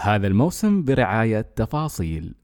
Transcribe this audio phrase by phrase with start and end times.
[0.00, 2.39] هذا الموسم برعاية تفاصيل.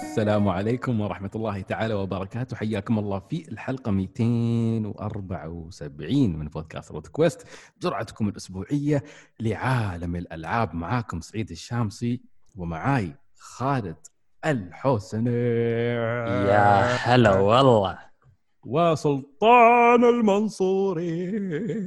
[0.00, 2.56] السلام عليكم ورحمة الله تعالى وبركاته.
[2.56, 7.46] حياكم الله في الحلقة 274 من بودكاست روت كويست.
[7.82, 9.04] جرعتكم الأسبوعية
[9.40, 10.74] لعالم الألعاب.
[10.74, 12.20] معاكم سعيد الشامسي
[12.56, 13.96] ومعاي خالد
[14.44, 15.30] الحوسني
[16.48, 17.98] يا هلا والله.
[18.64, 21.36] وسلطان المنصوري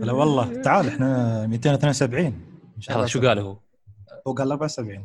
[0.02, 0.62] هلا والله.
[0.62, 2.26] تعال إحنا 272
[2.78, 3.58] إن شاء الله شو قال هو؟
[4.28, 5.04] هو قال 74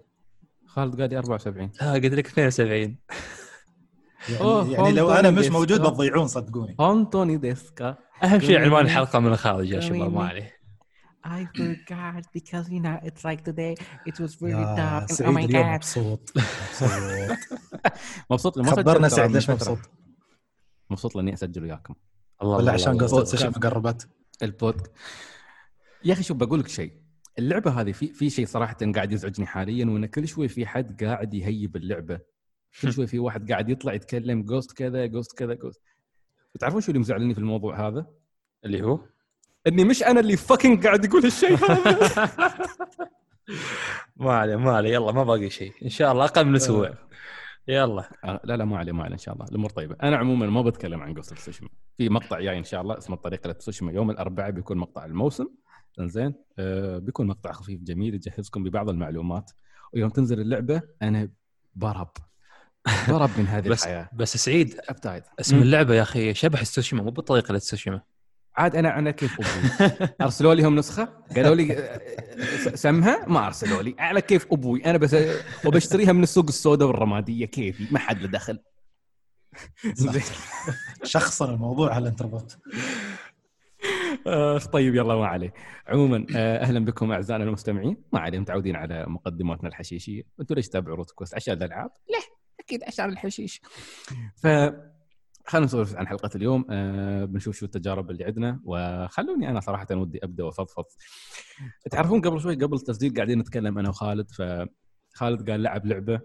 [0.75, 2.97] خالد قال لي 74 لا قلت لك 72
[4.29, 6.77] يعني, يعني لو أنا مش موجود بتضيعون صدقوني.
[6.81, 7.97] انتوني ديسكا.
[8.23, 10.61] أهم شيء عنوان الحلقة من الخارج يا شباب ما عليه.
[11.27, 13.75] I forgot because you know it's like today
[14.11, 15.57] it was really dark and oh my god.
[15.57, 16.33] مبسوط.
[18.31, 19.79] مبسوط مبسوط ما خبرنا سعيد ليش مبسوط؟
[20.91, 21.95] مبسوط لاني أسجل وياكم.
[22.43, 24.09] الله ولا عشان قصة سيشن قربت
[24.43, 24.87] البود
[26.05, 27.00] يا أخي شوف بقول لك شيء.
[27.39, 31.35] اللعبة هذه في في شيء صراحة قاعد يزعجني حاليا وإن كل شوي في حد قاعد
[31.35, 32.21] يهيب اللعبة.
[32.83, 35.81] كل شوي في واحد قاعد يطلع يتكلم Ghost كذا Ghost كذا Ghost
[36.61, 38.07] تعرفون شو اللي مزعلني في الموضوع هذا؟
[38.65, 39.01] اللي هو؟
[39.67, 42.31] إني مش أنا اللي fucking قاعد يقول هالشيء هذا
[44.17, 44.91] ما عليه ما عليه.
[44.91, 46.89] يلا ما باقي شيء إن شاء الله أقل من أسبوع.
[46.89, 46.99] آه.
[47.69, 48.11] يلا.
[48.25, 49.47] آه لا لا ما عليه ما عليه إن شاء الله.
[49.47, 49.97] الأمور طيبة.
[50.03, 53.17] أنا عموما ما بتكلم عن Ghost of Tsushima في مقطع جاي إن شاء الله اسمه
[53.17, 55.47] الطريقة لتسوشيما يوم الأربعاء بيكون مقطع الموسم.
[56.01, 59.51] زين آه بيكون مقطع خفيف جميل يجهزكم ببعض المعلومات.
[59.95, 61.29] ويوم تنزل اللعبة أنا
[61.75, 62.11] برب
[63.09, 64.09] برب من هذه بس الحياة.
[64.13, 65.23] بس سعيد أبتعد.
[65.41, 65.63] اسم م.
[65.63, 68.01] اللعبة يا أخي شبه السوشيما مو بالطريقة للسوشيما.
[68.57, 71.05] عاد أنا أنا كيف أبوي أرسلوا لي هم نسخة؟
[71.37, 72.01] قالوا لي آه،
[72.75, 73.95] سمها؟ ما أرسلوا لي.
[73.99, 75.17] على كيف أبوي؟ أنا بس
[75.65, 77.47] وبشتريها من السوق السوداء والرمادية.
[77.47, 78.59] كيفي؟ ما حد له دخل.
[81.05, 82.59] شخصا الموضوع على الانتربوت
[84.27, 85.53] أخ طيب يلا ما عليه
[85.87, 87.97] عموما آه، أهلا بكم أعزائنا المستمعين.
[88.13, 90.23] ما عليه متعودين على مقدماتنا الحشيشية.
[90.41, 93.61] أنتم ليش تتابعوا روت Quest عشان الألعاب؟ ليه؟ أكيد عشان الحشيش.
[94.37, 94.47] ف
[95.47, 96.65] خلينا نسولف عن حلقة اليوم.
[96.71, 98.61] أه بنشوف شو التجارب اللي عندنا.
[98.65, 100.85] وخلوني أنا صراحة ودي أبدأ وأفضفض.
[101.91, 104.31] تعرفون قبل شوي قبل التسجيل قاعدين نتكلم أنا وخالد.
[104.31, 106.21] فخالد قال لعب لعبة.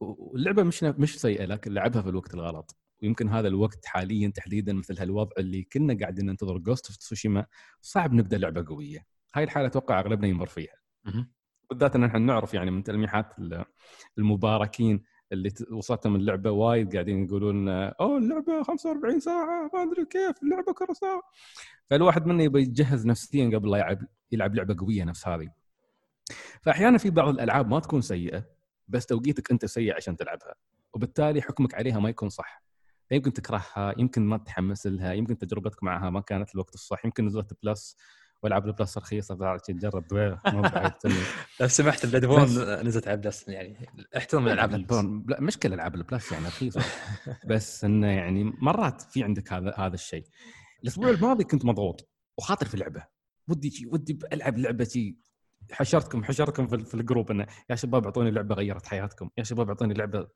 [0.00, 2.76] واللعبة مش مش سيئة لكن لعبها في الوقت الغلط.
[3.02, 7.46] ويمكن هذا الوقت حاليا تحديدا مثل هالوضع اللي كنا قاعدين ننتظر Ghost of Tsushima
[7.80, 9.06] صعب نبدأ لعبة قوية.
[9.34, 10.74] هاي الحالة أتوقع أغلبنا يمر فيها.
[11.70, 13.34] بالذات إن إحنا نعرف يعني من تلميحات
[14.18, 15.02] المباركين
[15.32, 20.92] اللي وصلتهم اللعبة وايد قاعدين يقولون أوه اللعبة 45 ساعة ما أدري كيف اللعبة كره
[20.92, 21.22] ساعة.
[21.90, 23.98] فالواحد منا يبي يتجهز نفسيا قبل لا يلعب
[24.32, 25.50] يلعب لعبة قوية نفس هذه.
[26.62, 28.44] فاحيانا في بعض الألعاب ما تكون سيئة
[28.88, 30.54] بس توقيتك أنت سيء عشان تلعبها
[30.92, 32.69] وبالتالي حكمك عليها ما يكون صح.
[33.10, 37.52] يمكن تكرهها يمكن ما تتحمس لها يمكن تجربتك معها ما كانت الوقت الصح يمكن نزلت
[37.62, 37.96] Plus
[38.42, 40.04] والعاب ال Plus رخيصة فعلا تجرب
[41.60, 42.42] لو سمحت Bloodborne
[42.86, 46.46] نزلت على Plus يعني احترم الألعاب ال Bloodborne لا مش كل ألعاب ال Plus يعني
[46.46, 46.82] رخيصة.
[47.50, 50.24] بس إنه يعني مرات في عندك هذا هذا الشيء.
[50.82, 53.06] الأسبوع الماضي كنت مضغوط وخاطر في لعبة.
[53.48, 55.14] ودي ودي ألعب لعبة
[55.72, 59.94] حشرتكم حشرتكم في ال group إنه يا شباب أعطوني لعبة غيرت حياتكم يا شباب أعطوني
[59.94, 60.28] لعبة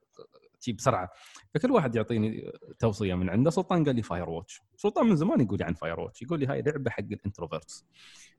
[0.64, 1.10] شي بسرعة.
[1.54, 5.64] فكل واحد يعطيني توصية من عنده سلطان قال لي Firewatch سلطان من زمان يقول لي
[5.64, 7.86] عن Firewatch يقول لي هاي لعبة حق ال introverts.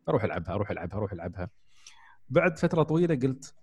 [0.10, 1.50] أروح ألعبها أروح ألعبها أروح ألعبها.
[2.30, 3.56] بعد فترة طويلة قلت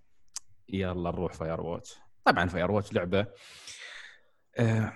[0.68, 3.26] يلا نروح Firewatch طبعا Firewatch لعبة
[4.58, 4.92] آه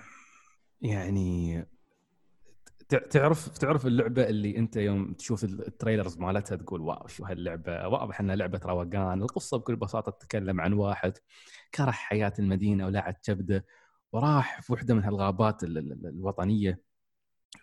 [0.81, 1.67] يعني
[2.89, 8.21] تعرف تعرف اللعبة اللي انت يوم تشوف ال trailers مالتها تقول واو شو هاللعبة؟ واضح
[8.21, 9.23] انها لعبة روقان.
[9.23, 11.13] القصة بكل بساطة تتكلم عن واحد
[11.75, 13.67] كره حياة المدينة ولعب كبده
[14.13, 16.81] وراح في وحدة من هالغابات الوطنية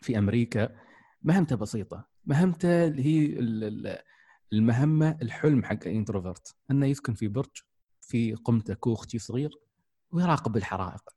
[0.01, 0.75] في أمريكا.
[1.21, 2.07] مهمته بسيطة.
[2.25, 3.37] مهمته اللي هي
[4.53, 7.61] المهمة الحلم حق ال introvert إنه يسكن في برج
[8.01, 9.51] في قمته كوخ صغير
[10.11, 11.09] ويراقب الحرائق.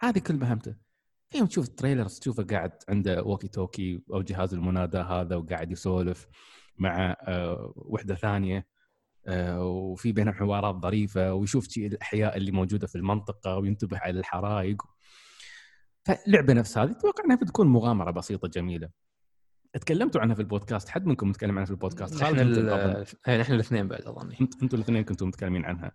[0.00, 0.91] هذه كل مهمته.
[1.34, 6.28] يوم تشوف ال trailers تشوفه قاعد عنده walkie talkie أو جهاز المناداه هذا وقاعد يسولف
[6.78, 8.66] مع آه، وحدة ثانية
[9.26, 14.82] آه، وفي بينهم حوارات ظريفة ويشوف الأحياء اللي موجودة في المنطقة وينتبه على الحرائق.
[16.04, 18.88] فاللعبه نفس هذه أتوقع إنها بتكون مغامرة بسيطة جميلة.
[19.72, 24.36] تكلمتوا عنها في البودكاست؟ حد منكم متكلم عنها في البودكاست؟ إحنا إحنا الاثنين بعد اظني
[24.40, 25.92] أنتم الاثنين كنتم متكلمين عنها.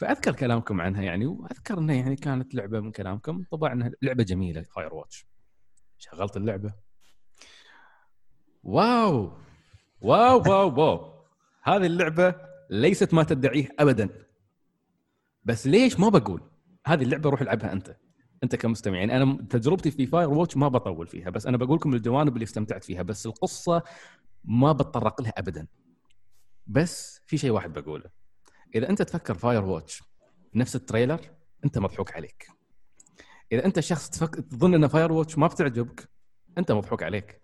[0.00, 3.44] فأذكر كلامكم عنها يعني وأذكر إنها يعني كانت لعبة من كلامكم.
[3.50, 5.26] طبعا لعبة جميلة فاير واتش
[5.98, 6.74] شغلت اللعبة؟
[8.62, 9.32] wow!
[10.00, 11.24] wow wow wow.
[11.62, 12.34] هذه اللعبة
[12.70, 14.08] ليست ما تدعيه ابدا.
[15.44, 16.42] بس ليش؟ ما بقول.
[16.86, 17.96] هذه اللعبة روح العبها أنت.
[18.42, 18.98] أنت كمستمع.
[18.98, 22.84] يعني أنا تجربتي في Firewatch ما بطول فيها بس أنا بقول لكم الجوانب اللي استمتعت
[22.84, 23.82] فيها بس القصة
[24.44, 25.66] ما بتطرق لها ابدا.
[26.66, 28.19] بس في شيء واحد بقوله.
[28.74, 30.02] إذا أنت تفكر Firewatch
[30.54, 31.20] نفس ال trailer
[31.64, 32.48] أنت مضحوك عليك.
[33.52, 34.34] إذا أنت شخص تفك...
[34.34, 36.08] تظن إن Firewatch ما بتعجبك
[36.58, 37.40] أنت مضحوك عليك.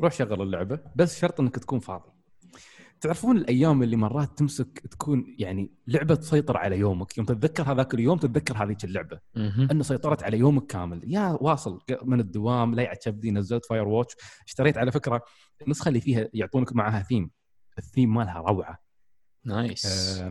[0.00, 2.10] روح شغل اللعبة بس شرط إنك تكون فاضي.
[3.00, 8.18] تعرفون الأيام اللي مرات تمسك تكون يعني لعبة تسيطر على يومك يوم تتذكر هذاك اليوم
[8.18, 9.20] تتذكر هذيك اللعبة.
[9.36, 11.12] إنه سيطرت على يومك كامل.
[11.12, 14.14] يا واصل من الدوام لا كبدي نزلت Firewatch.
[14.46, 15.22] اشتريت على فكرة
[15.62, 17.30] النسخة اللي فيها يعطونك معها theme
[17.78, 18.89] ال theme مالها روعة.
[19.44, 19.86] nice
[20.20, 20.30] آه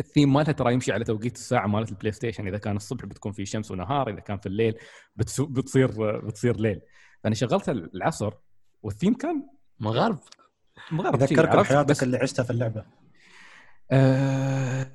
[0.00, 2.46] الثيم مالها ترى يمشي على توقيت الساعة مالت ال PlayStation.
[2.46, 4.74] إذا كان الصبح بتكون في شمس ونهار إذا كان في الليل
[5.16, 6.80] بتسو بتصير بتصير ليل.
[7.24, 8.32] فأنا شغلتها العصر
[8.82, 9.46] والثيم كان
[9.80, 10.18] مغرب.
[10.92, 12.84] مغرب ذكرك بحياتك اللي عشتها في اللعبة.
[13.90, 14.92] آه...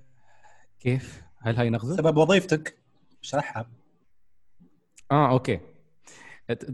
[0.79, 2.77] كيف؟ هل هاي نغزة؟ سبب وظيفتك.
[3.23, 3.71] اشرحها
[5.11, 5.59] آه okay.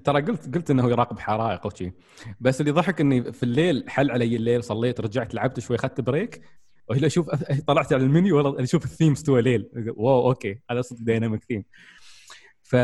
[0.03, 1.91] ترى قلت قلت إنه يراقب حرائق وشي
[2.39, 6.41] بس اللي ضحك إني في الليل حل علي الليل صليت رجعت لعبت شوي اخذت break.
[6.91, 7.29] وهلا أشوف
[7.67, 11.63] طلعت على المنيو والله أشوف الثيم استوى ليل wow okay هذا صدق dynamic theme
[12.63, 12.75] ف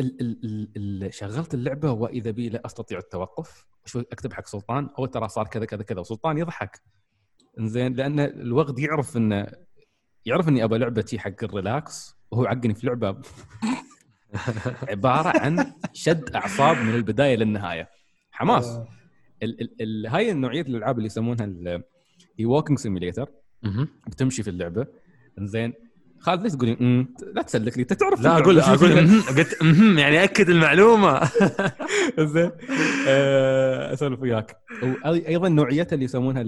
[0.00, 3.66] ال ال ال شغلت اللعبة وإذا بي لا أستطيع التوقف.
[3.84, 6.82] شو أكتب حق سلطان أو ترى صار كذا كذا كذا وسلطان يضحك.
[7.58, 9.46] زين لأن الوقت يعرف انه
[10.26, 13.08] يعرف إني ابى لعبة حق ال relax وهو عقني في لعبة
[14.92, 17.88] عبارة عن شد أعصاب من البداية للنهاية.
[18.30, 18.66] حماس.
[18.66, 18.88] آه.
[19.42, 21.44] ال ال ال هاي النوعية الألعاب اللي يسمونها
[22.38, 23.28] هي walking simulator
[24.06, 24.86] بتمشي في اللعبة.
[25.38, 25.72] زين
[26.18, 27.82] خالد ليش تقولي امم لا تسلك لي.
[27.82, 28.92] انت تعرف لا أقول أقول
[29.38, 29.62] قلت
[29.98, 31.20] يعني أكد المعلومة.
[32.18, 32.50] زين
[33.08, 34.56] آه، أسولف وياك.
[35.04, 36.42] وأيضا نوعيتها اللي يسمونها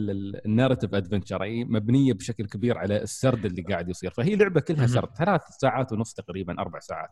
[0.47, 4.11] ال narrative adventure أي مبنية بشكل كبير على السرد اللي قاعد يصير.
[4.11, 5.09] فهي لعبة كلها سرد.
[5.19, 7.11] ثلاث ساعات ونص تقريبا أربع ساعات.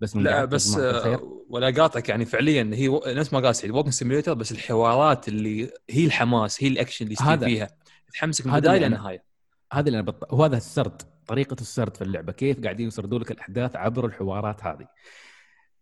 [0.00, 2.70] بس من لا بس آه، ولا قاطعك يعني فعليا.
[2.74, 7.12] هي نفس ما قال سعيد walking simulator بس الحوارات اللي هي الحماس هي الأكشن اللي
[7.20, 7.68] يصير فيها.
[8.12, 9.24] تحمسك من البدايه للنهايه
[9.72, 10.32] هذا اللي أنا بط...
[10.32, 14.88] وهذا السرد طريقة السرد في اللعبة كيف قاعدين يسردوا لك الأحداث عبر الحوارات هذه.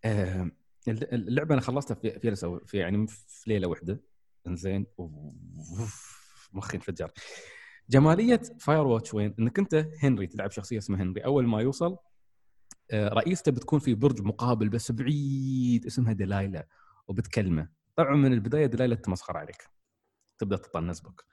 [0.05, 0.51] آه
[0.89, 4.01] اللعبة أنا خلصتها في في, في يعني في ليلة واحدة
[4.47, 4.87] إنزين.
[6.53, 7.11] مخي انفجر.
[7.91, 11.25] جمالية Firewatch وين؟ إنك أنت هنري تلعب شخصية اسمها هنري.
[11.25, 11.97] أول ما يوصل
[12.91, 16.67] آه، رئيسته بتكون في برج مقابل بس بعيد اسمها دلايلا
[17.09, 17.69] وبتكلمه.
[17.97, 19.69] طبعا من البداية دلايلا تمسخر عليك.
[20.39, 21.25] تبدأ تطنز بك.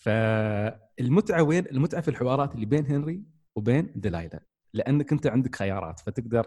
[0.00, 3.24] فالمتعة وين؟ المتعة في الحوارات اللي بين هنري
[3.56, 4.44] وبين دلايلا
[4.74, 6.46] لأنك أنت عندك خيارات فتقدر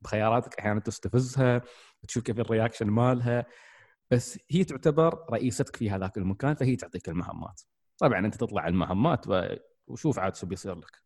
[0.00, 1.62] بخياراتك أحيانا تستفزها
[2.08, 3.46] تشوف كيف الرياكشن مالها.
[4.10, 7.62] بس هي تعتبر رئيستك في هذاك المكان فهي تعطيك المهمات.
[7.98, 9.26] طبعا أنت تطلع المهمات
[9.86, 11.02] وشوف عاد شو بيصير لك.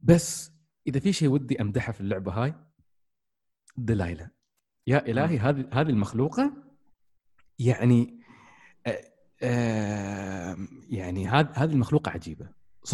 [0.00, 0.52] بس
[0.86, 2.54] إذا في شيء ودي أمدحه في اللعبة هاي
[3.76, 4.30] دلايلا
[4.86, 6.52] يا إلهي هذه هذه المخلوقة
[7.58, 8.20] يعني
[9.44, 10.56] آه
[10.90, 12.46] يعني هذه هذه المخلوقة عجيبة.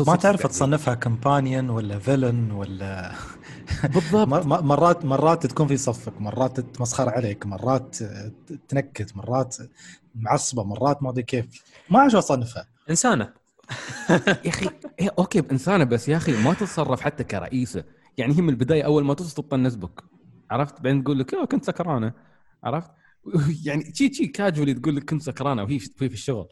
[0.07, 3.13] ما تعرف تصنفها كمبانيون ولا فيلن ولا
[3.95, 4.29] بالضبط.
[4.47, 7.97] مرات مرات تكون في صفك مرات تتمسخر عليك مرات
[8.69, 9.57] تنكت مرات
[10.15, 11.47] معصبة مرات ما أدري كيف.
[11.91, 12.67] ما أعرف أصنفها.
[12.91, 13.33] إنسانة.
[14.45, 14.71] يا أخي
[15.19, 17.85] أوكي بانسانه بس يا أخي ما تتصرف حتى كرئيسة.
[18.19, 20.05] يعني هي من البداية أول ما توصل تطنز بك.
[20.51, 22.13] عرفت؟ بعدين تقول لك كنت سكرانة.
[22.65, 22.91] عرفت؟
[23.67, 26.49] يعني شي شي كاجولي تقول لك كنت سكرانة وهي في, الشغل.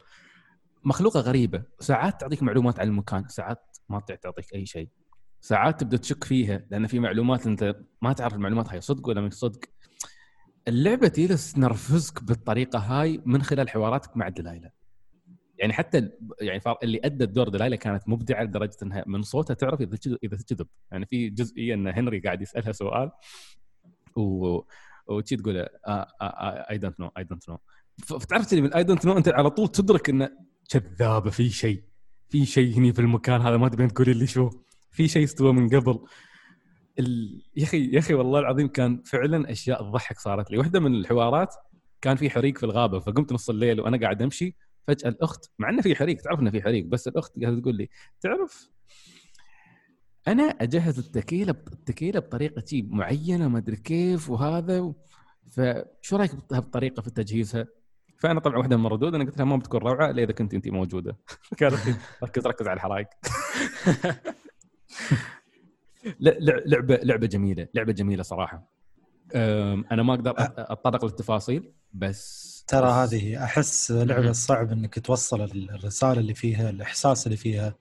[0.83, 1.63] مخلوقة غريبة.
[1.79, 4.89] ساعات تعطيك معلومات عن المكان ساعات ما تعطيك أي شيء.
[5.41, 9.33] ساعات تبدأ تشك فيها لأن في معلومات أنت ما تعرف المعلومات هاي صدق ولا مش
[9.33, 9.59] صدق.
[10.67, 14.71] اللعبة تجلس تنرفزك بالطريقة هاي من خلال حواراتك مع دلايلا
[15.59, 16.09] يعني حتى
[16.41, 20.67] يعني اللي ادت دور دلايلا كانت مبدعة لدرجة إنها من صوتها تعرف إذا إذا تكذب
[20.91, 23.11] يعني في جزئية إن هنري قاعد يسألها سؤال
[24.15, 24.59] و
[25.09, 25.67] وتشي تقول
[26.71, 27.57] I don't know I don't know
[27.97, 30.29] فتعرف من I don't know أنت على طول تدرك انه
[30.69, 31.83] كذابه في شيء
[32.29, 34.49] في شيء هني في المكان هذا ما تبين تقولي لي شو.
[34.91, 35.99] في شيء استوى من قبل.
[36.99, 37.41] ال...
[37.55, 40.57] يا أخي يا أخي والله العظيم كان فعلا أشياء تضحك صارت لي.
[40.57, 41.55] واحدة من الحوارات
[42.01, 44.55] كان في حريق في الغابة فقمت نص الليل وأنا قاعد أمشي.
[44.87, 47.89] فجأة الأخت مع إنه في حريق تعرف إنه في حريق بس الأخت قاعدة تقول لي
[48.21, 48.69] تعرف
[50.27, 54.93] أنا أجهز التكيله التكيله بطريقة معينة ما أدري كيف وهذا
[55.51, 57.67] فشو رأيك بهالطريقه في تجهيزها؟
[58.17, 60.67] فأنا طبعا واحدة من الردود أنا قلت لها ما بتكون روعة إلا إذا كنت أنت
[60.67, 61.17] موجودة.
[61.59, 63.07] قالت ركز ركز على الحرايق
[66.65, 68.79] لعبة لعبة جميلة لعبة جميلة صراحة.
[69.91, 76.33] أنا ما أقدر أتطرق للتفاصيل بس ترى هذه أحس لعبة صعب إنك توصل الرسالة اللي
[76.33, 77.75] فيها الإحساس اللي فيها.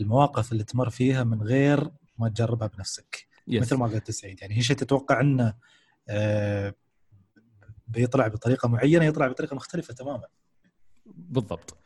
[0.00, 3.62] المواقف اللي تمر فيها من غير ما تجربها بنفسك yes.
[3.62, 4.42] مثل ما قلت سعيد.
[4.42, 5.54] يعني هي شيء تتوقع إنه
[6.08, 6.74] آه
[7.88, 10.26] بيطلع بطريقة معينة يطلع بطريقة مختلفة تماما.
[11.06, 11.76] بالضبط.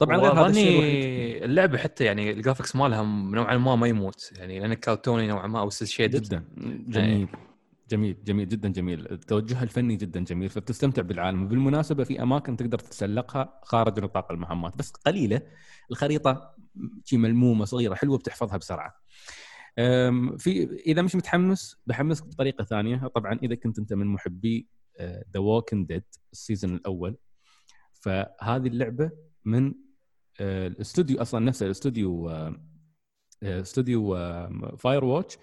[0.00, 4.32] طبعا غير هذا الشيء اللعبة حتى يعني ال graphics مالها نوعا ما ما يموت.
[4.36, 6.44] يعني لأن كارتوني نوعا ما أو shade جدا.
[6.88, 7.28] جميل.
[7.88, 9.12] جميل جميل جدا جميل.
[9.12, 11.42] التوجه الفني جدا جميل فبتستمتع بالعالم.
[11.42, 15.42] وبالمناسبه في أماكن تقدر تتسلقها خارج نطاق المهمات بس قليلة.
[15.90, 16.54] الخريطة
[17.04, 18.94] شي ملمومة صغيرة حلوة بتحفظها بسرعة.
[20.38, 23.06] في إذا مش متحمس بحمسك بطريقة ثانية.
[23.14, 24.68] طبعا إذا كنت أنت من محبي
[25.34, 27.16] The Walking Dead ال season الأول
[27.92, 29.10] فهذه اللعبة
[29.44, 29.74] من
[30.40, 32.56] آه، الاستوديو أصلا نفسه الاستوديو آه،
[33.42, 34.14] استوديو
[34.76, 35.40] Firewatch آه،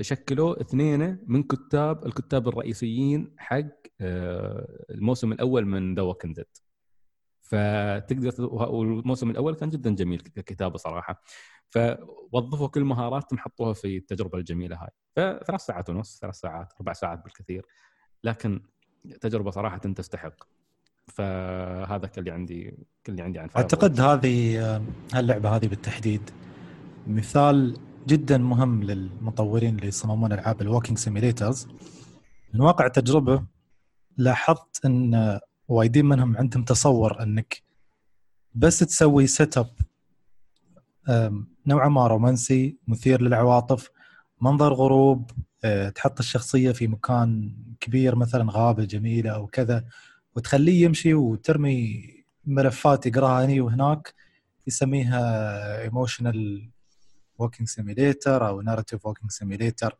[0.00, 3.64] شكلوا اثنين من كتاب الكتاب الرئيسيين حق
[4.00, 6.46] آه، الموسم الأول من The Walking Dead
[7.42, 11.22] فتقدر والموسم الأول كان جدا جميل ككتابة صراحة.
[11.70, 14.90] فوظفوا كل مهاراتهم حطوها في التجربة الجميلة هاي.
[15.16, 17.66] فثلاث ساعات ونص ثلاث ساعات أربع ساعات بالكثير.
[18.24, 18.62] لكن
[19.20, 20.44] تجربة صراحة تستحق.
[21.06, 22.70] فهذا كل اللي عندي
[23.06, 24.82] كل اللي عندي عن أعتقد هذه آه،
[25.14, 26.30] هاللعبة هذه بالتحديد
[27.06, 27.76] مثال
[28.08, 31.68] جدا مهم للمطورين اللي يصممون ألعاب ال walking simulators
[32.54, 33.44] من واقع التجربه
[34.16, 37.62] لاحظت إن وايدين منهم عندهم تصور إنك
[38.54, 39.70] بس تسوي setup
[41.66, 43.90] نوعا ما رومانسي مثير للعواطف
[44.40, 45.30] منظر غروب
[45.64, 49.84] أه، تحط الشخصية في مكان كبير مثلا غابة جميلة أو كذا
[50.36, 52.04] وتخليه يمشي وترمي
[52.46, 54.14] ملفات يقراها هني وهناك
[54.66, 56.68] يسميها emotional
[57.40, 59.98] walking simulator أو narrative walking simulator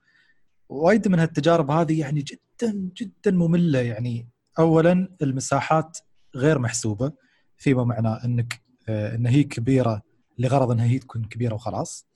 [0.69, 3.79] وايد من هالتجارب هذه يعني جدا جدا مملة.
[3.79, 4.29] يعني
[4.59, 5.99] اولا المساحات
[6.37, 7.13] غير محسوبة
[7.57, 10.03] فيما معناه إنك آه، إن هي كبيرة
[10.39, 12.07] لغرض انها هي تكون كبيرة وخلاص.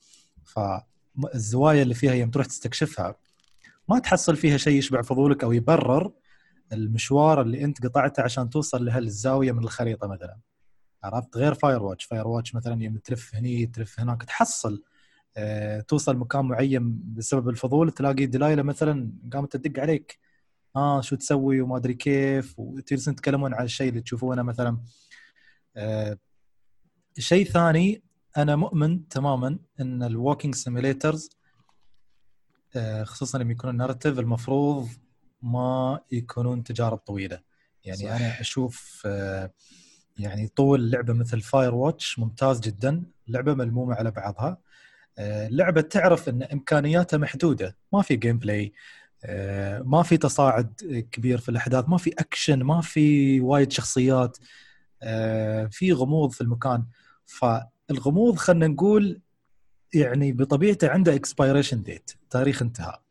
[0.43, 3.15] فالزوايا اللي فيها يوم تروح تستكشفها
[3.89, 6.11] ما تحصل فيها شيء يشبع فضولك أو يبرر
[6.73, 10.37] المشوار اللي أنت قطعته عشان توصل لهالزاوية من الخريطة مثلا.
[11.03, 14.83] عرفت؟ غير Firewatch Firewatch مثلا يوم تلف هني تلف هناك تحصل
[15.87, 20.19] توصل مكان معين بسبب الفضول تلاقي Delilah مثلا قامت تدق عليك.
[20.75, 24.77] آه شو تسوي وما أدري كيف وتجلسون تتكلمون على الشيء اللي تشوفونه مثلا.
[25.75, 26.17] آه
[27.19, 28.03] شيء ثاني
[28.37, 31.29] أنا مؤمن تماما إن ال walking simulators
[32.75, 34.89] آه خصوصا لما يكونون narrative المفروض
[35.41, 37.39] ما يكونون تجارب طويلة.
[37.83, 38.11] يعني صح.
[38.11, 39.53] أنا أشوف آه
[40.17, 43.03] يعني طول لعبة مثل Firewatch ممتاز جدا.
[43.27, 44.47] لعبة ملمومة على بعضها.
[44.47, 44.57] آه،
[45.49, 47.77] لعبة تعرف إن امكانياتها محدودة.
[47.93, 48.73] ما في gameplay
[49.25, 50.73] آه، ما في تصاعد
[51.11, 54.37] كبير في الأحداث ما في اكشن ما في وايد شخصيات
[55.03, 56.85] آه، في غموض في المكان.
[57.25, 59.21] فالغموض خلينا نقول
[59.93, 63.03] يعني بطبيعته عنده expiration date تاريخ انتهاء.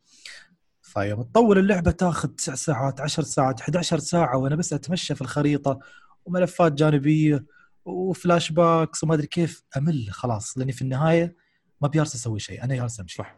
[0.81, 5.79] فيوم تطول اللعبة تاخذ 9 ساعات 10 ساعات 11 ساعة وأنا بس أتمشى في الخريطة
[6.25, 7.45] وملفات جانبية
[7.85, 10.57] و flashbacks وما أدري كيف أمل خلاص.
[10.57, 11.35] لأني في النهاية
[11.83, 13.15] ما يالس أسوي شيء أنا جالس أمشي.
[13.17, 13.35] صح.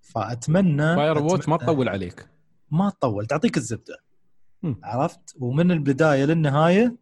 [0.00, 2.28] فاتمنى Firewatch ما تطول عليك.
[2.70, 3.98] ما تطول تعطيك الزبدة.
[4.62, 4.74] م.
[4.82, 6.96] عرفت؟ ومن البداية للنهاية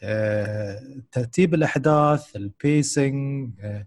[0.00, 3.86] آه، ترتيب الأحداث ال pacing آه،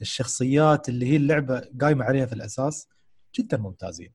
[0.00, 2.88] الشخصيات اللي هي اللعبة قايمة عليها في الأساس
[3.38, 4.12] جدا ممتازين.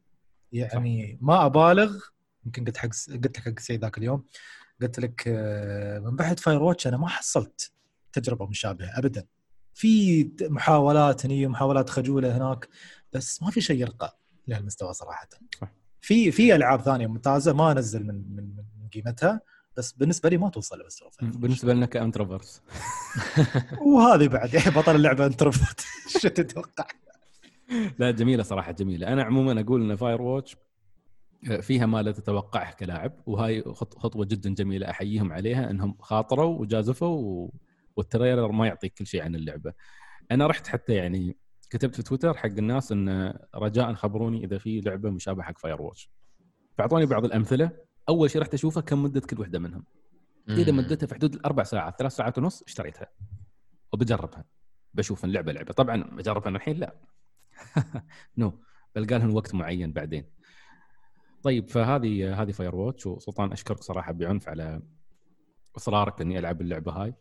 [0.52, 1.24] يعني صح.
[1.26, 2.00] ما أبالغ
[2.46, 4.26] يمكن قلت حق قلت لك حق سعيد ذاك اليوم
[4.82, 7.72] قلت لك آه، من بعد Firewatch أنا ما حصلت
[8.14, 9.26] تجربة مشابهة ابدا.
[9.74, 12.70] في محاولات هني ومحاولات خجولة هناك
[13.14, 15.30] بس ما في شيء يرقى لهالمستوى صراحة.
[16.02, 18.44] في في ألعاب ثانية ممتازة ما انزل من من
[18.82, 19.42] من قيمتها
[19.78, 22.62] بس بالنسبة لي ما توصل لمستوى بالنسبة لنا ك introverts
[23.88, 25.86] وهذه بعد يعني بطل اللعبة introvert
[26.22, 26.88] شو تتوقع؟
[28.00, 29.08] لا جميلة صراحة جميلة.
[29.08, 30.58] أنا عموما أقول إن Firewatch
[31.52, 37.50] آه، فيها ما لا تتوقعه كلاعب وهاي خطوة جدا جميلة أحييهم عليها إنهم خاطروا وجازفوا
[37.96, 39.74] وال trailer ما يعطيك كل شيء عن اللعبة.
[40.32, 41.38] أنا رحت حتى يعني
[41.70, 46.10] كتبت في تويتر حق الناس إن رجاء خبروني إذا في لعبة مشابهة حق Firewatch
[46.78, 47.72] فأعطوني بعض الأمثلة.
[48.10, 49.86] أول شيء رحت أشوفها كم مدة كل واحدة منهم.
[50.50, 53.08] إذا مدتها في حدود الأربع ساعات ثلاث ساعات ونص اشتريتها.
[53.94, 54.46] وبجربها.
[54.94, 55.74] بشوف اللعبة لعبة.
[55.74, 56.96] طبعا بجربها الحين لا.
[58.38, 58.64] No.
[58.96, 60.26] بلقى لهم وقت معين بعدين.
[61.44, 64.82] طيب فهذه هذه Firewatch وسلطان أشكرك صراحة بعنف على
[65.78, 67.16] إصرارك إني ألعب اللعبة هاي.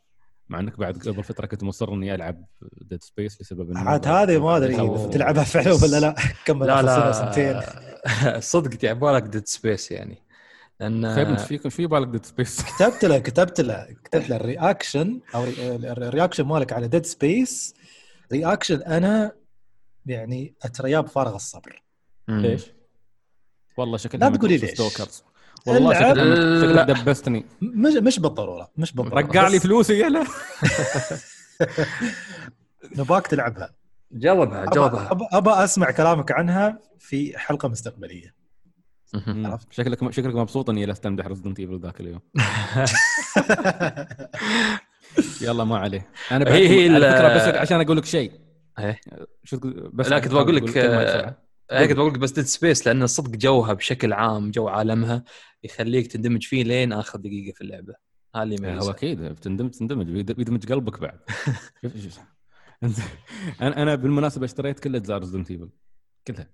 [0.49, 2.45] مع انك بعد قبل فترة كنت مصر إني ألعب
[2.81, 6.15] Dead Space لسبب إنه عاد هذه ما أدري تلعبها فعلا ولا لا.
[6.47, 7.13] كمل لا لا.
[7.13, 7.61] سنتين.
[8.41, 10.23] صدق يعبالك Dead Space يعني.
[10.81, 11.43] لأن إيش
[11.75, 16.45] في بالك Dead Space كتبت له كتبت له كتبت له ال reaction أو ال reaction
[16.45, 17.75] مالك على Dead Space
[18.33, 19.33] reaction أنا
[20.07, 21.83] يعني اترياه بفارغ الصبر.
[22.29, 22.73] ليش؟
[23.77, 24.81] والله شكلك لا تقولي ليش.
[25.67, 27.45] والله شكلك دبستني.
[27.63, 29.21] مش مش بالضرورة مش بالضرورة.
[29.21, 30.21] رجع لي فلوسي يلا.
[32.99, 33.75] نباك تلعبها.
[34.13, 35.11] جاوبها جاوبها.
[35.33, 38.35] ابى أسمع كلامك عنها في حلقة مستقبلية.
[39.27, 42.21] عرفت؟ شكلك شكلك مبسوط إني جلست أمدح Resident Evil ذاك اليوم.
[45.43, 46.07] يلا ما عليه.
[46.31, 48.33] أنا هي هي الفكرة بس عشان أقول لك شيء.
[48.79, 49.01] إيه.
[49.45, 49.59] شو
[49.93, 53.73] بس لا كنت بقول لك إيه كنت بقول لك بس Dead Space لأن الصدق جوها
[53.73, 55.25] بشكل عام جو عالمها
[55.65, 57.95] يخليك تندمج فيه لين آخر دقيقة في اللعبة.
[58.35, 61.21] هذا اللي إيه، هو أكيد بتندمج تندمج بيدمج قلبك بعد.
[63.63, 65.71] أنا أنا بالمناسبة اشتريت كل أجزاء Resident Evil
[66.27, 66.51] كلها.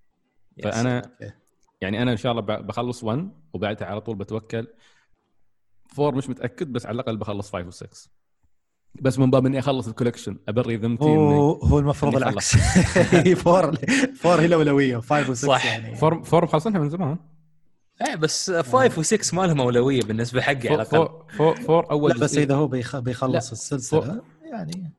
[0.62, 1.02] فأنا
[1.80, 4.66] يعني أنا إن شاء الله بخلص 1 وبعدها على طول بتوكل.
[5.98, 8.08] 4 مش متأكد بس على الأقل بخلص 5 و6
[8.94, 12.56] بس من باب إني أخلص ال collection أبري ذمتي هو هو المفروض العكس.
[13.44, 13.76] for
[14.14, 15.66] for هي الأولوية 5 و6 صح.
[15.66, 15.96] يعني.
[15.96, 17.18] for for مخلصينها من زمان.
[18.06, 21.26] إيه بس 5 و6 ما لهم أولوية بالنسبة حقي على الأقل.
[21.36, 22.68] for for اول لا بس إذا هو
[23.00, 24.92] بيخلص السلسلة يعني.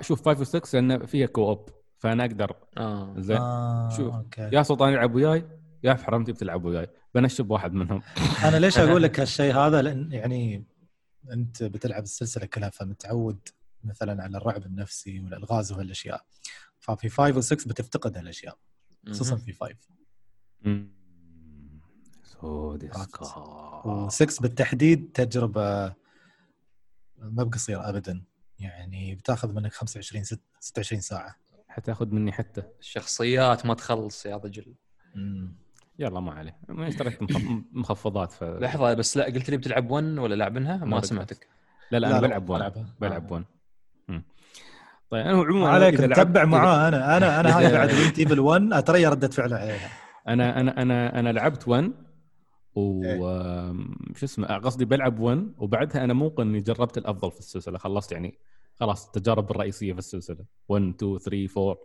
[0.00, 1.68] شوف 5 و6 لأن فيها co-op
[1.98, 2.56] فأنا أقدر.
[2.76, 3.14] آه.
[3.18, 3.36] زين.
[3.36, 4.50] آه شوف okay.
[4.52, 5.44] يا سلطان يلعب وياي
[5.84, 6.88] يا في حرمتي بتلعب وياي.
[7.14, 8.02] بنشب واحد منهم.
[8.44, 10.64] أنا ليش أقول لك هالشيء هذا؟ لأن يعني
[11.32, 13.48] أنت بتلعب السلسلة كلها فمتعود
[13.84, 16.24] مثلا على الرعب النفسي والألغاز وهالأشياء.
[16.78, 18.58] ففي 5 و6 بتفتقد هالأشياء
[19.08, 19.74] خصوصا في 5
[23.84, 25.92] و6 بالتحديد تجربة
[27.18, 28.22] ما بقصيرة ابدا.
[28.58, 30.24] يعني بتاخذ منك 25
[30.60, 31.36] 26 ساعة.
[31.68, 32.62] حتاخذ مني حتى.
[32.80, 34.74] الشخصيات ما تخلص يا رجل.
[35.98, 36.56] يلا ما عليه.
[36.68, 37.18] ما اشتريت
[37.72, 38.44] مخفضات ف...
[38.44, 41.48] لحظة بس لا قلت لي بتلعب 1 ولا لاعبنها ما سمعتك.
[41.90, 43.44] لا لا, لا أنا بلعب 1 بلعب 1
[45.10, 46.88] طيب أنا عموما عليك متبع معاه.
[46.88, 49.90] أنا أنا أنا هاي بعد ريزنت ايفل 1 اتريا ردة فعله عليها
[50.28, 51.92] أنا أنا أنا أنا لعبت 1
[52.76, 53.02] و
[54.14, 58.38] شو اسمه قصدي بلعب 1 وبعدها أنا موقن اني جربت الأفضل في السلسلة خلصت يعني
[58.74, 60.44] خلاص التجارب الرئيسية في السلسلة.
[60.68, 61.76] 1 2 3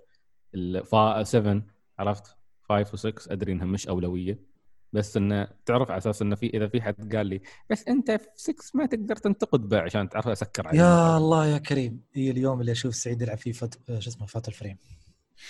[0.93, 1.61] 4 7
[1.99, 2.37] عرفت؟
[2.69, 4.49] 5 و6 أدري إنها مش أولوية.
[4.93, 8.27] بس إنه تعرف على أساس إنه في إذا في حد قال لي بس أنت في
[8.35, 12.01] 6 ما تقدر تنتقد به عشان تعرف أسكر عليه يا الله يا كريم.
[12.13, 13.99] هي اليوم اللي أشوف سعيد يلعب فيه فت...
[13.99, 14.77] شو اسمه Fatal Frame.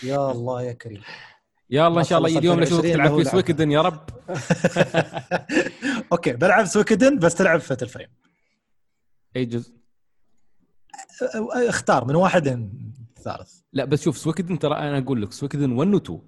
[0.04, 1.02] يا الله يا كريم.
[1.70, 4.10] يا الله ان شاء الله اليوم اللي اشوفك تلعب فيه Suikoden يا رب.
[6.12, 8.08] okay بلعب Suikoden بس تلعب Fatal Frame
[9.36, 9.74] أي جزء؟
[11.68, 12.72] اختار من واحد
[13.24, 13.60] ثالث.
[13.74, 16.22] لا بس شوف سويكدن ترى أنا أقول لك سويكدن 1 و 2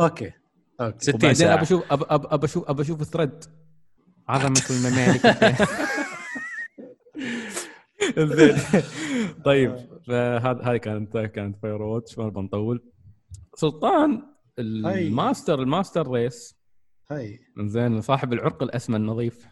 [0.00, 0.32] أوكي
[0.80, 1.04] أوكي.
[1.04, 1.54] 60 ساعة.
[1.54, 3.44] أبى أشوف أبى أشوف أبى أشوف الثريد
[4.28, 5.26] عظمه الممالك
[8.18, 8.56] زين.
[9.44, 12.93] طيب فهذا هذه كانت كانت فاير واتش ما بنطول.
[13.54, 14.22] سلطان
[14.58, 16.56] الماستر الماستر ريس.
[17.10, 17.40] هاي.
[17.58, 19.46] زين صاحب العرق الأسمى النظيف.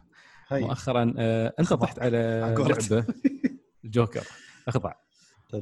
[0.49, 0.61] هاي.
[0.61, 3.07] مؤخرا آه أنت طحت على لعبة.
[3.85, 4.27] الجوكر.
[4.69, 4.93] اخضع.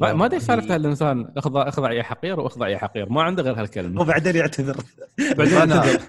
[0.00, 3.08] ما أدري سالفة الإنسان اخضع أخضع يا حقير واخضع يا حقير.
[3.08, 4.00] ما عنده غير هالكلمة.
[4.00, 4.76] وبعدين يعتذر.
[5.38, 6.00] بعدين يعتذر.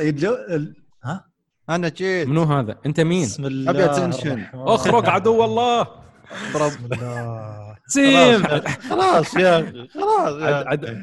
[0.00, 0.72] الجوكر.
[1.04, 1.26] ها؟
[1.70, 2.28] أنا جيت.
[2.28, 5.82] منو هذا؟ أنت مين؟ بسم الله ابي attention أخرج عدو الله.
[6.54, 7.71] بسم الله.
[7.86, 8.42] same
[8.90, 10.42] خلاص يا أخي خلاص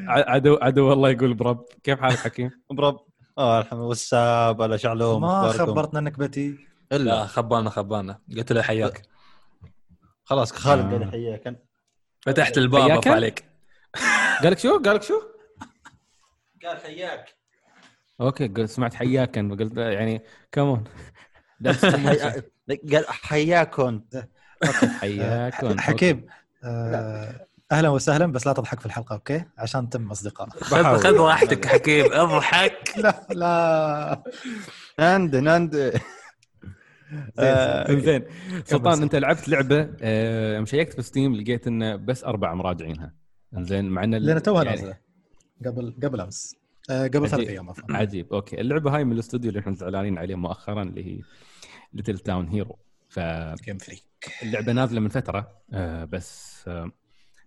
[0.08, 1.64] عدو عدو الله يقول برب.
[1.82, 3.00] كيف حالك حكيم؟ برب.
[3.38, 3.88] آه الحمد لله.
[3.88, 6.58] والساب على شعلوم ما خبرتنا إنك بتي.
[6.92, 7.26] إلا.
[7.26, 8.18] خبانا خبانا.
[8.36, 9.02] قلت له حياك.
[10.24, 11.10] خلاص خالد قال.
[11.10, 11.62] حياك.
[12.20, 13.44] فتحت الباب عليك
[14.42, 15.22] قالك شو؟ قالك شو؟
[16.64, 17.40] قال حياك.
[18.20, 20.84] أوكي قلت سمعت حياك قلت يعني كمون
[22.92, 24.00] قال حياكم
[25.00, 26.26] حياكم حكيم
[26.64, 30.48] آه، أهلا وسهلا بس لا تضحك في الحلقة okay؟ عشان تم أصدقاء.
[30.98, 32.92] خذ راحتك حكيم أضحك.
[33.04, 34.22] لا لا.
[35.00, 35.92] نند نند
[37.38, 38.24] آه، زين
[38.64, 43.14] سلطان أنت لعبت لعبة آه م check ت في Steam لقيت انه بس أربعة مراجعينها.
[43.52, 44.96] زين مع إن لأن توها يعني نازله
[45.66, 46.56] قبل قبل أمس.
[46.90, 48.32] آه قبل ثلاث أيام عجيب.
[48.32, 48.60] okay.
[48.60, 51.20] اللعبة هاي من الاستوديو اللي إحنا زعلانين عليه مؤخرا اللي هي
[51.92, 52.78] Little Town Hero
[53.10, 53.20] ف
[53.64, 54.04] Game Freak
[54.42, 56.92] اللعبة نازلة من فترة آه بس آه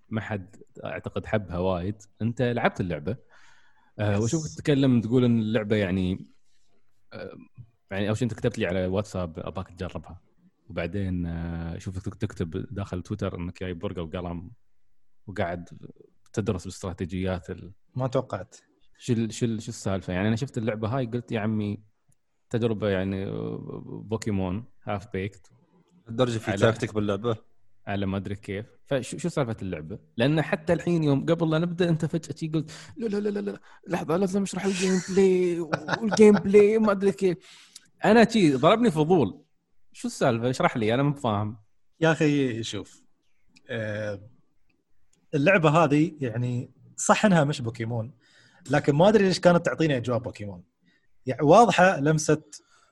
[0.10, 2.02] ما حد أعتقد حبها وايد.
[2.22, 3.18] أنت لعبت اللعبة؟
[4.00, 6.28] آه وشوف تتكلم تقول إن اللعبة يعني
[7.14, 7.38] آه
[7.92, 10.22] يعني أول شيء أنت كتبت لي على واتساب أباك تجربها.
[10.70, 14.52] وبعدين أشوفك تكتب داخل تويتر إنك جايب ورقه وقلم
[15.28, 15.70] وقاعد
[16.34, 17.74] تدرس الاستراتيجيات ال...
[17.96, 18.56] ما توقعت.
[18.98, 21.84] شو شو شو السالفة؟ يعني أنا شفت اللعبة هاي قلت يا عمي
[22.50, 23.26] تجربة يعني
[23.86, 25.53] بوكيمون half-baked
[26.10, 27.38] لدرجه في تاكتيك باللعبة.
[27.88, 28.66] على ما أدري كيف.
[28.86, 33.08] فشو شو سالفة اللعبة؟ لأن حتى الحين يوم قبل لا نبدأ أنت فجأة قلت لا
[33.08, 37.38] لا لا لا لحظة لازم أشرح الجيم بلاي والجيم بلاي ما أدري كيف.
[38.06, 39.44] أنا شي ضربني فضول
[39.94, 41.58] شو السالفة؟ اشرح لي أنا مو فاهم.
[42.00, 43.04] يا أخي شوف
[43.70, 44.22] آه،
[45.34, 48.14] اللعبة هذه يعني صح إنها مش بوكيمون
[48.70, 50.64] لكن ما أدري ليش كانت تعطيني أجواء بوكيمون.
[51.26, 52.42] يعني واضحة لمسة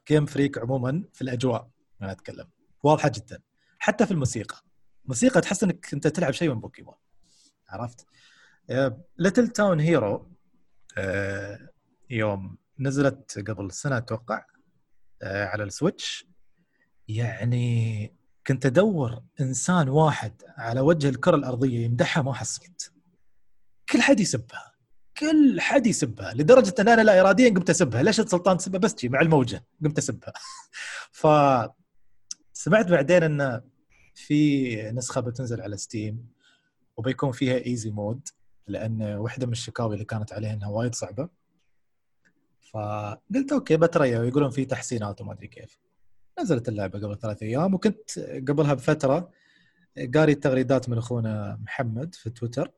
[0.07, 1.69] Game Freak عموما في الأجواء
[2.01, 2.47] أنا أتكلم.
[2.83, 3.41] واضحة جدا.
[3.79, 4.55] حتى في الموسيقى.
[5.05, 6.95] موسيقى تحس إنك أنت تلعب شيء من بوكيمون.
[7.69, 8.05] عرفت؟
[9.17, 10.31] Little Town Hero
[12.09, 14.45] يوم نزلت قبل سنة أتوقع
[15.21, 16.27] آه، على ال Switch.
[17.07, 18.15] يعني
[18.47, 22.91] كنت أدور إنسان واحد على وجه الكرة الأرضية يمدحها ما حصلت.
[23.89, 24.71] كل حد يسبها.
[25.17, 26.33] كل حد يسبها.
[26.33, 28.03] لدرجة إن أنا لا اراديا قمت أسبها.
[28.03, 30.33] ليش السلطان تسبها؟ بس جي مع الموجة قمت أسبها.
[31.11, 31.27] ف
[32.63, 33.61] سمعت بعدين إن
[34.13, 36.27] في نسخة بتنزل على Steam
[36.97, 38.27] وبيكون فيها easy mode
[38.67, 41.29] لأن واحدة من الشكاوي اللي كانت عليها إنها وايد صعبة.
[42.71, 45.79] فقلت okay بتريا ويقولون في تحسينات وما أدري كيف.
[46.41, 49.31] نزلت اللعبة قبل ثلاث أيام وكنت قبلها بفترة
[50.15, 52.71] قاري التغريدات من أخونا محمد في تويتر.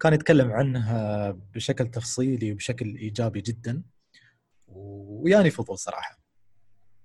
[0.00, 3.82] كان يتكلم عنها بشكل تفصيلي وبشكل إيجابي جدا
[4.68, 6.18] وياني فضول صراحة.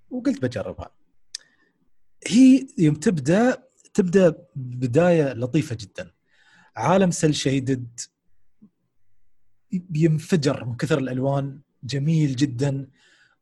[0.10, 1.01] وقلت بجربها.
[2.28, 6.12] هي يوم تبدأ تبدأ بداية لطيفة جدا.
[6.76, 8.00] عالم سيل شيدد
[9.96, 12.88] ينفجر من كثر الألوان جميل جدا.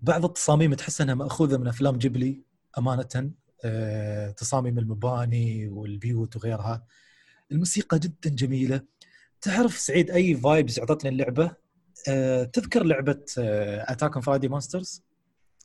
[0.02, 2.42] بعض التصاميم تحس أنها مأخوذة من أفلام جيبلي
[2.78, 3.32] أمانة
[3.65, 6.86] أه، تصاميم المباني والبيوت وغيرها.
[7.52, 8.82] الموسيقى جدا جميلة.
[9.42, 11.52] تعرف سعيد أي vibes أعطتني اللعبة؟
[12.08, 15.04] أه، تذكر لعبة Attack of the Friday Monsters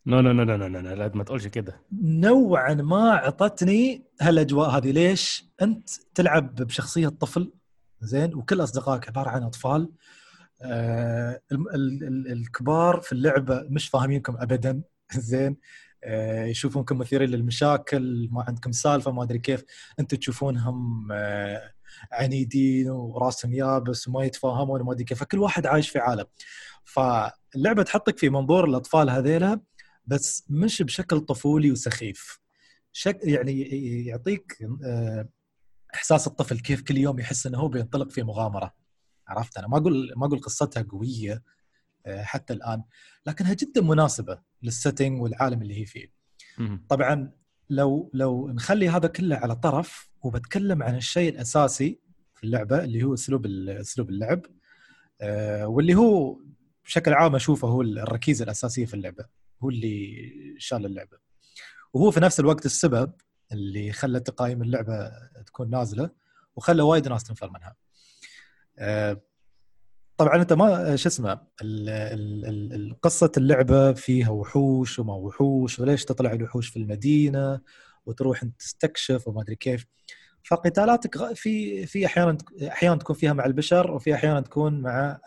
[0.06, 1.80] لا لا لا لا لا لا ما تقولش كده.
[2.02, 4.90] نوعا ما اعطتني هالأجواء هذه.
[4.90, 7.52] ليش؟ أنت تلعب بشخصية طفل
[8.00, 9.88] زين وكل أصدقائك عبارة عن أطفال.
[10.62, 11.40] آه
[12.32, 14.82] الكبار في اللعبة مش فاهمينكم ابدا.
[15.12, 15.56] زين.
[16.04, 19.64] آه يشوفونكم مثيرين للمشاكل ما عندكم سالفة ما أدري كيف.
[20.00, 21.72] أنتم تشوفونهم آه
[22.12, 25.20] عنيدين وراسهم يابس وما يتفاهمون وما أدري كيف.
[25.20, 26.24] فكل واحد عايش في عالم.
[26.84, 29.60] فاللعبة تحطك في منظور الأطفال هذيلا.
[30.06, 32.40] بس مش بشكل طفولي وسخيف.
[32.92, 33.60] شك يعني
[34.06, 35.28] يعطيك آه،
[35.94, 38.74] إحساس الطفل كيف كل يوم يحس إنه هو بينطلق في مغامرة.
[39.28, 41.42] عرفت؟ أنا ما أقول ما أقول قصتها قوية
[42.06, 42.82] آه، حتى الآن
[43.26, 46.12] لكنها جدا مناسبة للسيتنج والعالم اللي هي فيه.
[46.88, 47.32] طبعا
[47.70, 52.00] لو لو نخلي هذا كله على طرف وبتكلم عن الشيء الأساسي
[52.34, 54.42] في اللعبة اللي هو أسلوب أسلوب اللعب
[55.20, 56.40] آه، واللي هو
[56.84, 59.24] بشكل عام أشوفه هو الركيزة الأساسية في اللعبة.
[59.64, 61.18] هو اللي شال اللعبة.
[61.92, 63.12] وهو في نفس الوقت السبب
[63.53, 65.11] اللي خلى تقايم اللعبة
[65.46, 66.11] تكون نازلة
[66.57, 67.77] وخلى وايد ناس تنفر منها.
[68.79, 69.20] آه،
[70.16, 71.40] طبعا أنت ما شو اسمه
[73.03, 77.61] قصة اللعبة فيها وحوش وما وحوش وليش تطلع الوحوش في المدينة
[78.07, 79.87] وتروح أنت تستكشف وما أدري كيف.
[80.44, 85.20] فقتالاتك في في أحيانا أحيانا تكون فيها مع البشر وفي أحيانا تكون مع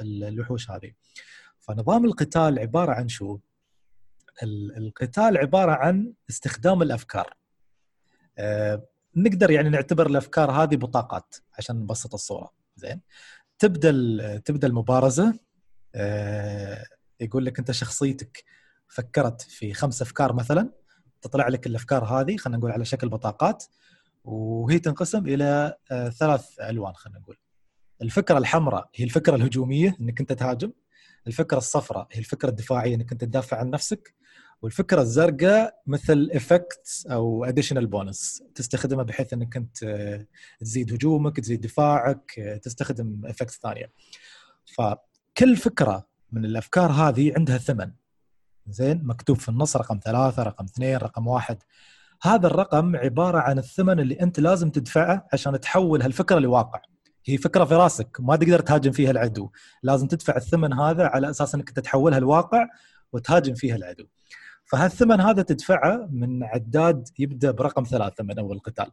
[0.00, 0.92] الوحوش هذه.
[1.60, 3.38] فنظام القتال عبارة عن شو؟
[4.42, 7.36] القتال عبارة عن استخدام الأفكار.
[8.38, 12.50] أه نقدر يعني نعتبر الأفكار هذه بطاقات عشان نبسط الصورة.
[12.76, 13.00] زين؟
[13.58, 15.38] تبدأ تبدأ المبارزة.
[15.94, 16.84] أه
[17.20, 18.44] يقول لك أنت شخصيتك
[18.88, 20.70] فكرت في خمس أفكار مثلا.
[21.22, 23.64] تطلع لك الأفكار هذه خلينا نقول على شكل بطاقات
[24.24, 27.36] وهي تنقسم إلى أه ثلاث ألوان خلينا نقول.
[28.02, 30.72] الفكرة الحمراء هي الفكرة الهجومية إنك أنت تهاجم.
[31.26, 34.14] الفكرة الصفراء هي الفكرة الدفاعية إنك أنت تدافع عن نفسك.
[34.64, 39.78] والفكرة الزرقاء مثل effect أو additional bonus تستخدمها بحيث إنك أنت
[40.60, 43.92] تزيد هجومك تزيد دفاعك تستخدم effect ثانية.
[44.76, 47.92] فكل فكرة من الأفكار هذه عندها ثمن.
[48.66, 51.62] زين؟ مكتوب في النص رقم ثلاثة رقم اثنين رقم واحد.
[52.22, 56.82] هذا الرقم عبارة عن الثمن اللي أنت لازم تدفعه عشان تحول هالفكرة لواقع.
[57.24, 59.50] هي فكرة في راسك ما تقدر تهاجم فيها العدو.
[59.82, 62.66] لازم تدفع الثمن هذا على أساس إنك تتحولها لواقع
[63.12, 64.06] وتهاجم فيها العدو.
[64.64, 68.90] فهالثمن هذا تدفعه من عداد يبدأ برقم ثلاثة من أول قتال.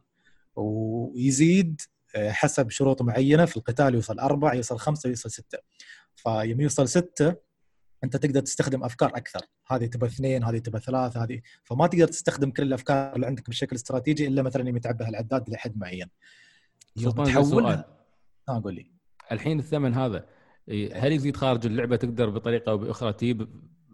[0.56, 1.80] ويزيد
[2.16, 5.58] آه، حسب شروط معينة في القتال يوصل أربع يوصل خمسة يوصل ستة.
[6.16, 7.34] فيوم يوصل ستة
[8.04, 9.40] أنت تقدر تستخدم أفكار أكثر.
[9.68, 11.40] هذه تبى اثنين هذه تبى ثلاث هذه.
[11.64, 15.78] فما تقدر تستخدم كل الأفكار اللي عندك بشكل استراتيجي إلا مثلا يوم يتعبى العداد لحد
[15.78, 16.06] معين.
[16.96, 17.86] يوم تحولها
[18.48, 18.92] آه قول لي.
[19.32, 20.26] الحين الثمن هذا
[20.94, 23.48] هل يزيد خارج اللعبة تقدر بطريقة أو بأخرى تجيب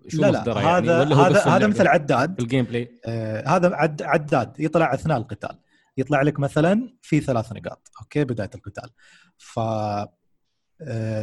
[0.09, 2.41] شو لا لا هذا يعني ولا هو هذا هذا مثل عداد.
[2.41, 5.59] ال gameplay آه هذا عد عداد يطلع أثناء القتال.
[5.97, 8.91] يطلع لك مثلا في ثلاث نقاط okay بداية القتال.
[9.37, 10.09] ف آه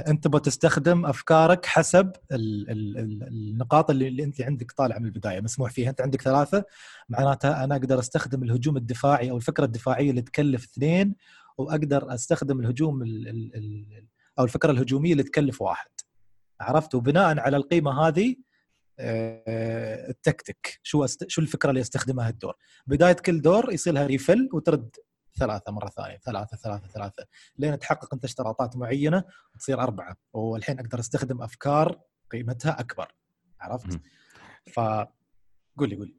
[0.08, 5.42] أنت بتستخدم أفكارك حسب ال ال ال النقاط اللي, اللي أنت عندك طالعة من البداية
[5.42, 5.90] مسموح فيها.
[5.90, 6.64] أنت عندك ثلاثة
[7.10, 11.16] معناتها أنا أقدر أستخدم الهجوم الدفاعي أو الفكرة الدفاعية اللي تكلف اثنين
[11.58, 13.86] وأقدر أستخدم الهجوم ال ال ال
[14.40, 15.90] أو الفكرة الهجومية اللي تكلف واحد.
[16.62, 18.36] عرفت؟ وبناء على القيمة هذه
[19.00, 20.80] التكتيك.
[20.84, 21.30] شو أست...
[21.30, 22.56] شو الفكرة اللي يستخدمها الدور؟
[22.88, 24.96] بداية كل دور يصير لها ريفل وترد
[25.38, 27.26] ثلاثة مرة ثانية ثلاثة ثلاثة ثلاثة.
[27.58, 29.24] لين تحقق أنت اشتراطات معينة
[29.56, 33.16] وتصير أربعة والحين أقدر أستخدم أفكار قيمتها أكبر.
[33.62, 34.02] عرفت؟
[34.68, 34.80] ف
[35.78, 36.16] قول لي قول لي.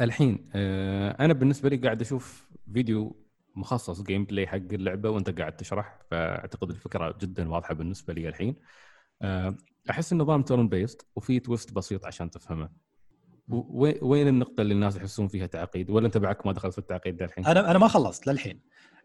[0.00, 5.98] الحين آه، أنا بالنسبة لي قاعد أشوف فيديو مخصص gameplay حق اللعبة وأنت قاعد تشرح
[6.10, 8.56] فأعتقد الفكرة جدا واضحة بالنسبة لي الحين.
[9.22, 9.56] آه،
[9.90, 12.70] أحس النظام turn based وفي twist بسيط عشان تفهمه
[14.02, 17.24] وين النقطة اللي الناس يحسون فيها تعقيد ولا أنت بعدك ما دخلت في التعقيد ده
[17.24, 18.60] الحين؟ أنا أنا ما خلصت للحين.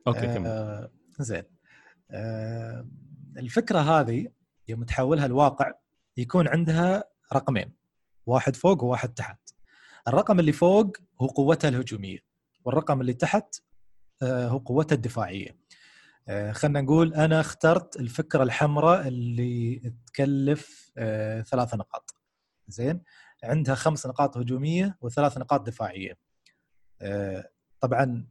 [0.07, 0.47] okay كمل.
[0.47, 1.43] آه زين.
[2.11, 2.87] آه
[3.37, 4.27] الفكرة هذه
[4.67, 5.71] يوم تحولها الواقع
[6.17, 7.73] يكون عندها رقمين
[8.25, 9.39] واحد فوق وواحد تحت.
[10.07, 12.19] الرقم اللي فوق هو قوتها الهجومية
[12.65, 13.55] والرقم اللي تحت
[14.21, 15.57] آه هو قوتها الدفاعية.
[16.27, 22.15] آه، خلينا نقول أنا اخترت الفكرة الحمراء اللي تكلف آه، ثلاث نقاط.
[22.67, 23.01] زين؟
[23.43, 26.17] عندها خمس نقاط هجومية وثلاث نقاط دفاعية.
[27.01, 28.27] آه، طبعا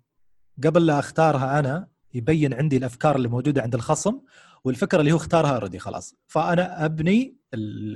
[0.64, 4.20] قبل لا أختارها أنا يبين عندي الأفكار اللي موجودة عند الخصم
[4.64, 6.14] والفكرة اللي هو اختارها اوريدي خلاص.
[6.26, 7.36] فأنا أبني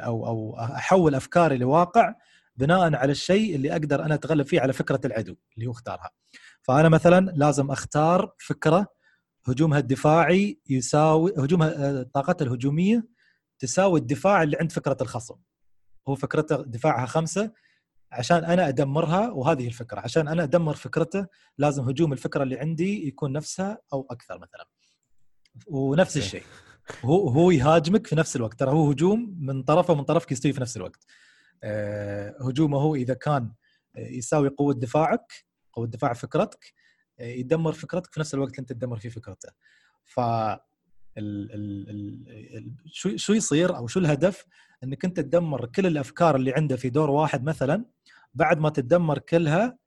[0.04, 2.14] أو أو أحول أفكاري لواقع
[2.56, 6.10] بناء على الشيء اللي أقدر أنا أتغلب فيه على فكرة العدو اللي هو اختارها.
[6.62, 8.97] فأنا مثلا لازم أختار فكرة
[9.46, 13.08] هجومها الدفاعي يساوي هجومها طاقتها الهجومية
[13.58, 15.36] تساوي الدفاع اللي عند فكرة الخصم.
[16.08, 17.52] هو فكرته دفاعها خمسة
[18.12, 21.26] عشان أنا أدمرها وهذه الفكرة عشان أنا أدمر فكرته
[21.58, 24.66] لازم هجوم الفكرة اللي عندي يكون نفسها أو أكثر مثلا.
[25.66, 26.42] ونفس الشيء.
[27.04, 28.58] هو هو يهاجمك في نفس الوقت.
[28.58, 31.04] ترى هو هجوم من طرفه ومن طرفك يستوي في نفس الوقت.
[31.62, 33.52] أه هجومه هو إذا كان
[33.96, 35.32] يساوي قوة دفاعك
[35.72, 36.72] قوة دفاع فكرتك
[37.20, 39.48] يدمر فكرتك في نفس الوقت أنت تدمر فيه فكرته.
[40.04, 40.20] ف
[42.86, 44.44] شو شو يصير أو شو الهدف؟
[44.84, 47.84] إنك أنت تدمر كل الأفكار اللي عنده في دور واحد مثلا
[48.34, 49.78] بعد ما تدمر كلها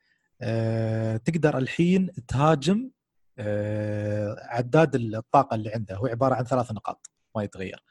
[0.41, 2.89] آه، تقدر الحين تهاجم
[3.39, 5.95] آه، عداد الطاقة اللي عنده.
[5.95, 7.83] هو عبارة عن ثلاث نقاط ما يتغير.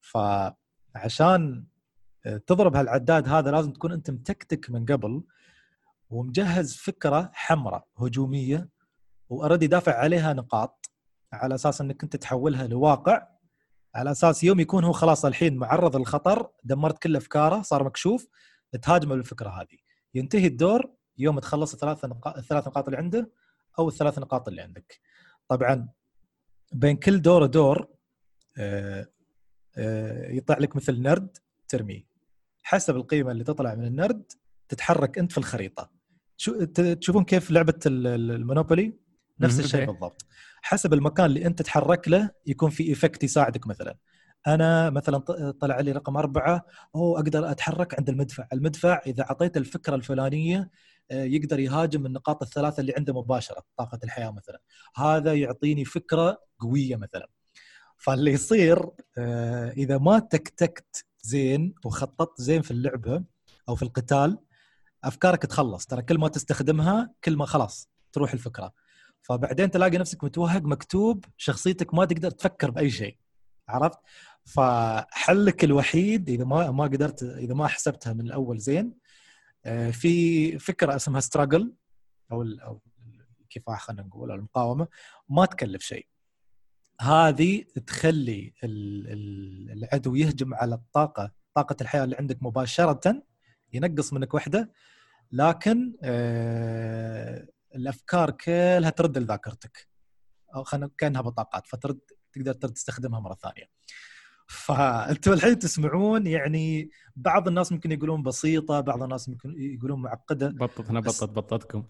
[0.00, 1.64] فعشان
[2.26, 5.22] آه، تضرب هالعداد هذا لازم تكون أنت متكتك من قبل
[6.10, 8.68] ومجهز فكرة حمراء هجومية
[9.32, 10.90] واوريدي دافع عليها نقاط
[11.32, 13.28] على أساس أنك انت تحولها لواقع.
[13.94, 18.28] على أساس يوم يكون هو خلاص الحين معرض للخطر دمرت كل أفكاره صار مكشوف
[18.82, 19.78] تهاجمه بالفكرة هذه.
[20.14, 23.30] ينتهي الدور يوم تخلص الثلاث نقاط الثلاث نقاط اللي عنده
[23.78, 25.00] أو الثلاث نقاط اللي عندك.
[25.48, 25.88] طبعا
[26.72, 27.88] بين كل دور ودور
[28.58, 29.08] آه،
[29.76, 31.36] آه، يطلع لك مثل نرد
[31.68, 32.06] ترميه
[32.62, 34.32] حسب القيمة اللي تطلع من النرد
[34.68, 35.90] تتحرك أنت في الخريطة.
[36.36, 39.01] شو تشوفون كيف لعبة ال Monopoly؟
[39.40, 40.26] نفس الشيء بالضبط.
[40.62, 43.96] حسب المكان اللي أنت تتحرك له يكون في effect يساعدك مثلا.
[44.46, 45.18] أنا مثلا
[45.50, 48.46] طلع لي رقم أربعة أو أقدر أتحرك عند المدفع.
[48.52, 50.70] المدفع إذا أعطيته الفكرة الفلانية
[51.10, 54.60] آه، يقدر يهاجم النقاط الثلاثة اللي عنده مباشرة طاقة الحياة مثلا.
[54.96, 57.28] هذا يعطيني فكرة قوية مثلا.
[57.96, 63.24] فاللي يصير آه، إذا ما تكتكت زين وخططت زين في اللعبة
[63.68, 64.38] أو في القتال
[65.04, 65.86] أفكارك تخلص.
[65.86, 68.72] ترى كل ما تستخدمها كل ما خلاص تروح الفكرة.
[69.22, 73.16] فبعدين تلاقي نفسك متوهق مكتوب شخصيتك ما تقدر تفكر بأي شيء.
[73.68, 73.98] عرفت؟
[74.44, 78.94] فحلك الوحيد إذا ما ما قدرت إذا ما حسبتها من الأول زين
[79.64, 81.72] آه، في فكرة اسمها ستراجل
[82.32, 82.80] أو أو
[83.40, 84.88] الكفاح خلينا نقول أو المقاومة
[85.28, 86.06] ما تكلف شيء.
[87.00, 88.54] هذه تخلي
[89.72, 93.22] العدو يهجم على الطاقة طاقة الحياة اللي عندك مباشرة
[93.72, 94.72] ينقص منك وحدة.
[95.32, 99.88] لكن آه، الأفكار كلها ترد لذاكرتك.
[100.54, 102.00] أو خلينا كأنها بطاقات فترد
[102.32, 103.70] تقدر تستخدمها مرة ثانية.
[104.46, 110.48] فانتم الحين تسمعون يعني بعض الناس ممكن يقولون بسيطة، بعض الناس ممكن يقولون معقدة.
[110.48, 111.84] بطتنا بطت بطتكم.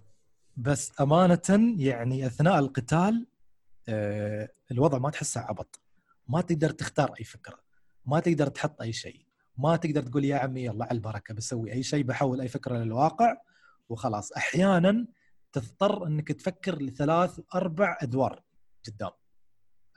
[0.57, 3.27] بس أمانة يعني أثناء القتال
[3.88, 5.81] آه الوضع ما تحسه عبط.
[6.29, 7.59] ما تقدر تختار أي فكرة.
[8.07, 9.27] ما تقدر تحط أي شيء.
[9.59, 13.37] ما تقدر تقول يا عمي يلا على البركة بسوي أي شيء بحول أي فكرة للواقع
[13.88, 14.33] وخلاص.
[14.33, 15.07] أحيانا
[15.53, 18.43] تضطر إنك تفكر لثلاث أربع أدوار
[18.87, 19.11] قدام.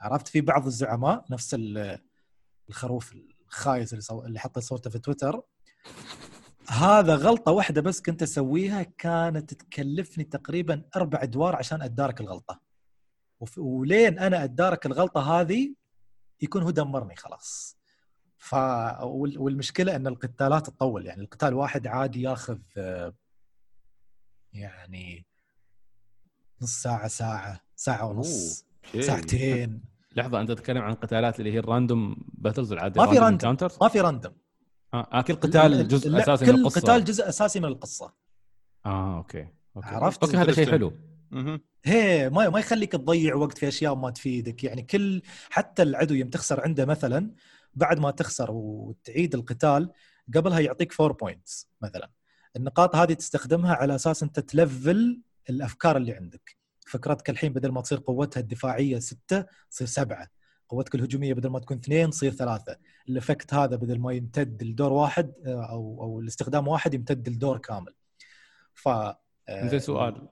[0.00, 1.56] عرفت؟ في بعض الزعماء نفس
[2.68, 3.16] الخروف
[3.46, 4.24] الخايس اللي صو...
[4.24, 5.42] اللي حط صورته في تويتر.
[6.68, 12.60] هذا غلطة واحدة بس كنت أسويها كانت تكلفني تقريبا أربع أدوار عشان أتدارك الغلطة.
[13.40, 13.58] وف...
[13.58, 15.74] ولين أنا أتدارك الغلطة هذه
[16.40, 17.76] يكون هو دمرني خلاص.
[18.38, 18.54] ف
[19.02, 21.06] والمشكلة إن القتالات تطول.
[21.06, 22.58] يعني القتال واحد عادي ياخذ
[24.52, 25.26] يعني
[26.62, 28.64] نص ساعة ساعة ساعة ونص.
[29.00, 29.80] ساعتين.
[30.16, 33.88] لحظة أنت تتكلم عن قتالات اللي هي ال random battles العاديه ما في random ما
[33.88, 34.32] في random
[34.94, 36.80] آه كل قتال جزء أساسي من القصة.
[36.80, 38.14] كل قتال جزء أساسي من القصة.
[38.86, 39.88] آه okay okay.
[39.88, 40.92] عرفت؟ okay هذا شيء حلو.
[41.84, 44.64] هي ما ما يخليك تضيع وقت في أشياء ما تفيدك.
[44.64, 47.30] يعني كل حتى العدو يوم تخسر عنده مثلا
[47.74, 49.90] بعد ما تخسر وتعيد القتال
[50.34, 52.10] قبلها يعطيك four points مثلا.
[52.56, 56.56] النقاط هذه تستخدمها على أساس أنت تلفل الأفكار اللي عندك.
[56.86, 60.28] فكرتك الحين بدل ما تصير قوتها الدفاعية ستة تصير سبعة.
[60.68, 62.76] قوتك الهجومية بدل ما تكون اثنين تصير ثلاثة.
[63.08, 67.58] ال effect هذا بدل ما يمتد لدور واحد آه، أو أو الاستخدام واحد يمتد لدور
[67.58, 67.94] كامل.
[68.74, 70.28] ف آه، زين سؤال.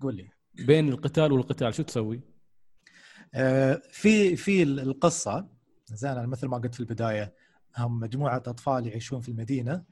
[0.00, 0.28] قول لي.
[0.54, 2.20] بين القتال والقتال شو تسوي؟
[3.34, 5.48] آه، في في القصة
[5.86, 7.34] زين مثل ما قلت في البداية
[7.78, 9.84] هم مجموعة أطفال يعيشون في المدينة.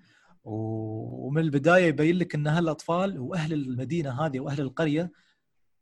[0.49, 5.13] ومن البداية يبين لك إن هالأطفال وأهل المدينة هذه وأهل القرية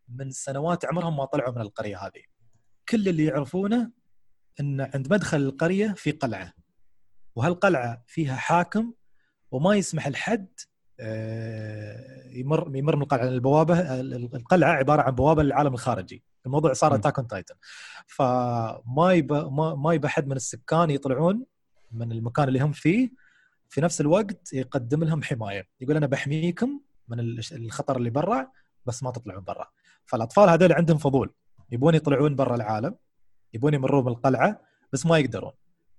[0.09, 2.22] من سنوات عمرهم ما طلعوا من القرية هذه.
[2.88, 3.90] كل اللي يعرفونه
[4.61, 6.52] إن عند مدخل القرية في قلعة
[7.37, 8.92] وهالقلعة فيها حاكم
[9.50, 10.48] وما يسمح لحد
[11.00, 13.29] آه، يمر يمر من القلعة.
[13.29, 16.24] البوابة القلعة عبارة عن بوابة للعالم الخارجي.
[16.46, 17.55] الموضوع صار Attack on Titan
[18.07, 19.40] فما يبى
[19.76, 21.44] ما يبى حد من السكان يطلعون
[21.92, 23.11] من المكان اللي هم فيه
[23.68, 25.68] في نفس الوقت يقدم لهم حماية.
[25.81, 27.20] يقول أنا بحميكم من
[27.52, 28.50] الخطر اللي برا
[28.87, 29.66] بس ما تطلعون برا.
[30.07, 31.35] فالأطفال هذول عندهم فضول.
[31.70, 32.94] يبون يطلعون برا العالم
[33.55, 34.61] يبون يمرون بالقلعة
[34.92, 35.52] بس ما يقدرون.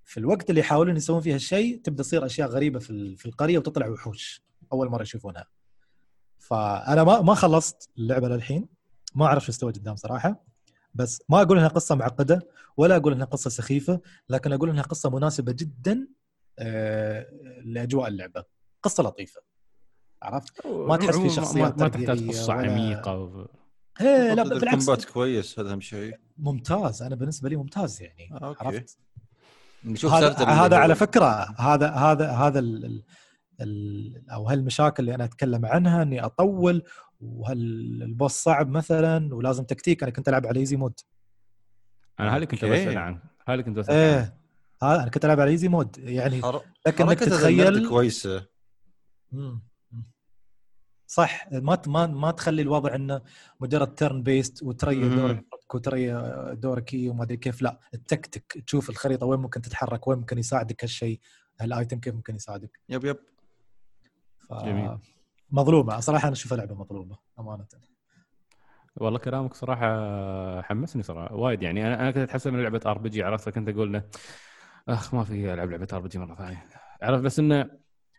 [0.05, 3.87] في الوقت اللي يحاولون يسوون فيها الشيء تبدأ تصير أشياء غريبة في في القرية وتطلع
[3.87, 4.41] وحوش.
[4.73, 5.47] أول مرة يشوفونها.
[6.39, 8.67] فأنا ما ما خلصت اللعبة للحين.
[9.15, 10.43] ما أعرف شو استوى قدام صراحة.
[10.93, 15.09] بس ما أقول إنها قصة معقدة ولا أقول إنها قصة سخيفة لكن أقول إنها قصة
[15.09, 16.07] مناسبة جدا
[17.65, 18.43] لأجواء اللعبة.
[18.83, 19.41] قصة لطيفة.
[20.23, 22.71] عرفت؟ ما تحس في شخصيات ما تحتاج قصة ولا...
[22.71, 23.17] عميقة.
[23.17, 23.47] و...
[24.01, 24.63] إيه لا بالعكس.
[24.63, 26.17] ال combat كويس هذا أهم شيء.
[26.37, 27.01] ممتاز.
[27.01, 28.29] أنا بالنسبة لي ممتاز يعني.
[28.33, 28.65] آه، okay.
[28.65, 28.97] عرفت؟
[29.85, 33.03] نشوف هذا, هذا على فكرة هذا هذا هذا ال
[33.61, 36.83] ال أو هالمشاكل اللي أنا أتكلم عنها إني أطول
[37.19, 40.03] وهال boss صعب مثلا ولازم تكتيك.
[40.03, 40.99] أنا كنت ألعب على easy mode
[42.19, 44.37] أنا هذا كنت بسأل عنه هذا كنت بسأل إيه.
[44.83, 46.41] هذا أنا كنت ألعب على easy mode يعني
[46.87, 48.47] لكن انك تتخيل كويسة.
[51.07, 51.51] صح.
[51.51, 53.21] ما ما ما تخلي الوضع إنه
[53.59, 56.11] مجرد turn based وتري دورك وتري
[56.55, 57.61] دورك وما أدري كيف.
[57.61, 61.19] لا التكتك تشوف الخريطة وين ممكن تتحرك وين ممكن يساعدك هالشيء
[61.61, 62.79] هال item كيف ممكن يساعدك.
[62.89, 63.17] yep yep.
[64.49, 64.53] ف...
[64.53, 64.97] جميل.
[65.51, 65.99] مظلومة.
[65.99, 67.65] صراحة أنا اشوفها لعبه مظلومة أمانة.
[68.95, 71.87] والله كلامك صراحة حمسني صراحة وايد يعني.
[71.87, 74.03] أنا أنا كنت أحس إن لعبة RPG عرفت؟ كنت أقول
[74.87, 76.65] أخ ما في ألعب لعبة RPG مرة ثانية.
[77.01, 77.69] عرفت بس إنه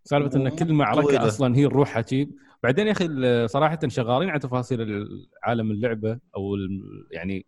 [0.04, 2.30] سالفة إن كل معركه أصلا هي الروح شيء
[2.62, 5.08] بعدين يا أخي صراحة شغالين على تفاصيل
[5.42, 6.56] عالم اللعبة أو
[7.10, 7.46] يعني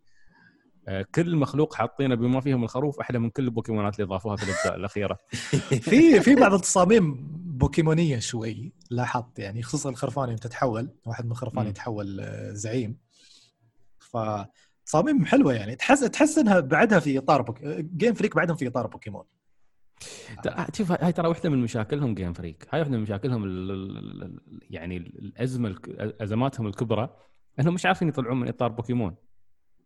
[0.88, 4.76] آه، كل مخلوق حاطينه بما فيهم الخروف أحلى من كل البوكيمونات اللي ضافوها في الأجزاء
[4.76, 5.18] الأخيرة.
[5.90, 7.14] في في بعض التصاميم
[7.58, 12.98] بوكيمونية شوي لاحظت يعني خصوصا الخرفان يوم تتحول واحد من الخرفان يتحول آه، زعيم.
[14.90, 15.76] فتصاميم حلوة يعني.
[15.76, 17.64] تحس تحس إنها بعدها في إطار بوك...
[17.96, 19.24] Game Freak بعدهم في إطار بوكيمون
[20.74, 25.76] شوف هاي ترى واحدة من مشاكلهم Game Freak هاي واحدة من مشاكلهم ال يعني الأزمة
[26.20, 27.16] أزماتهم الكبرى
[27.60, 29.16] إنهم مش عارفين يطلعون من إطار بوكيمون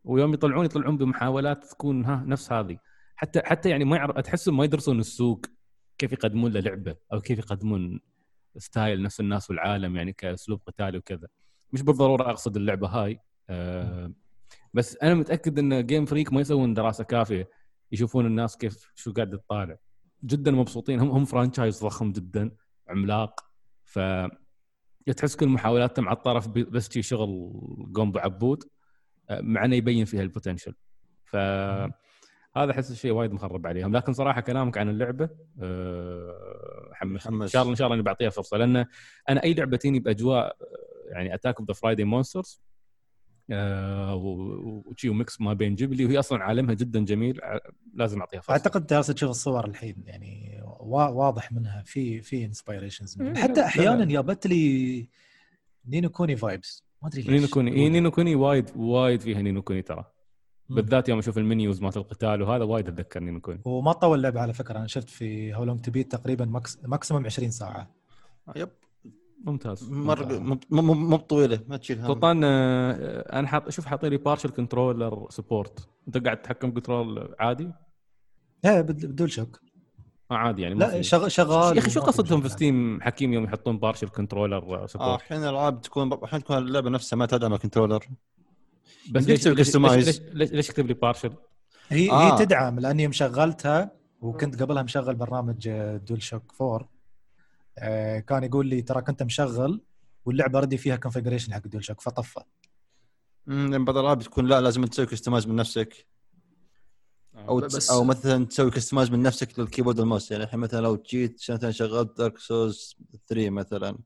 [0.04, 2.78] ويوم يطلعون يطلعون بمحاولات تكون ها نفس هذه.
[3.16, 5.46] حتى حتى يعني ما يعرف تحسهم ما يدرسون السوق
[5.98, 8.00] كيف يقدمون له لعبة أو كيف يقدمون
[8.56, 11.28] style نفس الناس والعالم يعني كأسلوب قتالي وكذا.
[11.72, 13.20] مش بالضرورة أقصد اللعبة هاي.
[13.50, 14.12] أه
[14.74, 17.50] بس أنا متأكد إن Game Freak ما يسوون دراسة كافية
[17.92, 19.76] يشوفون الناس كيف شو قاعد تطالع.
[20.24, 21.00] جدا مبسوطين.
[21.00, 22.50] هم هم franchise ضخم جدا
[22.88, 23.40] عملاق.
[23.84, 23.98] ف
[25.16, 27.52] تحس كل محاولاتهم على الطرف بس شي شغل
[27.94, 28.64] قوم بعبود
[29.30, 30.74] آه، مع إنه يبين فيها ال potential
[31.24, 31.36] ف
[32.56, 33.96] هذا أحس الشيء وايد مخرب عليهم.
[33.96, 35.28] لكن صراحة كلامك عن اللعبة
[35.62, 37.26] أه حمس.
[37.26, 38.56] إن شاء الله إن شاء الله إني بعطيها فرصة.
[38.56, 38.86] لأن
[39.28, 40.56] أنا أي لعبة تجيني بأجواء آه،
[41.12, 42.60] يعني Attack of the Friday Monsters
[43.50, 47.40] وشي و mix ما بين جيبلي وهي أصلا عالمها جدا جميل
[47.94, 48.52] لازم أعطيها فرصة.
[48.52, 55.08] أعتقد جالس تشوف الصور الحين يعني واضح منها في في inspirations حتى أحيانا جابت لي
[55.88, 57.30] Ni no Kuni vibes ما أدري ليش.
[57.30, 60.04] Ni no Kuni اي Ni no Kuni وايد وايد فيها Ni no Kuni ترى.
[60.68, 63.60] بالذات يوم أشوف ال menus مالت القتال وهذا وايد اتذكرني Ni no Kuni.
[63.64, 67.90] وما طول اللعبه على فكرة أنا شفت في HowLongToBeat تقريبا max maximum 20 ساعة.
[68.56, 68.68] yep.
[69.44, 70.38] ممتاز مره
[70.70, 75.88] مو بطويلة ما تشيل هم سلطان آه، أنا حاط شوف حاطين لي partial controller support
[76.08, 77.70] أنت قاعد تتحكم control عادي؟
[78.64, 79.60] إيه بد- ب DualShock
[80.30, 81.02] آه عادي يعني لا.
[81.02, 82.48] شغ- شغال يا أخي شو قصدهم في.
[82.48, 87.16] Steam حكيم يوم يحطون partial controller آه support أحيانا الألعاب تكون أحيانا تكون اللعبة نفسها
[87.16, 88.06] ما تدعم ال controller
[89.12, 89.76] بس ليش تسوي ليش.
[90.06, 91.32] ليش, ليش, ليش يكتب لي partial؟
[91.88, 92.34] هي آه.
[92.40, 96.88] هي تدعم لأني يوم شغلتها وكنت قبلها مشغل برنامج آه، DualShock 4 آه،
[98.26, 99.80] كان يقول لي ترى كنت مشغل
[100.24, 102.40] واللعبة ردي فيها configuration حق DualShock فطفى.
[103.48, 106.06] امم لأن بعض الألعاب تكون لا لازم تسوي customize من نفسك.
[107.36, 110.80] أو بس- أو مثلا تسوي customize من نفسك لل keyboard وال mouse يعني الحين مثلا
[110.80, 112.96] لو جيت مثلا شغلت Dark Souls
[113.28, 113.98] 3 مثلا.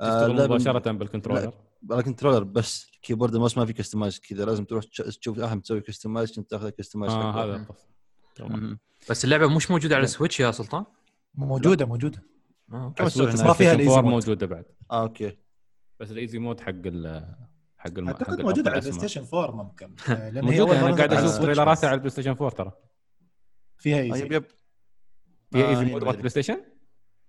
[0.00, 1.52] آه، تشتغل لعبة- مباشرة بال controller.
[1.90, 2.86] على controller بس.
[2.94, 4.44] ال keyboard وال mouse ما في customize كذا.
[4.44, 7.66] لازم تروح تش- تشوف أحد تسوي customize عشان تاخذ customize آه هذا.
[9.10, 10.84] بس اللعبة مش موجودة على ال Switch يا سلطان؟
[11.34, 12.22] موجودة موجودة.
[12.72, 12.94] آه.
[13.44, 14.04] ما فيها 4 mode.
[14.04, 15.36] موجوده بعد آه okay
[16.00, 17.34] بس ال easy mode حق ال
[17.78, 18.08] حق الم...
[18.08, 18.92] حق اعتقد موجوده على الأسمى.
[18.92, 21.86] ال PlayStation 4 ممكن آه، موجوده أنا قاعد على أشوف تريلراتها.
[21.88, 22.72] على ال PlayStation 4 ترى
[23.78, 24.44] فيها yep easy yep
[25.52, 26.04] فيها آه، easy mode.
[26.04, 26.60] مالت بلاي ستيشن؟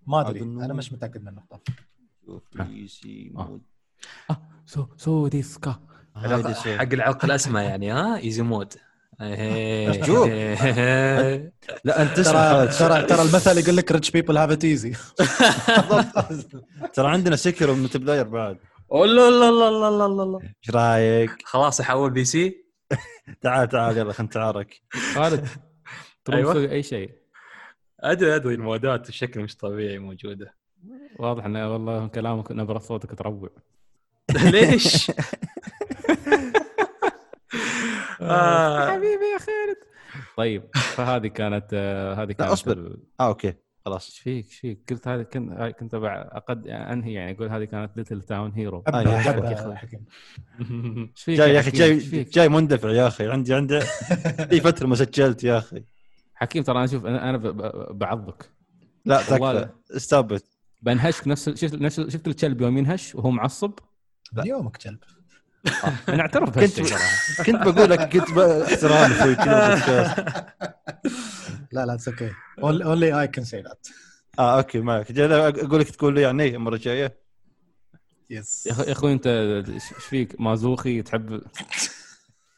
[0.08, 1.62] ما أدري أنا مش متأكد من النقطة
[2.30, 2.42] آه.
[2.62, 3.44] easy آه.
[3.50, 3.62] mode
[4.30, 5.80] آه sou sou desu ka
[6.16, 8.74] حق العرق الأسمى يعني ها easy mode.
[10.06, 10.28] شوف.
[10.28, 11.54] إيه.
[11.84, 12.68] لا أنت ترى.
[12.68, 14.94] ترى ترى المثل يقول لك rich people have it easy
[16.94, 18.58] ترى عندنا سكر و multiplayer بعد
[18.92, 22.66] لا لا لا لا لا لا إيش رايك؟ خلاص يحول PC
[23.42, 24.82] تعال تعال يلا خلينا نتعارك
[25.14, 25.48] خالد
[26.26, 26.54] تروح أيوة.
[26.54, 27.12] تسوي أي شيء
[28.00, 30.54] أدري أدري المودات بشكل مش طبيعي موجودة
[31.20, 33.50] واضح إن والله كلامك نبرة صوتك تروع
[34.52, 35.12] ليش؟
[38.32, 38.92] آه.
[38.92, 39.78] حبيبي يا خالد.
[40.38, 42.72] طيب فهذه كانت آه، هذه كانت أصبر.
[42.72, 43.54] ال- آه okay.
[43.86, 44.08] خلاص.
[44.10, 48.22] إيش فيك؟ إيش فيك؟ قلت هذه كنت كنت اقد أنهي يعني أقول هذه كانت Little
[48.22, 48.84] Town Hero
[51.28, 53.28] جاي يا أخي؟ جاي؟ جاي مندفع يا أخي.
[53.32, 53.80] عندي عندي.
[54.50, 55.84] في فترة ما سجلت يا أخي.
[56.36, 57.38] حكيم ترى أنا شوف أنا
[57.92, 58.50] بعضك.
[59.06, 59.22] لا.
[59.22, 60.44] تكفى stop it
[60.82, 63.72] بنهشك نفس شفت نفس شفت الكلب يوم ينهش وهو معصب؟
[64.46, 65.00] يومك كلب.
[66.10, 66.86] أنا اعترف كنت بهالشيء.
[66.86, 69.90] صراحة كنت بقول لك كنت احترام بودكاست.
[71.72, 72.32] لا لا it's okay
[72.64, 73.88] only I can say that
[74.40, 77.20] آه okay معك أقول لك تقول لي يعني المرة الجاية؟
[78.30, 79.28] yes يا أخوي يا أخوي أنت
[79.70, 81.42] إيش فيك؟ مازوخي تحب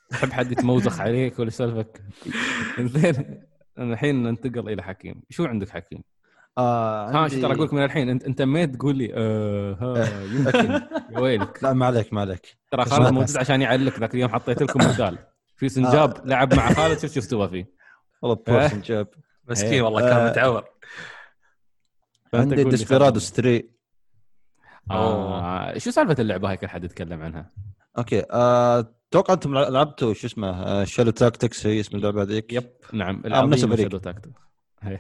[0.10, 2.02] تحب حد يتموزخ عليك ولا سالفك
[2.80, 3.44] زين
[3.80, 5.22] الحين ننتقل إلى حكيم.
[5.30, 6.04] شو عندك حكيم؟
[6.60, 9.12] آه ها عندي- ترى أقول لك من الحين؟ انت أنت ميت تقول لي.
[9.14, 10.72] آه ها يمكن.
[11.14, 11.64] يا ويلك.
[11.64, 12.58] لا ما عليك ما عليك.
[12.72, 13.38] ترى خالد موجود.
[13.38, 15.18] عشان يعلق ذاك اليوم حطيت لكم مثال.
[15.56, 17.72] في سنجاب لعب مع خالد شوف شو استوى فيه.
[18.22, 18.54] والله إيه.
[18.54, 19.08] بورسن جاب
[19.50, 20.30] مسكين والله كان آه.
[20.30, 20.64] متعور.
[22.32, 23.64] فأنت عندي ديسبيرادوس 3
[24.92, 25.78] آه.
[25.78, 27.52] شو سالفة اللعبة هاي كل حد يتكلم عنها؟
[27.98, 32.54] okay آه، أتوقع أنتم لعبتوا شو اسمه آه، Shadow Tactics هي اسم اللعبة هذيك.
[32.54, 33.16] yep نعم.
[33.16, 33.80] نفس العظيم الفريق.
[33.86, 34.30] Shadow Tactics
[34.82, 35.00] هي.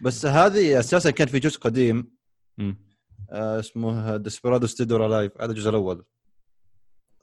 [0.00, 2.10] بس هذه أساسا كان في جزء قديم.
[3.30, 6.04] آه، اسمه Desperados Dead or Alive هذا الجزء الأول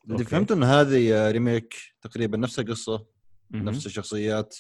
[0.10, 0.24] اللي.
[0.24, 3.06] فهمت إن هذه remake تقريبا نفس القصة.
[3.52, 4.56] نفس الشخصيات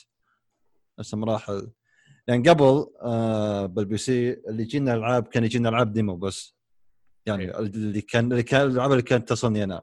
[0.99, 1.72] نفس المراحل
[2.28, 6.55] يعني قبل آه بال PC اللي يجينا العاب كان يجينا ألعاب demo بس
[7.26, 7.57] يعني.
[7.57, 9.82] اللي كان اللي كان الألعاب اللي كانت تصلني أنا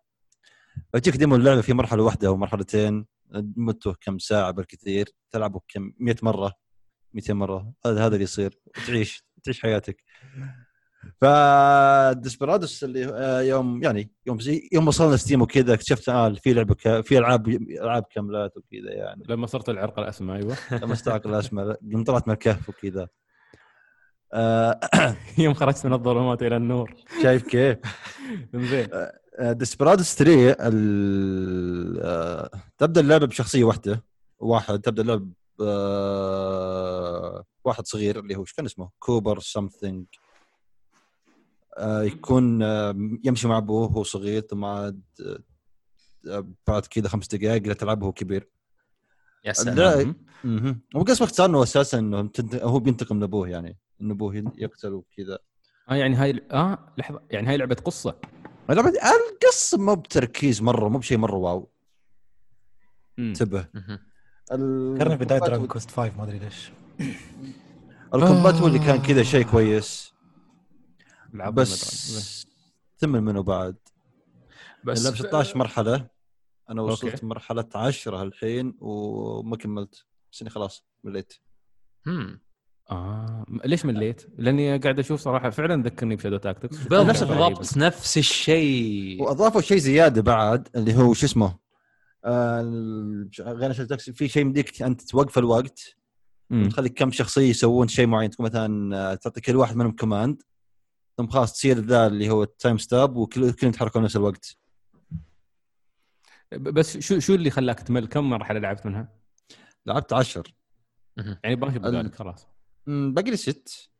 [0.93, 3.07] فتجيك demo اللعبة في مرحلة واحدة أو مرحلتين
[3.57, 6.55] مدته كم ساعة بالكثير تلعبه كم 100 مرة
[7.15, 7.73] 200 مرة.
[7.87, 8.59] هذا هذا اللي يصير.
[8.87, 10.05] تعيش تعيش حياتك.
[11.21, 16.53] ف Desperados اللي آه، يوم يعني يوم زي يوم وصلنا Steam وكذا اكتشفت آه في
[16.53, 17.01] لعبة ك...
[17.01, 19.23] في العاب ألعاب كاملات وكذا يعني.
[19.29, 20.57] لما صرت العرق الأسمى أيوه.
[20.73, 23.09] لما صرت العرق الأسمى لما طلعت من الكهف وكذا.
[24.33, 24.81] آه
[25.39, 26.95] يوم خرجت من الظلمات إلى النور.
[27.23, 27.79] شايف كيف؟
[28.55, 28.89] زين
[29.41, 34.05] Desperados 3 ال- آه، تبدأ اللعبة بشخصية واحدة.
[34.39, 35.27] واحد تبدأ اللعبة
[37.65, 40.07] واحد صغير اللي هو إيش كان اسمه؟ Cooper something
[41.81, 45.03] يكون آه، يمشي مع أبوه وهو صغير ثم عاد
[46.29, 48.49] آه، بعد كذا خمس دقائق لا تلعب وهو كبير
[49.45, 49.53] يا لا.
[49.53, 54.93] سلام أها وقسم باختصار إنه أساسا إنه هو بينتقم من ابوه يعني إنه أبوه يقتل
[54.93, 55.39] وكذا
[55.91, 58.21] آه يعني هاي آه لحظة يعني هاي لعبة قصة
[58.71, 61.71] اللعبة القصة مو بتركيز مرة مو بشيء مرة wow.
[63.19, 63.69] انتبه.
[64.51, 66.71] فكرني بداية Dragon Quest 5 ما أدري ليش.
[68.15, 70.15] ال combat هو اللي كان كذا شيء كويس.
[71.35, 72.47] بس
[72.99, 73.77] تمل منه بعد.
[74.85, 74.99] بس.
[74.99, 76.07] اللعبة 16 مرحلة.
[76.71, 77.27] أنا وصلت okay.
[77.27, 80.05] مرحلة عشرة الحين وما كملت.
[80.33, 81.33] بس إني خلاص مليت.
[82.07, 82.41] امم
[82.91, 86.77] آه ليش مليت؟ لأني قاعد أشوف صراحة فعلا ذكرني ب Shadow Tactics.
[86.93, 89.23] نفس بالضبط نفس الشيء.
[89.23, 91.70] وأضافوا شيء زيادة بعد اللي هو شو اسمه؟
[92.25, 95.97] غير Shadow Tactics في شيء يمديك انت توقف الوقت
[96.51, 98.31] وتخلي كم شخصية يسوون شيء معين.
[98.31, 100.43] تكون مثلا آه، تعطي كل واحد منهم command
[101.17, 104.57] ثم خلاص تصير ذا اللي هو ال time stop وكلهم يتحركون نفس الوقت.
[106.53, 109.13] بس شو شو اللي خلاك تمل؟ كم مرحلة لعبت منها؟
[109.87, 110.55] لعبت عشر.
[111.45, 112.47] يعني باقي بذلك خلاص.
[112.87, 113.91] باقي لي ست.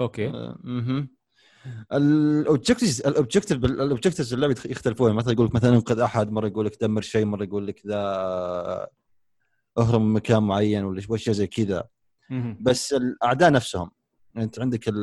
[0.00, 0.28] okay.
[0.28, 1.08] أها
[1.92, 5.12] ال objectives ال objective ال objectives اللعبه يختلفون.
[5.12, 7.96] مثلا يقول لك مثلا انقذ أحد مرة يقول لك دمر شيء مرة يقول لك ذا
[9.78, 11.84] اهرب من مكان معين ولا اشياء زي كذا.
[12.60, 13.90] بس الأعداء نفسهم.
[14.34, 14.94] يعني أنت عندك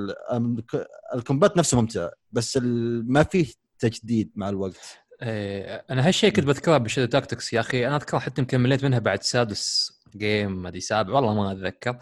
[1.16, 2.60] ال combat نفسه ممتع بس
[3.04, 3.46] ما فيه
[3.80, 4.98] تجديد مع الوقت.
[5.22, 7.88] إيه أنا هالشيء كنت بذكره ب Shadow Tactics يا أخي.
[7.88, 11.98] أنا اذكر حتى يمكن مليت منها بعد سادس game ما ادري سابع والله ما أتذكر.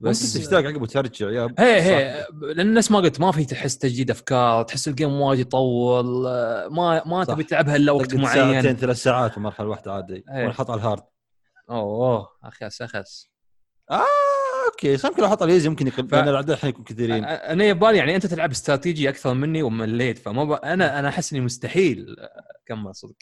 [0.00, 2.26] بس تشتاق عقب وترجع يا هي هي.
[2.42, 6.04] لأن الناس ما قلت ما في تحس تجديد أفكار تحس ال game وايد يطول
[6.70, 8.52] ما ما تبي تلعبها إلا وقت معين.
[8.62, 10.24] ساعتين ثلاث ساعات ومرحله واحدة عادي.
[10.28, 11.02] وأنا حاط على ال hard.
[11.70, 12.28] أوه.
[12.44, 13.28] أخس أخس.
[13.90, 14.04] آه!
[14.84, 16.14] okay صار يمكن أحط على ال easy يمكن يكون ف...
[16.14, 17.24] لأن الاعداء الحين يكون كثيرين.
[17.24, 20.52] أنا يبالي يعني أنت تلعب استراتيجي أكثر مني ومليت فما ب...
[20.52, 22.16] أنا أنا أحس إني مستحيل
[22.64, 23.14] أكمل صدق.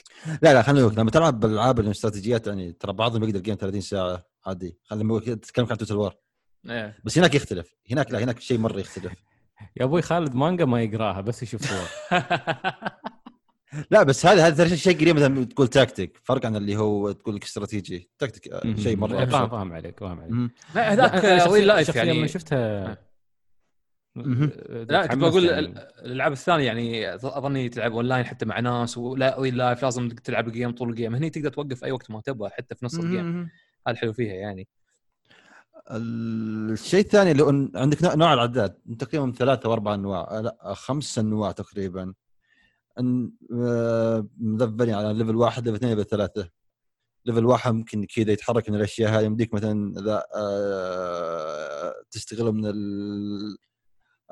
[0.42, 4.78] لا لا خلينا لما تلعب بالألعاب الاستراتيجيات يعني ترى بعضهم يقدر game 30 ساعة عادي.
[4.84, 6.16] خلينا تتكلم عن Total War
[6.70, 6.98] إيه.
[7.04, 7.76] بس هناك يختلف.
[7.90, 9.12] هناك لا هناك شيء مرة يختلف.
[9.76, 11.88] يا أبوي خالد مانجا ما يقراها بس يشوف صور.
[13.90, 17.44] لا بس هذا هذا شيء قريب مثلا تقول تاكتيك فرق عن اللي هو تقول لك
[17.44, 18.10] استراتيجي.
[18.18, 20.50] تاكتيك آه، شيء مرة فاهم فاهم عليك فاهم عليك.
[20.74, 22.98] لا هذاك real life يعني لما شفتها.
[24.88, 25.66] لا كنت بقول يعني.
[26.04, 30.48] الألعاب الثانية يعني أظني تلعب اون لاين حتى مع ناس ولا real life لازم تلعب
[30.48, 32.94] ال game طول ال game هني تقدر توقف أي وقت ما تبغى حتى في نص
[32.94, 33.40] ال game
[33.86, 34.68] هذا الحلو فيها يعني.
[35.90, 42.14] الشيء الثاني اللي عندك نوع الأعداء تقريبا ثلاثة أو أربع أنواع لا خمس أنواع تقريبا.
[44.38, 46.48] مذبلين على level واحد level اثنين level ثلاثة.
[47.26, 52.72] level واحد ممكن كذا يتحرك من الأشياء هذه يمديك مثلا إذا آه، تستغل من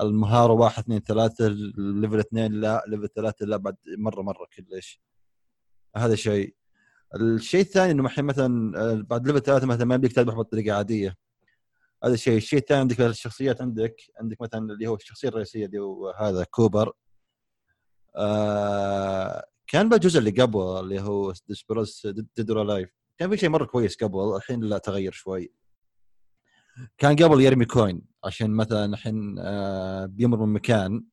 [0.01, 1.49] المهارة واحد اثنين ثلاثة
[1.79, 5.01] level اثنين لا level ثلاثة لا بعد مرة مرة كلش.
[5.97, 6.55] هذا شيء.
[7.15, 11.17] الشيء الثاني إنه الحين مثلا آه، بعد level ثلاثة مثلا ما يمديك تذبح بطريقة عادية.
[12.05, 13.97] هذا الشيء الشيء الثاني عندك الشخصيات عندك.
[14.21, 16.93] عندك مثلا اللي هو الشخصية الرئيسية اللي هو هذا كوبر.
[18.17, 23.97] آه كان بالجزء اللي قبل اللي هو Desperados Dead Alive كان في شيء مرة كويس
[23.97, 25.53] قبل الحين لا تغير شوي.
[26.99, 31.05] كان قبل يرمي coin عشان مثلا الحين آه بيمر من مكان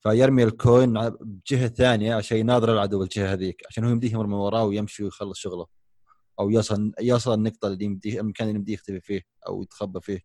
[0.00, 4.32] فيرمي ال coin بجهة ثانية عشان يناظر العدو الجهه هذيك عشان هو يمديه يمر من
[4.34, 5.66] وراه ويمشي ويخلص شغله.
[6.40, 10.20] أو يصل يصل النقطة اللي يمديه المكان اللي يمديه يختفي فيه أو يتخبى فيه.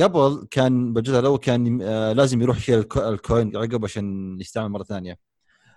[0.00, 4.82] قبل كان بالجزء الأول كان آه لازم يروح يشيل ال coin عقب عشان يستعمل مرة
[4.82, 5.18] ثانية.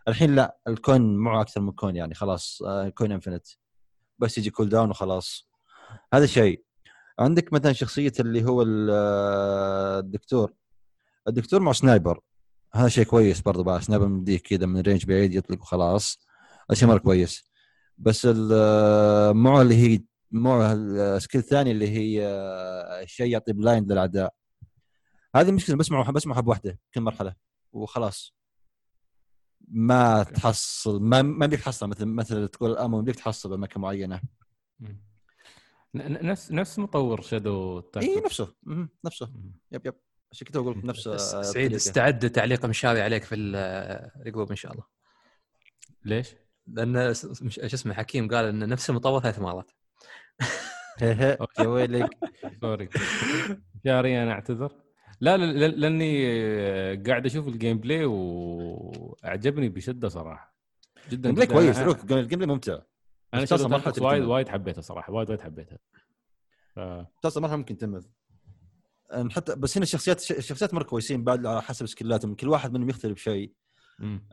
[0.08, 3.48] الحين لا ال coin معه أكثر من coin يعني خلاص آه coin infinite
[4.20, 5.50] بس يجي cooldown وخلاص.
[6.14, 6.64] هذا شيء
[7.20, 10.54] عندك مثلا شخصية اللي هو آه، الدكتور.
[11.28, 12.20] الدكتور مع sniper
[12.74, 13.82] هذا شيء كويس برضه بقى.
[13.82, 16.20] sniper مديك كذا من range بعيد يطلق وخلاص.
[16.72, 17.50] هذا شيء مرة كويس.
[17.98, 24.34] بس آه، معه اللي هي مو السكيل الثاني اللي هي شيء يعطي بلايند للأعداء.
[25.36, 27.36] هذه مشكلة بسمع بسمعها بوحدة كل مرحلة
[27.72, 28.36] وخلاص.
[29.68, 34.22] ما تحصل ما ما بيك تحصل مثل مثل تقول الأمو بيك تحصل باماكن معينة.
[35.94, 38.56] نفس نفس مطور شادو إي نفسه.
[39.06, 39.34] نفسه.
[39.72, 39.96] يب يب.
[40.32, 44.84] عشان كذا أقول نفس آه، سعيد استعد تعليق مشاري عليك في الجروب إن شاء الله.
[46.06, 46.36] ليش؟
[46.68, 47.34] لأن شو
[47.66, 49.72] اسمه حكيم قال إن نفس المطور ثلاث مرات.
[51.60, 52.18] يا ويلك
[52.62, 52.90] sorry.
[53.86, 54.72] جاري أنا أعتذر.
[55.22, 56.26] لا لأني
[56.96, 60.56] قاعد أشوف ال gameplay وأعجبني بشدة صراحة.
[61.10, 61.46] جدا جدا.
[61.46, 61.80] كويس.
[61.80, 62.80] روك ال gameplay ممتع.
[63.34, 65.78] أنا شفت وايد وايد حبيتها صراحة وايد وايد حبيتها.
[66.76, 66.80] ف...
[67.38, 68.10] مرحلة ممكن تمل
[69.32, 72.36] حتى بس هنا الشخصيات الشخصيات مرة كويسين بعد على حسب skill اتهم.
[72.36, 73.54] كل واحد منهم يختلف شيء.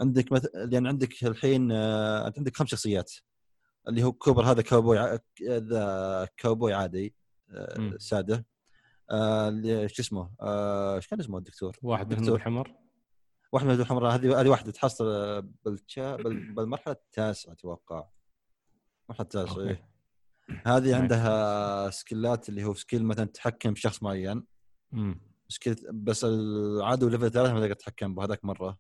[0.01, 3.13] عندك مثلا يعني عندك الحين آه، انت عندك خمس شخصيات.
[3.89, 7.15] اللي هو كوبر هذا كوبوي ذا كوبوي عادي
[7.51, 8.47] آه، ساده.
[9.11, 12.75] آه شو اسمه؟ آه، إيش كان اسمه الدكتور؟ واحد من الحمر.
[13.53, 14.09] واحد من الحمر.
[14.09, 16.17] هذه هذه واحدة تحصل بالشا
[16.57, 18.09] بالمرحلة التاسعة أتوقع.
[19.05, 19.89] المرحله التاسعة إيه.
[20.67, 24.47] هذه عندها skill ات اللي هو skill مثلا تتحكم بشخص معين.
[25.49, 28.79] skill بس العدو level ثلاثة ما تقدر تتحكم بهذاك مرة.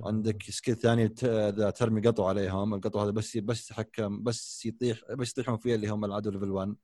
[0.00, 5.30] عندك skill ثاني إذا ترمي قطو عليهم القطو هذا بس بس يتحكم بس يطيح بس
[5.30, 6.76] يطيحون فيه اللي هم العدو level 1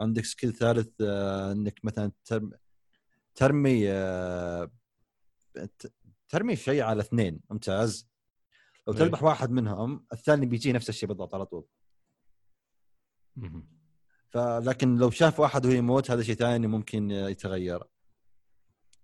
[0.00, 2.56] عندك skill ثالث آه، إنك مثلا ترمي
[3.34, 4.70] ترمي آه،
[6.28, 8.08] ترمي شيء على اثنين ممتاز.
[8.86, 11.66] لو تذبح واحد منهم الثاني بيجي نفس الشيء بالضبط على طول.
[14.30, 17.82] فلكن لو شاف واحد وهو يموت هذا شيء ثاني ممكن يتغير.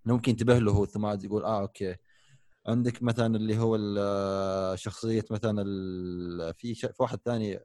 [0.05, 1.95] ممكن ينتبه له ثم يقول آه okay.
[2.67, 3.77] عندك مثلا اللي هو
[4.75, 5.63] شخصية مثلا
[6.51, 7.59] في في واحد ثاني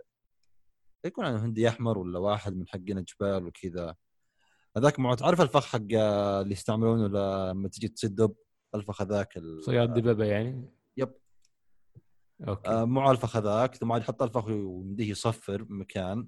[1.05, 3.95] يكون هندي أحمر ولا واحد من حقين الجبال وكذا.
[4.77, 8.35] هذاك مو تعرف الفخ حق اللي يستعملونه لما تجي تصيد دب؟
[8.75, 11.15] الفخ هذاك صياد دببة يعني؟ Yep.
[12.49, 12.71] Okay.
[12.71, 16.27] آه مو الفخ هذاك ثم يحط الفخ ويمديه يصفر بمكان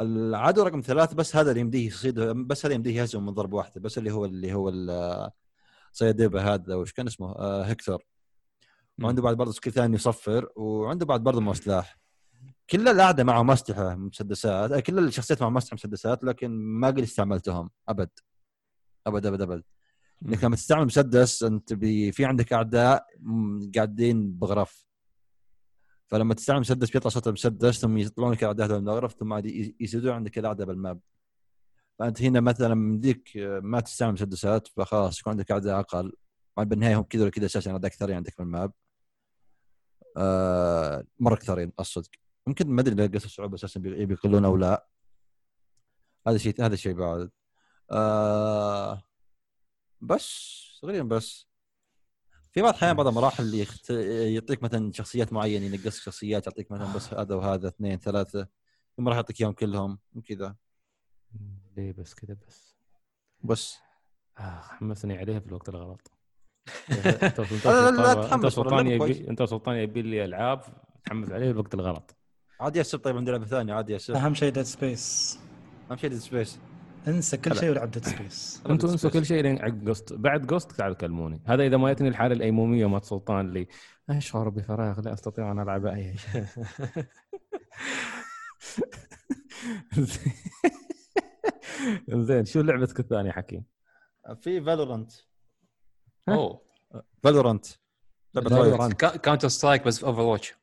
[0.00, 3.80] العدو رقم ثلاث بس هذا اللي يمديه يصيد بس هذا يمديه يهزم من ضربة واحدة
[3.80, 4.68] بس اللي هو اللي هو
[5.92, 8.02] صياد دببة هذا وش كان اسمه؟ آه هكتور
[9.02, 12.00] وعنده بعد برضه skill ثاني يصفر وعنده بعد برضه مو سلاح
[12.70, 14.74] كل الأعداء معهم اسلحه مسدسات.
[14.74, 17.70] كل الشخصيات معهم اسلحه مسدسات لكن ما قد استعملتهم.
[17.88, 18.10] أبد.
[19.06, 19.62] أبد أبد أبد.
[20.26, 23.06] إنك لما تستعمل مسدس أنت بي في عندك أعداء
[23.74, 24.86] قاعدين بغرف.
[26.06, 29.40] فلما تستعمل مسدس بيطلع صوت المسدس ثم يطلعون لك أعداء هذول المغرف ثم
[29.80, 31.00] يزيدون عندك الأعداء بالماب.
[32.00, 33.32] فأنت هنا مثلا مديك
[33.62, 36.12] ما تستعمل مسدسات فخلاص يكون عندك أعداء أقل.
[36.56, 38.72] بالنهاية هم كذا ولا كذا أساسا أعداء كثيرين عندك في الماب.
[40.16, 42.10] آه مرة كثيرين الصدق
[42.46, 44.86] يمكن ما أدري لقيت الصعوبه أساسا بيقلون أو لا.
[46.26, 47.30] هذا شيء هذا الشيء بعد.
[47.90, 49.02] آه
[50.00, 51.48] بس تقريبا بس.
[52.52, 53.90] في بعض الأحيان بعض المراحل اللي يخت...
[53.90, 58.48] يعطيك مثلا شخصيات معينة ينقص شخصيات يعطيك مثلا بس هذا وهذا اثنين ثلاثة.
[58.96, 60.56] ثم راح يعطيك اياهم كلهم وكذا
[61.80, 62.76] ليه بس كذا بس.
[63.44, 63.78] بس.
[64.38, 66.12] آه حمسني عليها في الوقت الغلط.
[68.32, 70.62] انت سلطان يبي انت سلطان يبي لي ألعاب
[71.04, 72.16] تحمس عليه في الوقت الغلط.
[72.60, 75.38] عادي ياسر طيب عندي لعبة ثانية عادي ياسر أهم شيء Dead Space
[75.90, 76.58] أهم شيء Dead Space
[77.08, 80.72] انسى كل شيء ولعب Dead سبيس أنتم انسوا كل شيء لين عقب جوست بعد جوست
[80.72, 81.42] تعالوا كلموني.
[81.46, 83.68] هذا إذا ما يتني الحالة الأيمومية مات سلطان اللي
[84.10, 86.44] اشعر بفراغ لا أستطيع أن ألعب أي شيء.
[92.26, 93.64] زين شو لعبتك الثانية حكيم؟
[94.40, 95.12] في فالورانت
[96.28, 96.60] أوه.
[97.22, 97.66] فالورانت
[98.34, 100.54] لعبة كاونتر سترايك بس اوفر واتش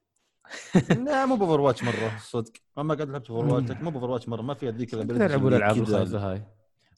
[1.06, 2.52] لا مو باوفر واتش مرة صدق.
[2.78, 6.44] ما قد لعبت Overwatch مو ب Overwatch مرة ما في هذيك تلعبوا الالعاب الخايسه هاي؟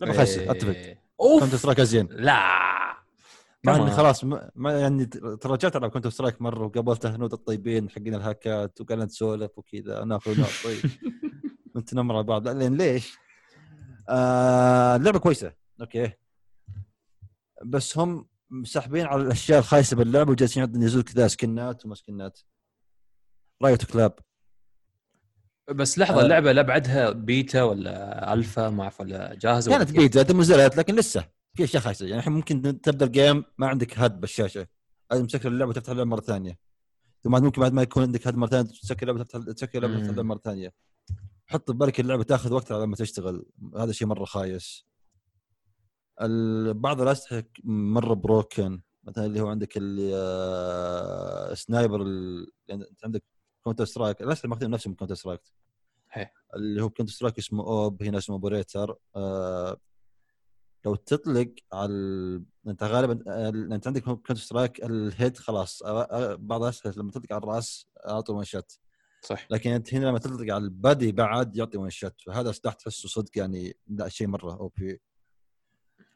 [0.02, 0.98] لعبه خايسه أتفق.
[1.22, 1.40] أوف.
[1.40, 2.70] Counter Strike ازين لا.
[3.64, 4.24] مع إني خلاص
[4.56, 10.04] ما يعني ترجعت العب Counter Strike مرة وقابلت هنود الطيبين حقين الهاكات وقعدنا نسولف وكذا
[10.04, 10.90] ناخذ ونعطي
[11.76, 12.48] انت نمر على بعض.
[12.48, 13.18] لين ليش؟
[14.10, 15.54] آه اللعبة كويسة.
[15.82, 16.12] okay.
[17.66, 22.40] بس هم مسحبين على الأشياء الخايسة باللعبة وجالسين ينزلوا كذا سكنات وما سكنات.
[23.64, 24.20] Riot كلاب
[25.70, 26.24] بس لحظة آه.
[26.24, 31.30] اللعبة لا بعدها بيتا ولا ألفا؟ ما أعرف ولا جاهزة كانت بيتا نزلت لكن لسه
[31.54, 32.06] في أشياء خايسة.
[32.06, 34.68] يعني الحين ممكن تبدأ ال game ما عندك HUD بالشاشة.
[35.12, 36.58] لازم تسكر اللعبة وتفتح اللعبة مرة ثانية.
[37.24, 40.10] ثم ممكن بعد ما يكون عندك HUD مرة ثانية تسكر اللعبة تفتح تسكر اللعبة تفتح
[40.10, 40.74] اللعبة مرة ثانية.
[41.50, 43.46] حط ببالك اللعبة تاخذ وقت على ما تشتغل.
[43.78, 44.86] هذا شيء مرة خايس.
[46.72, 49.74] بعض الاسلحه مرة broken مثلا اللي هو عندك
[51.52, 52.02] ال sniper
[52.68, 53.24] يعني أنت عندك
[53.64, 55.42] Counter Strike الاسلحه ماخذين نفسهم من Counter Strike
[56.56, 59.78] اللي هو Counter Strike اسمه AWP هنا اسمه Operator آه
[60.86, 61.94] لو تطلق على
[62.68, 63.24] أنت غالبا
[63.76, 65.84] أنت عندك Counter Strike ال head خلاص.
[66.40, 68.80] بعض الاسلحه لما تطلق على الرأس اعطوا one shot
[69.22, 69.48] صح.
[69.52, 73.10] لكن أنت هنا لما تطلق على ال body بعد يعطي one shot فهذا سلاح تحسه
[73.10, 75.02] صدق يعني لا شيء مرة OP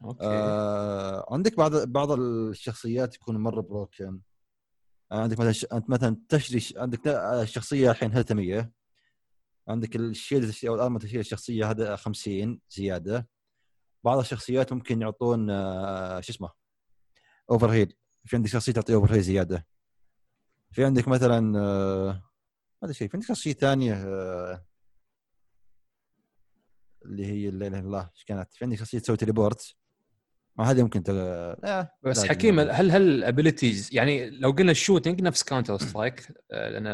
[0.03, 0.25] okay.
[0.25, 4.21] آه عندك بعض بعض الشخصيات يكونوا مرة broken
[5.11, 8.71] عندك مثلا أنت مثلا تشري عندك الشخصيه الحين health 100
[9.67, 13.27] عندك ال shield أو ال armor تشيل الشخصية هذا 50 زيادة.
[14.03, 16.49] بعض الشخصيات ممكن يعطون آه شو اسمه؟
[17.51, 17.93] over heal
[18.25, 19.67] في عندك شخصية تعطي over heal زيادة.
[20.71, 22.23] في عندك مثلا آه
[22.83, 23.07] هذا شيء.
[23.07, 24.65] في عندك شخصيه ثانية آه
[27.05, 29.75] اللي هي لا إله إلا الله؟ إيش كانت؟ في عندك شخصيه تسوي teleport
[30.59, 31.13] هذه ممكن تل...
[31.15, 36.27] آه بس حكيم هل هل ال abilities يعني لو قلنا ال shooting نفس Counter Strike
[36.51, 36.85] لأن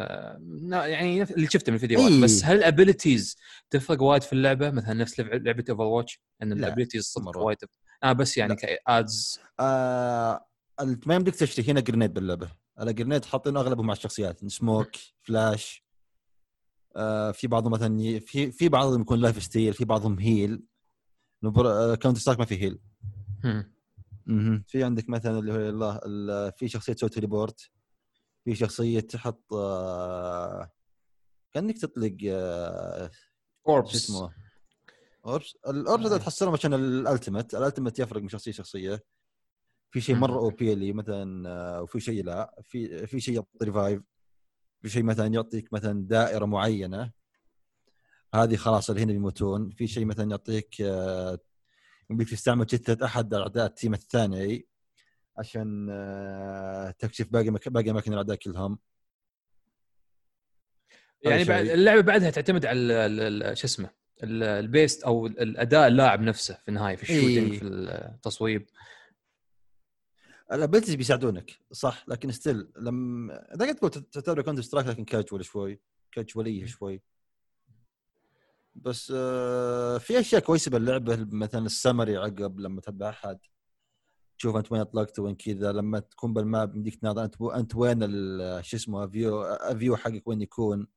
[0.71, 3.37] يعني اللي شفته من الفيديوهات إيه؟ بس هل ال abilities
[3.69, 7.57] تفرق وايد في اللعبة؟ مثلا نفس لعبه Overwatch إن ال abilities وايد.
[8.03, 9.39] آه بس يعني ك adds.
[9.59, 10.45] آه
[11.05, 12.51] ما يمديك تشتري هنا grenade باللعبة.
[12.81, 15.83] ال grenade حاطين أغلبهم مع الشخصيات smoke flash
[16.95, 20.63] آه في بعضهم مثلا في في بعضهم يكون life steal في بعضهم heal.
[21.43, 22.79] Counter Strike ما في heal.
[23.45, 25.57] أها في عندك مثلا اللي هو
[26.05, 27.69] الله في شخصية تسوي teleport
[28.45, 30.71] في شخصية تحط آه
[31.51, 33.11] كأنك تطلق آه
[33.67, 33.95] orbs.
[33.95, 34.31] اسمه؟
[35.25, 35.57] orbs.
[35.67, 39.03] ال orbs هذا تحصلهم عشان ال ultimate ال ultimate يفرق من شخصية شخصيه
[39.91, 44.01] في شيء مرة OP اللي مثلا آه، وفي شيء لا في في شيء يعطي revive
[44.81, 47.11] في شيء مثلا يعطيك مثلا دائرة معينة.
[48.35, 49.69] هذه خلاص اللي هنا بيموتون.
[49.69, 51.39] في شيء مثلا يعطيك آه،
[52.09, 54.67] يمديك تستعمل جثة أحد اعداء ال team الثاني
[55.37, 57.69] عشان آه، تكشف باقي مك...
[57.69, 58.79] باقي أماكن الأعداء كلهم.
[61.21, 63.89] يعني بعد اللعبة بعدها تعتمد على شو اسمه
[64.23, 67.59] ال based أو الأداء اللاعب نفسه في النهاية في ال shooting إيه.
[67.59, 68.65] في التصويب.
[70.51, 75.81] ال abilities بيساعدونك صح؟ لكن still لما إذا قلت تعتبر Counter Strike لكن كاجوال شوي
[76.11, 77.01] كاجواليه شوي
[78.75, 83.39] بس آه في أشياء كويسة باللعبة مثلا السمري عقب لما تتبع أحد.
[84.37, 87.99] تشوف أنت وين أطلقت وين كذا لما تكون بالماب يمديك تناظر أنت أنت وين
[88.61, 90.87] شو اسمه فيو فيو حقك وين يكون.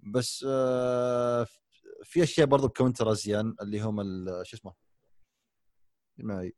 [0.00, 1.46] بس آه
[2.04, 4.74] في أشياء برضو بكونتر ازين اللي هم شو اسمه
[6.18, 6.54] معي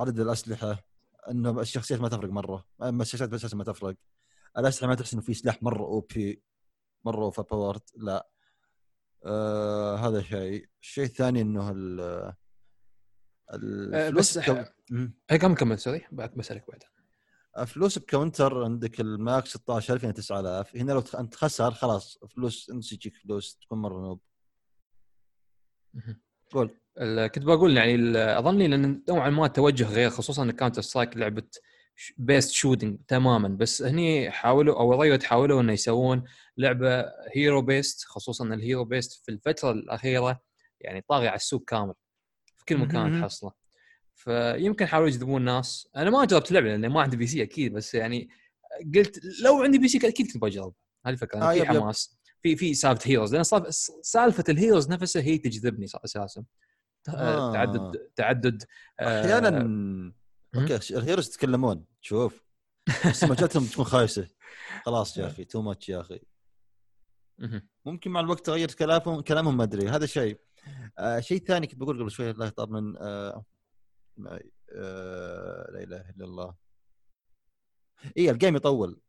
[0.00, 0.84] عدد الأسلحة
[1.30, 2.64] إنه الشخصيات ما تفرق مرة.
[2.82, 3.96] أما الشخصيات بس ما تفرق.
[4.58, 6.42] الأسلحة ما تحس إنه في سلاح مرة OP
[7.04, 8.28] مرة overpowered لا.
[9.24, 10.68] آه هذا شيء.
[10.82, 12.00] الشيء الثاني إنه ال
[13.94, 14.64] آه، بس كم...
[15.28, 16.06] كم كمل sorry.
[16.12, 16.82] بسألك بعد
[17.66, 22.70] فلوس ب Counter عندك ال max 16000 هنا 9000 هنا لو أنت خسر خلاص فلوس
[22.70, 24.20] انت يجيك فلوس تكون مرة noob.
[26.52, 26.80] قول.
[27.34, 31.42] كنت بقول يعني أظني لأن نوعا ما توجه غير خصوصا إن Counter Strike لعبة
[32.16, 33.48] based shooting تماما.
[33.48, 36.24] بس هني حاولوا أو Riot حاولوا إنه يسوون
[36.56, 40.40] لعبة hero based خصوصا ال hero based في الفترة الأخيرة
[40.80, 41.94] يعني طاغي على السوق كامل
[42.56, 43.52] في كل مكان تحصله
[44.14, 48.28] فيمكن حاولوا يجذبون الناس أنا ما جربت اللعبه لأن ما عندي PC أكيد بس يعني
[48.94, 50.74] قلت لو عندي PC أكيد كنت بجرب.
[51.06, 51.38] هذه الفكرة.
[51.38, 52.18] آه في حماس.
[52.42, 53.42] في في سالفة heroes لأن
[54.02, 56.44] سالفة ال heroes نفسها هي تجذبني أساسا.
[57.08, 57.52] آه.
[57.52, 58.64] تعدد تعدد
[59.00, 59.58] آه، أحيانا
[60.54, 62.44] okay ال heroes يتكلمون شوف.
[62.88, 64.28] بس سماجاتهم تكون خايسة.
[64.86, 66.20] خلاص يا أخي too much يا أخي.
[67.84, 70.40] ممكن مع الوقت تغير كلامهم كلامهم ما أدري هذا شيء.
[70.98, 73.44] آه شيء ثاني كنت بقول قبل شوي الله يطاب من آه
[74.74, 76.54] آه لا إله إلا الله.
[78.18, 79.00] اي ال game يطول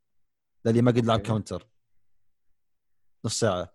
[0.65, 1.67] للي ما قد لعب Counter
[3.25, 3.73] نص ساعة.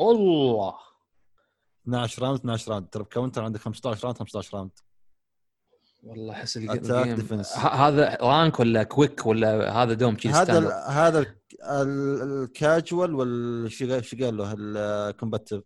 [0.00, 0.78] الله
[1.84, 2.88] 12 round 12 round.
[2.88, 4.70] ترى ب Counter عندك 15 round 15 round.
[6.02, 6.58] والله أحس
[7.56, 11.26] هذا ranked ولا quick ولا هذا دوم هذا هذا
[11.62, 15.62] الكاجوال والش قال له ال competitive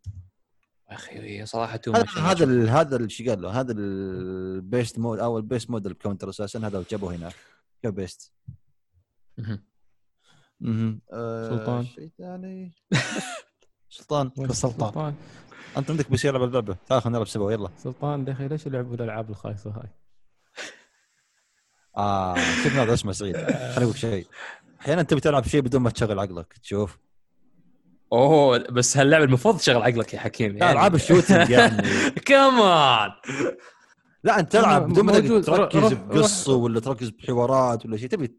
[0.89, 1.81] أخي صراحة
[2.17, 6.31] هذا هذا إيش قال له هذا ال best mode أو ال best mode ال Counter
[6.31, 6.59] أساسا.
[6.59, 7.31] هذا جابوه هنا
[7.83, 8.33] ك best
[9.39, 9.63] أها
[11.49, 11.85] سلطان.
[11.85, 12.73] شيء ثاني؟
[13.97, 14.31] سلطان.
[14.53, 15.15] سلطان.
[15.77, 16.77] أنت عندك بس يلعب اللعبة.
[16.87, 17.69] تعال خلينا نلعب سوا يلا.
[17.77, 19.89] سلطان يا أخي ليش يلعبوا الالعاب الخايسة هاي؟
[21.97, 24.27] آه شوف هذا اسمع سعيد خليني أقول شيء.
[24.81, 26.99] أحيانا تبي تلعب شيء بدون ما تشغل عقلك تشوف.
[28.13, 30.73] أوه بس هاللعبة المفروض تشغل عقلك يا حكيم يعني.
[30.73, 31.83] ألعاب ال shooting يعني.
[32.27, 33.11] كمان
[34.25, 38.39] لا أنت تلعب بدون ما تركز بقصة ولا تركز بحوارات ولا شيء تبي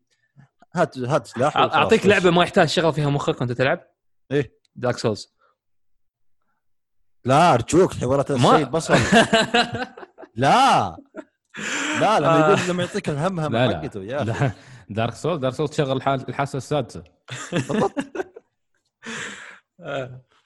[0.75, 3.79] هات هات سلاح أعطيك لعبة ما يحتاج شغل فيها مخك وأنت تلعب؟
[4.31, 4.59] إيه.
[4.75, 5.38] Dark Souls
[7.29, 8.97] لا أرجوك حوارات السيد بصل
[10.35, 10.97] لا.
[11.99, 14.51] لا لما يقول لما يعطيك الهم هم حقته يا أخي.
[14.89, 15.97] Dark Souls Dark Souls تشغل
[16.29, 17.03] الحاسة السادسة.
[17.51, 17.93] بالضبط.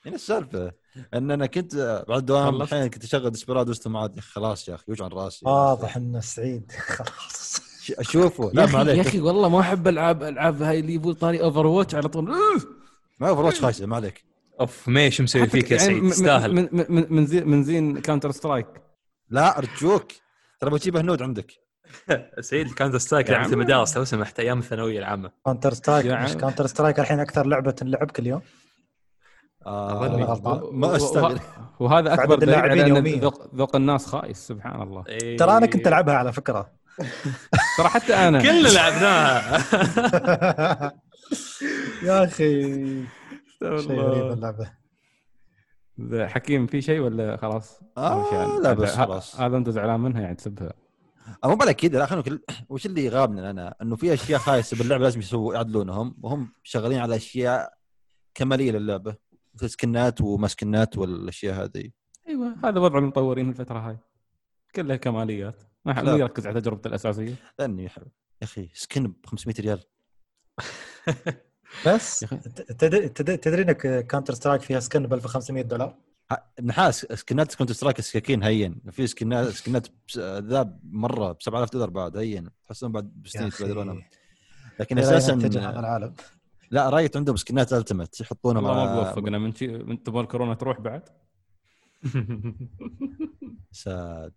[0.06, 0.72] هنا السالفة
[1.14, 5.46] إن أنا كنت بعد دوام الحين كنت أشغل Desperado عاد خلاص يا أخي يوجع راسي
[5.46, 6.72] واضح إنه سعيد.
[6.98, 7.62] خلاص.
[8.00, 8.52] أشوفه.
[8.54, 11.96] لا ما عليك يا أخي والله ما أحب العاب ألعاب هاي اللي يبغى طاري Overwatch
[11.96, 12.36] على طول.
[13.20, 14.33] ما Overwatch خايسة ما عليك.
[14.60, 18.68] off-mesh مسوي فيك يا سعيد تستاهل من, من, من زين من زين Counter-Strike
[19.30, 20.12] لا أرجوك.
[20.60, 21.52] ترى بجيب هنود عندك.
[22.40, 25.32] سعيد Counter-Strike لعبة مدارس لو سمحت أيام الثانوية العامة.
[25.46, 28.42] Counter-Strike مش Counter-Strike الحين أكثر لعبة تنلعب كل يوم؟
[29.66, 31.40] آه ما استغرب
[31.80, 35.04] وهذا أكبر دليل على أن ذوق, ذوق الناس خايس سبحان الله.
[35.10, 35.38] إيه.
[35.38, 36.72] ترى أنا كنت ألعبها على فكرة.
[37.78, 38.42] ترى حتى أنا.
[38.42, 39.58] كلنا لعبناها.
[42.04, 43.04] يا أخي.
[43.64, 44.72] شيء غريب اللعبة.
[46.28, 49.40] حكيم في شيء ولا خلاص؟ آه لا بس خلاص.
[49.40, 50.74] هذا أنت زعلان منها يعني تسبها.
[51.46, 52.40] مو بالك كذا لا خلينا
[52.70, 57.16] وش اللي يغابنا أنا؟ إنه في أشياء خايسة باللعبة لازم يسووا يعدلونهم وهم شغالين على
[57.16, 57.74] أشياء
[58.34, 59.16] كمالية للعبة.
[59.56, 61.92] مثل skin ات ومسكنات والأشياء هذه
[62.28, 63.98] أيوه هذا وضع المطورين الفترة هاي.
[64.76, 65.64] كلها كماليات.
[65.86, 67.36] ما حد يركز على تجربته الأساسية.
[67.60, 67.90] لأني يا
[68.44, 69.80] أخي skin ب 500 ريال.
[71.88, 72.26] بس
[72.78, 75.96] تدري تدري إنك Counter-Strike فيها skin ب 1500 دولار؟
[76.62, 78.82] نحاس skin ات Counter-Strike السكاكين هين.
[78.92, 79.88] في skin ات skin ات
[80.20, 82.50] ذا مرة ب 7000 دولار بعد هين.
[82.68, 84.04] تحسون بعد بستين يتبادلونهم
[84.80, 86.14] لكن أساسا العالم؟
[86.72, 89.54] لا رايت عندهم سكنات التمت يحطونها والله ما بوفقنا من
[89.88, 91.10] من تبغى الكورونا تروح بعد؟
[93.72, 94.34] ساد.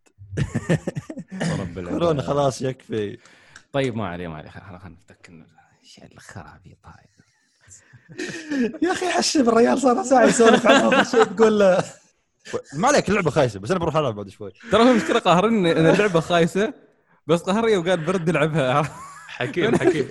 [1.75, 3.19] كورونا خلاص يكفي.
[3.73, 4.51] طيب ما عليه ما عليه.
[4.51, 5.31] خلينا نفتك
[5.83, 7.05] إيش الخرابيط هاي
[8.83, 11.85] يا أخي حشم الريال صار ساعه يسولف عنه شيء تقول له
[12.75, 15.87] ما عليك اللعبه خايسه بس أنا بروح العب بعد شوي ترى هو المشكلة قاهرني ان
[15.87, 16.75] اللعبه خايسه
[17.27, 18.83] بس قهرني وقال برد العبها
[19.29, 20.09] حكيم حكيم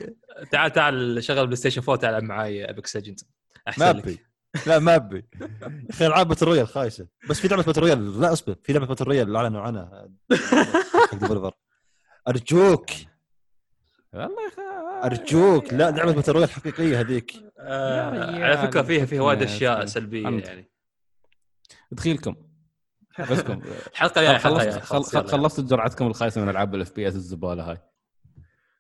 [0.52, 3.20] تعال تعال شغل PlayStation 4 تعال معي ابيك Legends
[3.68, 4.20] احسن ما ابي
[4.68, 5.50] لا ما ابي يا
[5.90, 9.06] أخي العاب battle royale خايسه بس في لعبه battle royale لا اصبر في لعبه battle
[9.06, 10.10] royale اعلنوا عنها
[12.28, 12.90] ارجوك
[14.16, 19.86] والله أرجوك لا لعبة battle royale حقيقيه هذيك آه على فكرة فيها فيها وايد أشياء
[19.86, 20.70] سلبية يعني.
[21.92, 22.36] دخيلكم.
[23.20, 23.62] بسكم
[23.92, 27.78] الحلقة يا خلصت خلصت جرعتكم الخايسة من ألعاب ال FPS الزبالة هاي.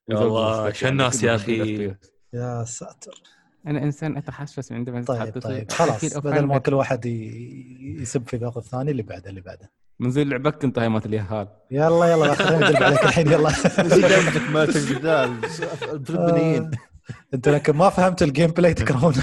[0.09, 1.95] والله شو الناس يا أخي؟
[2.33, 3.21] يا ساتر.
[3.67, 8.91] أنا إنسان أتحسس عندما طيب طيب خلاص بدل ما كل واحد يسب في باقي الثاني
[8.91, 9.71] اللي بعده اللي بعده.
[9.99, 11.47] من زي لعبك انت هاي مات اليهال.
[11.71, 13.49] يلا يلا خلينا ندرب عليك الحين يلا.
[14.53, 15.33] ما الجدال.
[15.93, 16.71] الفلبينيين.
[17.33, 19.13] أنتوا لكن ما فهمت ال gameplay تكرهون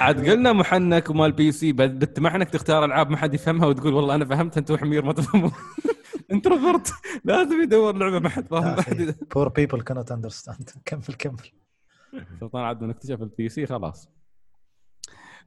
[0.00, 4.58] عاد قلنا محنك ومال PC بتمعنك تختار ألعاب ما حد يفهمها وتقول والله أنا فهمت
[4.58, 5.52] أنتم حمير ما تفهمون.
[6.32, 6.92] introvert
[7.24, 9.14] لازم يدور لعبة ما حد فاهم.
[9.34, 11.48] بور بيبل كانت اندرستاند كمل كمل.
[12.40, 14.08] سلطان عاد من اكتشف ال PC خلاص.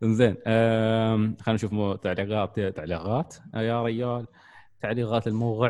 [0.03, 3.35] زين خلينا نشوف تعليقات تعليقات.
[3.55, 4.25] يا ريال
[4.81, 5.69] تعليقات الموقع.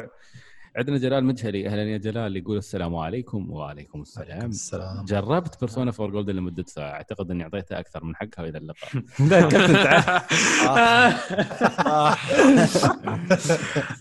[0.78, 4.49] عندنا جلال مجهلي أهلا يا جلال يقول السلام عليكم وعليكم السلام.
[4.49, 5.05] السلام.
[5.05, 6.91] جربت Persona 4 Golden لمده ساعة.
[6.91, 8.91] أعتقد إني اعطيتها أكثر من حقها إلى اللقاء.
[9.30, 9.39] لا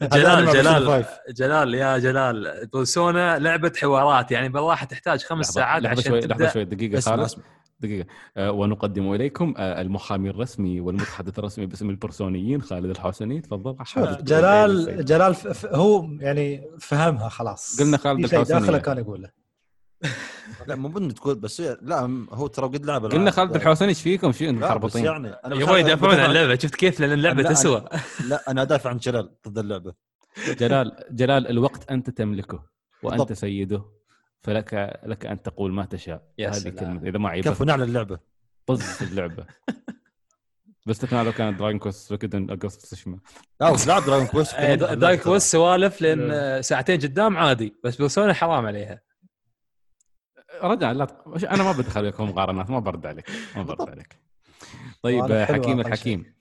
[0.12, 2.68] جلال جلال جلال يا جلال.
[2.72, 7.30] Persona لعبة حوارات يعني بالراحة تحتاج خمس ساعات لحظة شوي لحظة شوي دقيقة خالد
[7.80, 8.06] دقيقة.
[8.36, 13.40] آه ونقدم إليكم آه المحامي الرسمي والمتحدث الرسمي باسم البرسونيين خالد الحوسني.
[13.40, 13.76] تفضل.
[14.22, 17.80] جلال جلال هو يعني فهمها خلاص.
[17.80, 19.28] قلنا خالد الحوسني داخله كان يقول
[20.66, 24.32] لا مو بنت تقول بس لا هو ترى قد لعب قلنا خالد الحوسني إيش فيكم؟
[24.32, 26.58] شو أنتم خربطين؟ يعني يبغى يدافعون عن اللعبة.
[26.58, 27.84] شفت كيف لأن اللعبة تسوى.
[28.28, 29.94] لا أنا أدافع عن جلال ضد اللعبة.
[30.48, 32.64] جلال جلال الوقت أنت تملكه
[33.02, 33.84] وأنت سيده.
[34.44, 36.22] فلك لك أن تقول ما تشاء.
[36.40, 38.18] هذه كلمة إذا ما عيبت كفو نعلى اللعبة.
[38.66, 39.46] طز اللعبة.
[40.86, 43.18] باستثناء لو كانت Dragon Quest Suikoden أو Ghost of Tsushima
[43.60, 49.00] لا لعب Dragon Quest Dragon Quest سوالف لأن ساعتين قدام عادي بس Persona حرام عليها.
[50.62, 51.06] رجع لا
[51.50, 54.18] أنا ما بدخل عليكم مقارنات ما برد عليك ما برد عليك.
[55.02, 56.34] طيب حكيم الحكيم.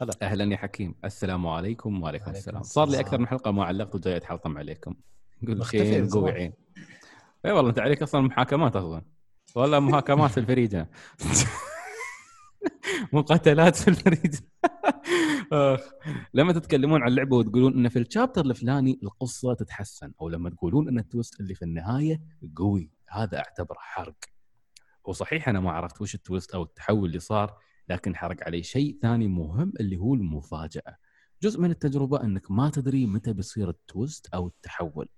[0.00, 0.12] هلا.
[0.22, 0.94] أهلا يا حكيم.
[1.04, 2.62] السلام عليكم وعليكم السلام.
[2.62, 4.94] صار لي أكثر من حلقة ما علقت وجاي اتحلطم عليكم.
[5.42, 6.52] يقول خير قوي عين.
[7.44, 9.02] اي والله أنت عليك أصلا محاكمات أصلا.
[9.54, 10.90] ولا محاكمات في الفريجه
[13.12, 14.38] مقاتلات في الفريجه
[16.34, 20.88] لما تتكلمون عن اللعبة وتقولون إن في ال chapter الفلاني القصة تتحسن أو لما تقولون
[20.88, 22.20] إن ال twist اللي في النهاية
[22.56, 24.16] قوي هذا اعتبره حرق.
[25.04, 27.58] وصحيح أنا ما عرفت وش ال twist أو التحول اللي صار
[27.88, 30.96] لكن حرق علي شيء ثاني مهم اللي هو المفاجأة.
[31.42, 35.08] جزء من التجربة إنك ما تدري متى بيصير ال twist أو التحول.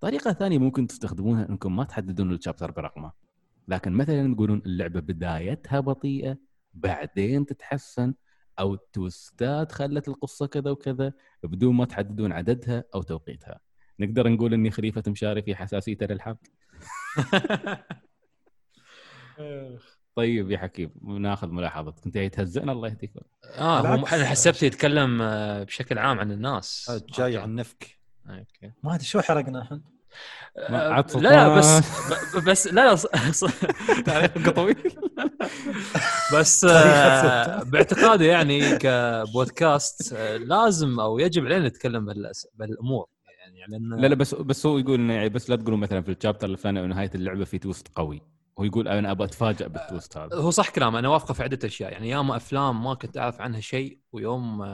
[0.00, 3.12] طريقة ثانية ممكن تستخدمونها أنكم ما تحددون الشابتر برقمه.
[3.68, 6.38] لكن مثلا تقولون اللعبة بدايتها بطيئة
[6.74, 8.14] بعدين تتحسن
[8.58, 13.60] أو التوستات خلت القصة كذا وكذا بدون ما تحددون عددها أو توقيتها.
[14.00, 16.38] نقدر نقول إني خليفة مشاري في حساسيته للحق
[20.14, 23.12] طيب يا حكيم ناخذ ملاحظتك انت تهزئنا الله يهديك
[23.58, 27.02] آه أنا حسبته يتكلم آه، بشكل عام عن الناس.
[27.14, 27.97] جاي عن نفك.
[28.30, 28.72] Okay.
[28.82, 29.82] ما أدري شو حرقنا الحين
[30.56, 31.80] لا لا بس
[32.36, 32.94] بس لا
[34.06, 34.76] لا طويل؟
[36.34, 42.14] بس آه، باعتقادي يعني كبودكاست آه، لازم أو يجب علينا نتكلم
[42.54, 43.06] بالامور
[43.38, 46.10] يعني لأن لا لا بس بس هو يقول إنه يعني بس لا تقولوا مثلا في
[46.10, 48.22] ال chapter الفلاني نهايه اللعبة في twist قوي.
[48.58, 50.36] هو يقول أنا أبغى اتفاجئ بال twist هذا.
[50.36, 51.92] هو صح كلامه أنا وافقه في عدة أشياء.
[51.92, 54.64] يعني ياما أفلام ما كنت أعرف عنها شيء ويوم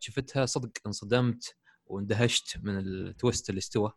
[0.00, 1.54] شفتها صدق انصدمت.
[1.88, 3.92] واندهشت من ال twist اللي استوى.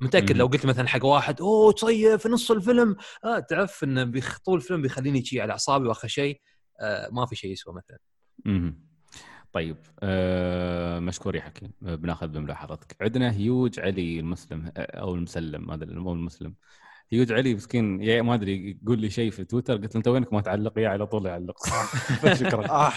[0.00, 2.96] متأكد لو قلت مثلا حق واحد أوه تصيف في نص الفيلم.
[3.24, 4.12] آه تعرف انه
[4.44, 6.40] طول الفيلم بيخليني شيء على أعصابي وآخر شيء
[6.80, 7.98] آه ما في شيء يسوى مثلا.
[8.46, 8.92] امم
[9.52, 11.72] طيب آه مشكور يا حكيم.
[11.86, 12.96] آه بناخذ بملاحظتك.
[13.00, 16.54] عندنا هيوج علي المسلم آه، أو المسلم ما أدري مو المسلم.
[17.12, 20.32] هيوج علي مسكين يا ما أدري يقول لي شيء في تويتر قلت له أنت وينك
[20.32, 21.56] ما تعلق؟ يا على طول يعلق.
[22.40, 22.92] شكرا آه.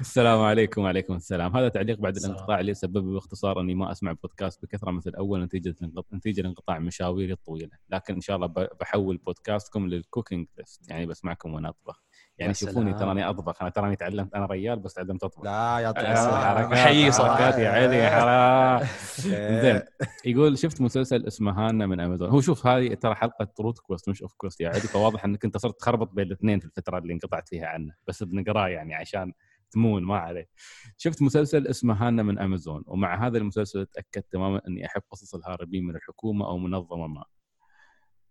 [0.00, 1.56] السلام عليكم وعليكم السلام.
[1.56, 5.74] هذا تعليق بعد الانقطاع اللي سبب باختصار إني ما أسمع بودكاست بكثرة مثل أول نتيجة
[6.12, 7.76] نتيجة لانقطاع مشاويري الطويلة.
[7.90, 8.46] لكن إن شاء الله
[8.80, 10.90] بحول بودكاستكم لل cooking list.
[10.90, 12.05] يعني بسمعكم وأنا أطبخ.
[12.38, 13.62] يعني شوفوني تراني أطبخ.
[13.62, 15.44] أنا تراني تعلمت أنا ريال بس تعلمت أطبخ.
[15.44, 18.88] لا يعطيك آه، العافيه حقيقي صراحات يا علي حرام
[19.62, 19.82] زين
[20.24, 22.30] يقول شفت مسلسل اسمه Hanna من أمازون.
[22.30, 24.80] هو شوف هذه ترى حلقة روت كوست مش اوف كوست يا علي.
[24.80, 27.94] فواضح إنك أنت صرت تخربط بين الاثنين في الفترة اللي انقطعت فيها عنه.
[28.08, 29.32] بس بنقراه يعني عشان
[29.70, 30.48] تمون ما عليه.
[30.96, 32.82] شفت مسلسل اسمه Hanna من أمازون.
[32.86, 37.24] ومع هذا المسلسل تاكدت تماما إني أحب قصص الهاربين من الحكومة أو منظمة ما.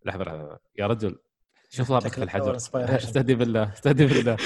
[0.06, 0.60] لحظة لحظة.
[0.78, 1.20] يا رجل
[1.76, 2.56] شو صار لك في الحجر؟
[3.06, 4.38] استهدي بالله استهدي بالله.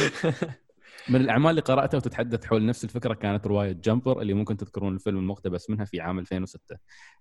[1.10, 5.18] من الأعمال اللي قرأتها وتتحدث حول نفس الفكرة كانت رواية Jumper اللي ممكن تذكرون الفيلم
[5.18, 6.78] المقتبس منها في عام 2006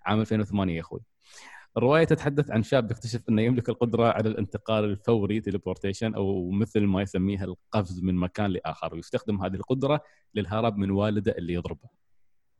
[0.06, 1.00] عام 2008 يا أخوي.
[1.76, 7.02] الرواية تتحدث عن شاب يكتشف أنه يملك القدرة على الانتقال الفوري teleportation أو مثل ما
[7.02, 10.00] يسميها القفز من مكان لآخر ويستخدم هذه القدرة
[10.34, 11.88] للهرب من والده اللي يضربه.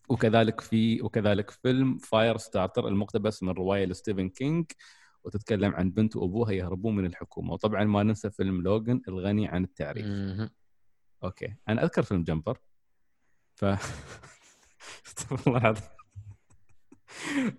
[0.08, 4.66] وكذلك في وكذلك فيلم Firestarter المقتبس من رواية لستيفن كينج
[5.24, 7.52] وتتكلم عن بنت وابوها يهربون من الحكومة.
[7.52, 10.06] وطبعا ما ننسى فيلم Logan الغني عن التعريف.
[11.24, 11.54] أوكي.
[11.68, 12.58] أنا أذكر فيلم Jumper.
[13.54, 13.64] ف
[15.06, 15.88] استغفر الله العظيم.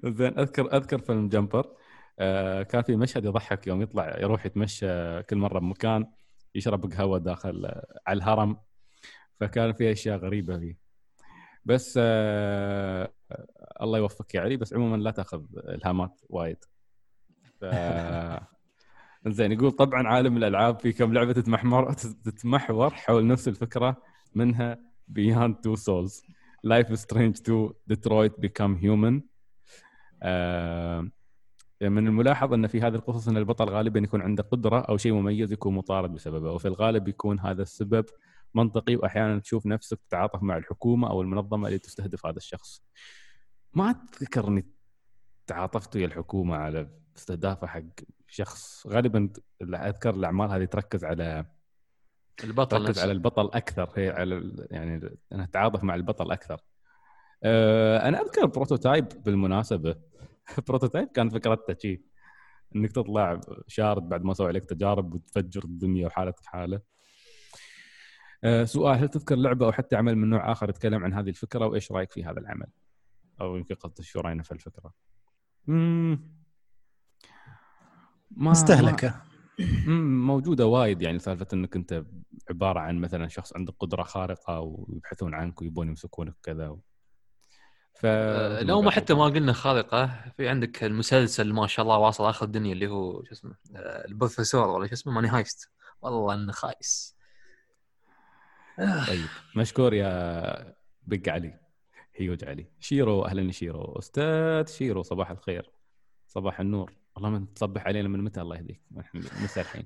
[0.03, 1.75] زين أذكر أذكر فيلم Jumper.
[2.19, 6.11] آه كان في مشهد يضحك يوم يطلع يروح يتمشى كل مرة بمكان
[6.55, 8.57] يشرب قهوة داخل آه على الهرم.
[9.39, 10.77] فكان في أشياء غريبة فيه.
[11.65, 13.13] بس آه
[13.81, 14.57] الله يوفقك يا علي.
[14.57, 16.57] بس عموما لا تأخذ الهامات وايد.
[19.27, 23.97] زين يقول طبعا عالم الألعاب في كم لعبة تتمحور تتمحور حول نفس الفكرة
[24.35, 24.77] منها
[25.07, 26.23] Beyond Two Souls
[26.63, 29.13] Life Strange 2 Detroit Become Human
[31.81, 35.51] من الملاحظ إن في هذه القصص إن البطل غالبا يكون عنده قدرة أو شيء مميز
[35.51, 38.05] يكون مطارد بسببه وفي الغالب يكون هذا السبب
[38.53, 42.83] منطقي واحيانا تشوف نفسك تتعاطف مع الحكومة أو المنظمة اللي تستهدف هذا الشخص.
[43.73, 44.65] ما أتذكر إني
[45.47, 46.89] تعاطفت ويا الحكومة على
[47.19, 47.81] استهدافه حق
[48.27, 49.29] شخص غالبا
[49.61, 51.45] أذكر الأعمال هذه تركز على
[52.43, 53.01] البطل تركز نفسه.
[53.01, 56.61] على البطل أكثر هي على يعني انها تتعاطف مع البطل أكثر
[57.43, 59.95] أه أنا أذكر Prototype بالمناسبة
[60.67, 62.01] Prototype كان فكرته شيء
[62.75, 66.81] إنك تطلع شارد بعد ما سوي عليك تجارب وتفجر الدنيا وحالتك حالة
[68.43, 71.67] أه سؤال هل تذكر لعبة أو حتى عمل من نوع آخر يتكلم عن هذه الفكرة
[71.67, 72.67] وإيش رأيك في هذا العمل؟
[73.41, 74.93] أو يمكن قصدك شو راينا في الفكرة؟
[75.67, 76.38] مم.
[78.31, 79.21] ما مستهلكه
[80.27, 82.03] موجودة وايد يعني سالفة إنك أنت
[82.49, 86.77] عبارة عن مثلا شخص عنده قدرة خارقة ويبحثون عنك ويبون يمسكونك وكذا
[87.99, 92.29] ف آه، لو ما حتى ما قلنا خارقة في عندك المسلسل ما شاء الله واصل
[92.29, 95.71] آخر الدنيا اللي هو شو اسمه آه، البروفيسور ولا شو اسمه Money Heist.
[96.01, 97.15] والله إنه خايس.
[99.07, 99.25] طيب
[99.55, 100.75] مشكور يا
[101.07, 101.59] Big علي
[102.15, 102.71] هيوج علي.
[102.79, 103.99] شيرو أهلا شيرو.
[103.99, 105.71] أستاذ شيرو صباح الخير.
[106.27, 106.93] صباح النور.
[107.19, 108.81] والله من تصبح علينا من متى الله يهديك؟
[109.43, 109.83] متى الحين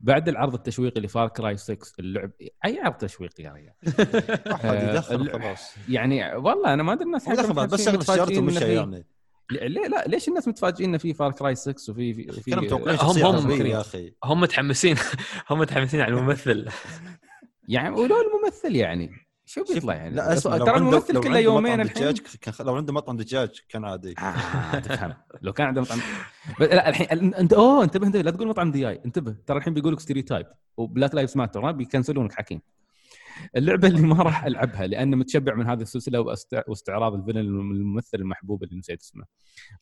[0.00, 2.30] بعد العرض التشويقي ل Far Cry 6 اللعب
[2.64, 3.72] أي عرض تشويقي يا ريال؟
[4.54, 5.74] أحد يدخل خلاص.
[5.88, 9.06] يعني والله أنا ما أدري الناس بس شغل الشرط ومشى يعني
[9.50, 13.80] ليه لا ليش الناس متفاجئين في Far Cry 6 وفي في, في هم هم يا
[13.80, 14.14] أخي.
[14.24, 14.96] هم متحمسين
[15.50, 16.68] هم متحمسين على الممثل.
[17.68, 19.27] يعني ولو الممثل يعني.
[19.48, 22.14] شو بيطلع يعني؟ لا أسمع ترى الممثل كله يومين الحين.
[22.60, 24.14] لو عنده مطعم دجاج كان عادي.
[24.18, 25.14] آه تفهم.
[25.42, 25.98] لو كان عنده مطعم
[26.60, 29.36] لا الحين انت أوه انتبه انتبه لا تقول مطعم دياي انتبه.
[29.46, 30.46] ترى الحين بيقول لك stereotype و
[30.76, 32.60] Black Lives Matter بيكنسلونك حكيم.
[33.56, 36.20] اللعبة اللي ما راح ألعبها لأن متشبع من هذه السلسلة
[36.68, 39.24] واستعراض ال villain الممثل المحبوب اللي نسيت اسمه.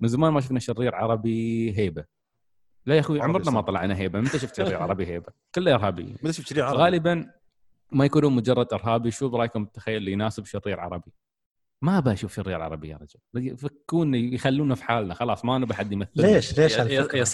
[0.00, 2.04] من زمان ما شفنا شرير عربي هيبة.
[2.86, 4.20] لا يا أخوي عمرنا ما طلعنا هيبة.
[4.20, 6.16] متى شفت شرير عربي هيبة؟ كله إرهابيين.
[6.22, 7.30] متى شفت شرير عربي؟ غالبا
[7.92, 11.12] ما يكونون مجرد ارهابي شو برايكم تخيل اللي يناسب شرير عربي.
[11.82, 13.52] ما أبى أشوف شرير عربي يا رجل.
[13.52, 16.78] يفكون يخلونا في حالنا خلاص ما نبي حد يمثل ليش؟ ليش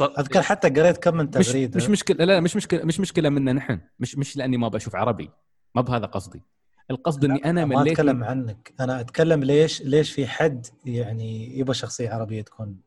[0.02, 1.76] أذكر حتى قريت كم من تغريدة.
[1.76, 3.80] مش, مش مشكلة لا مش مشكلة مش مشكلة منا نحن.
[3.98, 5.30] مش مش لأني ما بشوف عربي.
[5.74, 6.42] ما بهذا قصدي.
[6.90, 8.74] القصد إني أنا مليت ما أتكلم عنك.
[8.80, 12.80] أنا أتكلم ليش ليش في حد يعني يبغى شخصية عربية تكون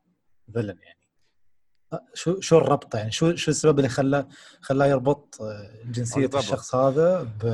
[0.53, 1.04] فيلن يعني.
[2.13, 4.27] شو شو الربط يعني شو شو السبب اللي خلاه
[4.61, 5.37] خلاه يربط
[5.85, 7.45] جنسية الشخص هذا ب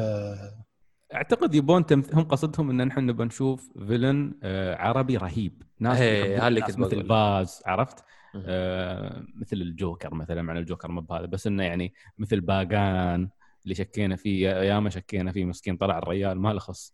[1.13, 2.15] أعتقد يبون تمث...
[2.15, 5.63] هم قصدهم إن نحن نبغى نشوف فيلن آه عربي رهيب.
[5.79, 8.03] ناس هي اللي كنت مثل باز عرفت؟
[8.35, 13.29] آه مثل الجوكر مثلا مع الجوكر ما بهذا بس إنه يعني مثل باغان
[13.63, 16.93] اللي شكينا فيه ياما شكينا فيه مسكين طلع الريال ما له خص.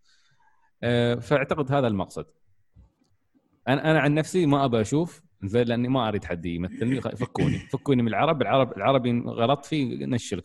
[0.84, 2.26] آه، فأعتقد هذا المقصد.
[3.68, 8.02] أنا أنا عن نفسي ما أبى أشوف زين لأني ما أريد حد يمثلني فكوني فكوني
[8.02, 10.44] من العرب العرب العربي غلط فيه نشلك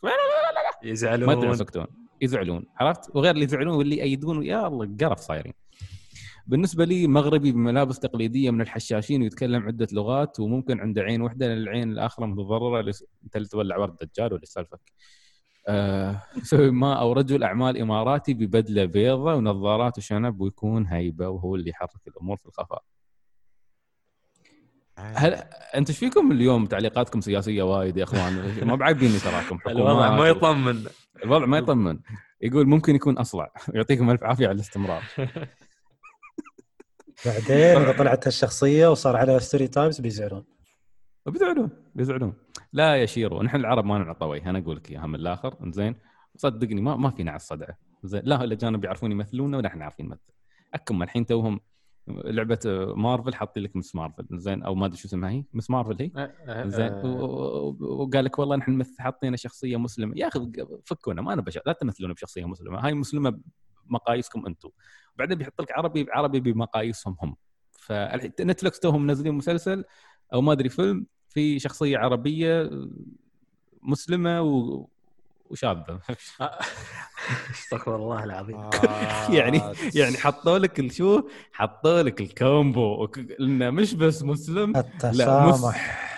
[0.83, 1.27] يزعلون.
[1.27, 1.87] ما أدري يسكتون
[2.21, 5.53] يزعلون عرفت؟ وغير اللي يزعلون واللي يأيدون يا الله قرف صايرين.
[6.47, 11.59] بالنسبة لي مغربي بملابس تقليدية من الحشاشين ويتكلم عدة لغات وممكن عنده عين واحدة لأن
[11.59, 14.93] العين الأخرى متضررة أنت اللي تولع ورد دجال ولا سالفك؟
[15.69, 21.71] آه يسوي ما أو رجل أعمال إماراتي ببدلة بيضة ونظارات وشنب ويكون هيبة وهو اللي
[21.71, 22.83] يحرك الأمور في الخفاء.
[24.99, 25.33] هل
[25.75, 28.55] انت إيش فيكم اليوم؟ تعليقاتكم سياسية وايد يا اخوان.
[28.69, 30.85] ما بعبيني تراكم الوضع ما يطمن.
[31.25, 31.99] الوضع ما يطمن.
[32.41, 33.53] يقول ممكن يكون أصلع.
[33.75, 35.03] يعطيكم ألف عافية على الاستمرار.
[37.27, 40.45] بعدين إذا طلعت هالشخصيه وصار على stereotypes بيزعلون.
[41.27, 42.35] بيزعلون بيزعلون.
[42.73, 44.51] لا يا شيرو نحن العرب ما نعطى وجه.
[44.51, 45.57] أنا أقول لك إياها من الآخر.
[45.71, 45.97] زين.
[46.37, 48.23] صدقني ما ما فينا على الصدعه زين.
[48.25, 50.33] لا الاجانب يعرفون يمثلونا ونحن عارفين نمثل.
[50.75, 51.61] اكم الحين توهم
[52.09, 52.59] لعبة
[52.97, 53.95] مارفل حاطين لك Ms.
[53.95, 54.27] Marvel.
[54.33, 55.45] زين أو ما أدري شو اسمها هي.
[55.53, 55.71] Ms.
[55.71, 56.93] Marvel هي؟ أه، أه، زين.
[57.81, 60.13] وقال لك والله نحن حاطين شخصية مسلمة.
[60.17, 60.53] يا أخي
[60.85, 62.87] فكونا ما نبي لا تمثلون بشخصية مسلمة.
[62.87, 63.41] هاي مسلمة
[63.87, 64.69] بمقاييسكم أنتم
[65.17, 67.37] بعدين بيحط لك عربي عربي بمقاييسهم هم.
[67.73, 69.85] فنتفلكس توهم منزلين مسلسل
[70.35, 72.71] أو ما أدري فيلم في شخصية عربية
[73.83, 74.87] مسلمة و...
[75.53, 76.01] وشاذه
[77.51, 78.71] استغفر الله العظيم.
[79.39, 79.61] يعني
[79.95, 83.09] يعني حطوا لك شو؟ حطوا لك ال combo.
[83.41, 86.09] إنه مش بس مسلم التسامح.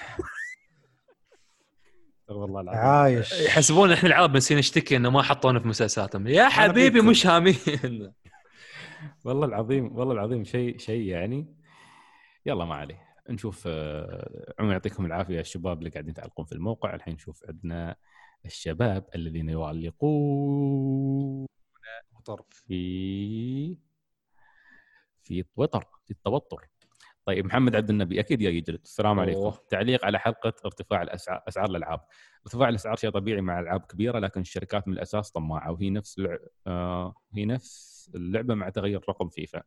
[2.28, 2.80] والله العظيم.
[2.80, 3.32] عايش.
[3.32, 7.56] يحسبون إحنا العرب بس نشتكي إنه ما حطونا في مسلسلاتهم يا حبيبي مش هامين.
[9.24, 11.54] والله العظيم والله العظيم شيء شيء يعني.
[12.46, 13.04] يلا ما عليه.
[13.30, 16.94] نشوف آه، عموما يعطيكم العافية الشباب اللي قاعدين يتعلقون في الموقع.
[16.94, 17.96] الحين نشوف عندنا
[18.44, 21.46] الشباب الذين يعلقون
[22.50, 23.76] في
[25.22, 26.68] في تويتر في التوتر.
[27.26, 29.38] طيب محمد عبد النبي أكيد يا يجلد السلام عليكم.
[29.38, 29.58] أوه.
[29.68, 32.00] تعليق على حلقة ارتفاع الأسعار أسعار الألعاب.
[32.46, 36.38] ارتفاع الأسعار شيء طبيعي مع ألعاب كبيرة لكن الشركات من الأساس طماعة وهي نفس الع...
[36.66, 39.62] آه هي نفس اللعبة مع تغير رقم فيفا.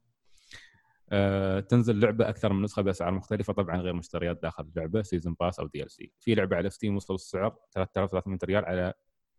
[1.69, 5.67] تنزل لعبة أكثر من نسخة بأسعار مختلفة طبعا غير مشتريات داخل اللعبة season pass أو
[5.67, 8.93] DLC في لعبة على Steam وصل السعر 3300 ريال على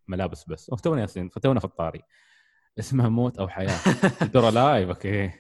[0.09, 0.67] ملابس بس.
[0.67, 2.03] تونا ياسين تونا في الطاري.
[2.79, 3.79] اسمها موت أو حياة.
[4.35, 5.31] ترى لايف okay.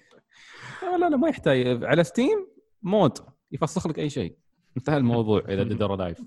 [0.82, 1.84] لا لا ما يحتاج.
[1.84, 2.46] على Steam
[2.82, 3.18] mod
[3.52, 4.38] يفسخ لك أي شيء.
[4.76, 6.22] انتهى الموضوع إذا Dead or Alive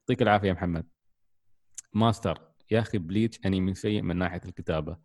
[0.00, 0.86] يعطيك العافية يا محمد.
[1.94, 2.38] ماستر
[2.70, 4.96] يا أخي Bleach أنمي سيء من ناحية الكتابة.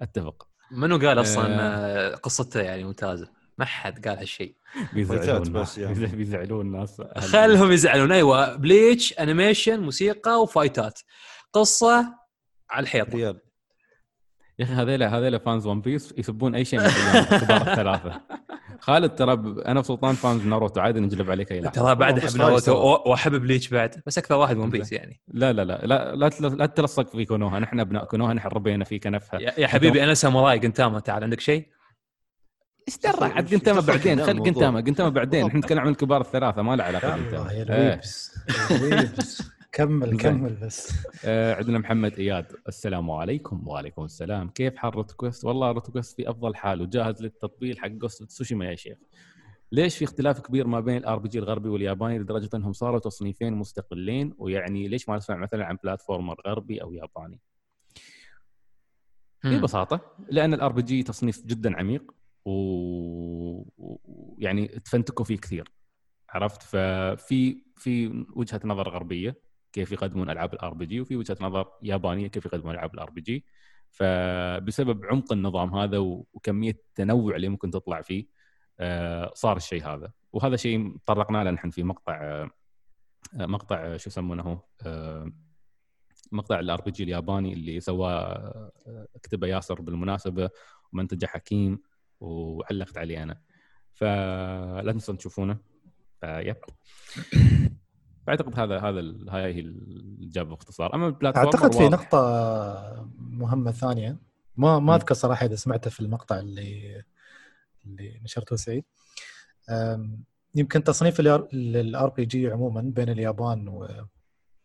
[0.00, 0.48] أتفق.
[0.70, 4.54] منو قال أصلا آه قصته يعني ممتازة؟ ما حد قال هالشيء.
[4.92, 6.06] بيزعلون بس يعني.
[6.06, 8.12] بيزعلون الناس خلهم يزعلون.
[8.12, 11.00] أيوه Bleach animation موسيقى و fight ات.
[11.52, 12.14] قصة
[12.70, 16.88] على الحيط يا أخي هذيلا هذيلا fans One Piece يسبون أي شيء من
[17.38, 18.20] كبار الثلاثة.
[18.80, 19.32] خالد ترى
[19.66, 22.72] أنا وسلطان fans ناروتو عادي نجلب عليك أي ترى بعد أحب ناروتو
[23.06, 25.20] وأحب Bleach بعد بس أكثر واحد One Piece يعني.
[25.28, 27.58] لا لا لا لا لا, لا تلصق في كونوها.
[27.58, 31.79] نحن أبناء كونوها نحن ربينا في كنفها يا حبيبي أنا ساموراي قنتاما تعال عندك شيء؟
[32.90, 35.46] إيش درى عاد قنتاما بعدين خل قنتاما قنتاما بعدين.
[35.46, 38.38] إحنا نتكلم عن الكبار الثلاثة ما له علاقة قنتاما يا ال weebs
[38.70, 40.92] ال weebs كمل كمل بس.
[41.24, 42.46] آه عندنا محمد إياد.
[42.68, 43.68] السلام عليكم.
[43.68, 44.48] وعليكم السلام.
[44.48, 48.74] كيف حال روتوكوست والله روتوكوست في أفضل حال وجاهز للتطبيل حق Ghost of Tsushima يا
[48.74, 48.98] شيخ.
[49.72, 54.34] ليش في اختلاف كبير ما بين ال RPG الغربي والياباني لدرجة أنهم صاروا تصنيفين مستقلين؟
[54.38, 57.40] ويعني ليش ما نسمع مثلا عن platformer غربي أو ياباني؟
[59.44, 62.12] ببساطة لأن ال RPG تصنيف جدا عميق.
[63.78, 65.72] ويعني تفنتكوا فيه كثير
[66.28, 69.40] عرفت؟ ففي في وجهة نظر غربية
[69.72, 73.44] كيف يقدمون ألعاب ال RPG وفي وجهة نظر يابانية كيف يقدمون ألعاب ال RPG
[73.90, 78.26] فبسبب عمق النظام هذا وكمية التنوع اللي ممكن تطلع فيه
[78.80, 80.12] آه، صار الشيء هذا.
[80.32, 82.50] وهذا شيء طرقنا له نحن في مقطع آه،
[83.34, 85.32] مقطع شو يسمونه آه،
[86.32, 88.72] مقطع ال RPG الياباني اللي سواه
[89.22, 90.50] كتبه ياسر بالمناسبة
[90.92, 91.82] ومنتجه حكيم.
[92.20, 93.40] وعلقت عليه أنا.
[93.92, 95.58] فلا تنسون تشوفونه.
[96.20, 96.56] ف yep
[98.28, 100.94] أعتقد هذا هذا هاي هي الإجابة باختصار.
[100.94, 104.18] أما ال platform أعتقد في نقطة مهمة ثانية.
[104.56, 107.02] ما ما أذكر صراحة إذا سمعتها في المقطع اللي
[107.84, 108.84] اللي نشرته سعيد.
[110.54, 113.68] يمكن تصنيف ال RPG عموما بين اليابان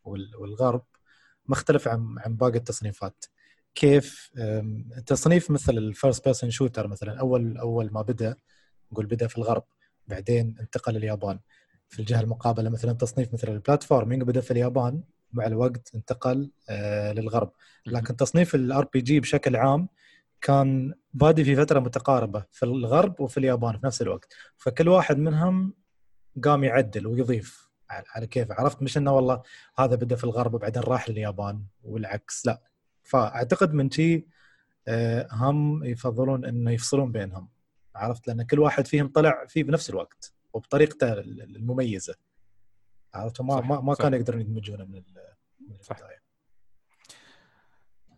[0.04, 0.86] والغرب
[1.46, 3.26] مختلف عن عن باقي التصنيفات.
[3.76, 4.32] كيف
[5.06, 8.36] تصنيف مثل ال first person shooter مثلا أول أول ما بدأ
[8.92, 9.64] نقول بدأ في الغرب
[10.08, 11.40] بعدين انتقل لليابان
[11.90, 15.04] في الجهة المقابلة مثلا تصنيف مثل ال platforming بدأ في اليابان
[15.34, 17.52] مع الوقت انتقل آه للغرب.
[17.86, 19.88] لكن تصنيف ال RPG بشكل عام
[20.42, 24.34] كان بادي في فترة متقاربة في الغرب وفي اليابان في نفس الوقت.
[24.58, 25.74] فكل واحد منهم
[26.44, 29.42] قام يعدل ويضيف على كيف عرفت مش إنه والله
[29.80, 32.62] هذا بدأ في الغرب وبعدين راح لليابان والعكس لا.
[33.06, 34.28] فأعتقد من شيء
[34.88, 37.50] آه، هم يفضلون إنه يفصلون بينهم
[37.96, 42.16] عرفت؟ لأن كل واحد فيهم طلع فيه بنفس الوقت وبطريقته المميزة
[43.14, 45.36] عرفت؟ ما ما, ما كانوا يقدرون يدمجونه من البداية.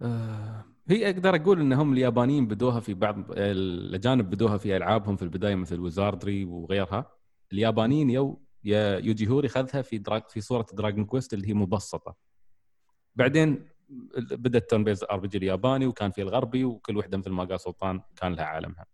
[0.02, 5.56] آه هي أقدر أقول انهم اليابانيين بدوها في بعض الأجانب بدوها في ألعابهم في البداية
[5.56, 7.12] مثل ويزاردري وغيرها.
[7.54, 12.16] اليابانيين يو يوجي هوري خذها في دراج في صورة Dragon Quest اللي هي مبسطة.
[13.16, 13.68] بعدين
[14.32, 18.34] بدا ال turn-based RPG الياباني وكان في الغربي وكل وحدة مثل ما قال سلطان كان
[18.34, 18.86] لها عالمها.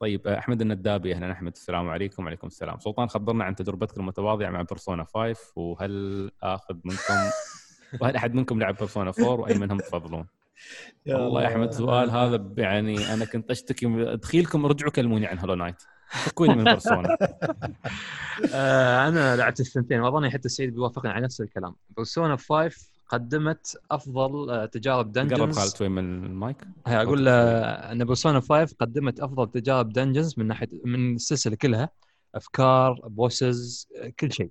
[0.00, 1.32] طيب أحمد الندابي أهلا.
[1.32, 2.24] أحمد السلام عليكم.
[2.24, 2.78] وعليكم السلام.
[2.78, 7.30] سلطان خبرنا عن تجربتك المتواضعة مع Persona 5 وهل آخذ منكم
[8.00, 10.26] وهل أحد منكم لعب Persona 4 وأي منهم تفضلون؟
[11.08, 15.82] والله يا أحمد سؤال هذا يعني أنا كنت أشتكي دخيلكم رجعوا كلموني عن Hollow Knight
[16.08, 17.16] فكوني من Persona
[18.54, 21.74] آه أنا لعبت الثنتين وأظني حتى السيد بيوافقني على نفس الكلام.
[21.96, 22.70] Persona 5
[23.08, 26.56] قدمت أفضل آه، تجارب dungeons قرب خالد شوي من المايك.
[26.86, 31.88] أقول أن Persona 5 قدمت أفضل تجارب dungeons من ناحية من السلسلة كلها
[32.34, 33.88] أفكار bosses
[34.20, 34.50] كل شيء.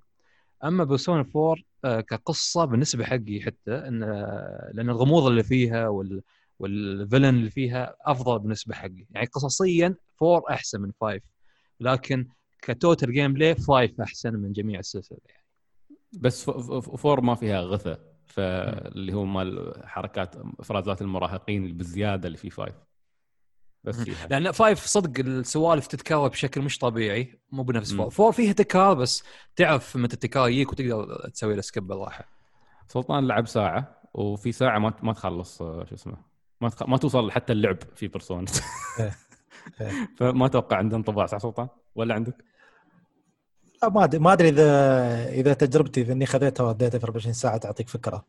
[0.64, 6.22] أما Persona 4 آه، كقصة بالنسبة حقي حتى إن آه، لأن الغموض اللي فيها وال
[6.58, 9.06] وال villain اللي فيها أفضل بالنسبة حقي.
[9.10, 11.20] يعني قصصيا 4 أحسن من 5
[11.80, 12.28] لكن
[12.62, 15.44] ك total gameplay 5 أحسن من جميع السلسلة يعني.
[16.12, 17.96] بس 4 ما فيها غثى
[18.28, 22.74] فاللي هو مال حركات إفرازات المراهقين بالزيادة اللي في 5
[23.84, 24.26] بس فيها.
[24.26, 29.24] لأن 5 صدق السوالف تتكرر بشكل مش طبيعي مو بنفس 4 4 فيها تكرار بس
[29.56, 32.24] تعرف متى التكرار يجيك وتقدر تسوي له skip بالراحة.
[32.86, 36.16] سلطان لعب ساعة وفي ساعة ما ما تخلص شو اسمه
[36.60, 36.82] ما تخ...
[36.82, 38.46] ما توصل حتى اللعب في Persona.
[40.16, 42.44] فما أتوقع عنده انطباع صح سلطان؟ ولا عندك؟
[43.84, 47.88] ما ادري ما أدري اذا إذا تجربتي في إني خذيتها واديتها في 24 ساعة تعطيك
[47.88, 48.26] فكرة.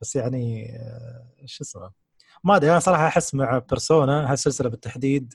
[0.00, 1.90] بس يعني آه، شو اسمه؟
[2.44, 5.34] ما أدري أنا صراحة أحس مع Persona هالسلسله بالتحديد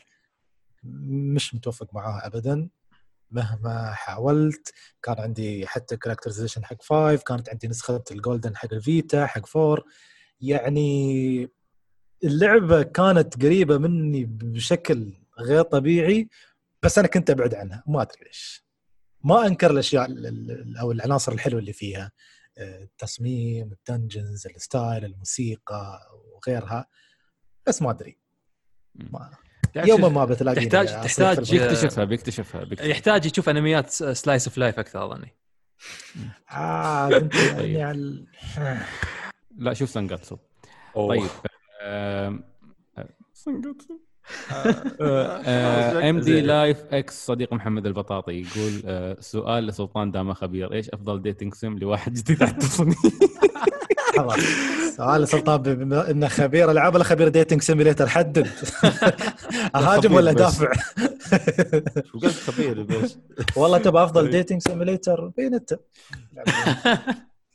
[0.83, 2.69] مش متوفق معاها ابدا.
[3.31, 4.73] مهما حاولت
[5.03, 9.57] كان عندي حتى characterization حق 5 كانت عندي نسخة ال Golden حق ال Vita حق
[9.57, 9.83] 4
[10.41, 11.49] يعني
[12.23, 16.29] اللعبة كانت قريبة مني بشكل غير طبيعي
[16.83, 18.65] بس أنا كنت أبعد عنها ما أدري ليش.
[19.23, 20.07] ما أنكر الأشياء
[20.81, 22.11] أو العناصر الحلوة اللي فيها
[22.57, 25.99] التصميم ال dungeons ال style الموسيقى
[26.34, 26.85] وغيرها.
[27.68, 28.18] بس ما أدري.
[28.95, 29.31] ما
[29.76, 35.35] يوما ما بتلاقي تحتاج تحتاج بيكتشفها بيكتشفها يحتاج يشوف أنميات slice of life أكثر أظني.
[36.52, 37.35] آه انت
[37.80, 38.26] يعني
[39.57, 40.38] لا شوف سانجاتسو
[40.95, 41.30] طيب
[43.34, 43.99] سانجاتسو
[46.10, 51.22] ام دي لايف إكس صديق محمد البطاطي يقول آه، سؤال لسلطان داما خبير إيش أفضل
[51.22, 52.56] ديتنج سيم لواحد جديد على
[54.98, 58.48] سؤال سلطان بما إنه خبير العاب ولا خبير ديتنج سيميليتر حدد
[59.76, 60.72] أهاجم ولا دافع؟
[62.11, 63.18] شو قلت خبير بس؟
[63.56, 65.80] والله تبغى أفضل dating simulator بين انت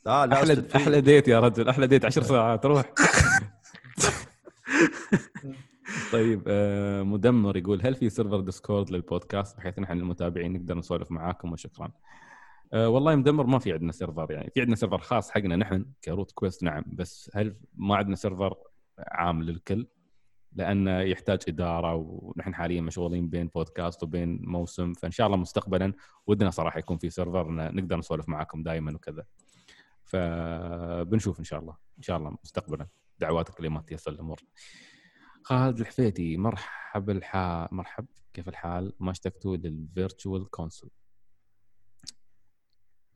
[0.05, 2.85] لا أحلى أحلى date يا رجل أحلى date 10 ساعات روح.
[6.11, 11.51] طيب آه، مدمر يقول هل في server Discord للبودكاست بحيث نحن المتابعين نقدر نسولف معاكم
[11.51, 11.91] وشكرا.
[12.73, 16.09] أه والله مدمر ما في عندنا server يعني في عندنا server خاص حقنا نحن ك
[16.09, 18.55] Root Quest نعم بس هل ما عندنا server
[18.99, 19.87] عام للكل؟
[20.53, 25.93] لأنه يحتاج إدارة ونحن حاليا مشغولين بين بودكاست وبين موسم فإن شاء الله مستقبلا
[26.27, 29.25] ودنا صراحة يكون في server نقدر نسولف معاكم دائما وكذا.
[30.05, 32.87] فبنشوف إن شاء الله إن شاء الله مستقبلا
[33.19, 34.39] دعواتك لما تيسر الأمور.
[35.47, 40.89] خالد الحفيتي مرحب الحال مرحب كيف الحال؟ ما اشتقتوا لل virtual console.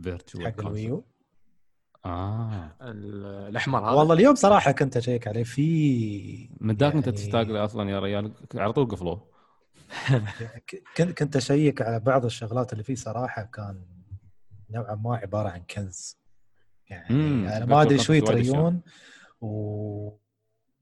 [0.03, 1.06] virtual حق ال Wii U؟
[2.06, 2.76] آه.
[2.82, 3.91] الأحمر هذا.
[3.91, 5.44] والله اليوم صراحة كنت أشيك عليه.
[5.44, 7.08] في من ذاك يعني...
[7.08, 9.32] أنت تشتاق له أصلا يا ريال؟ على طول قفلوه.
[10.98, 13.44] كنت كنت أشيك على بعض الشغلات اللي فيه صراحة.
[13.44, 13.86] كان
[14.70, 16.18] نوعا ما عبارة عن كنز.
[16.90, 18.82] يعني أنا ما أدري شو يتريون
[19.41, 20.22] و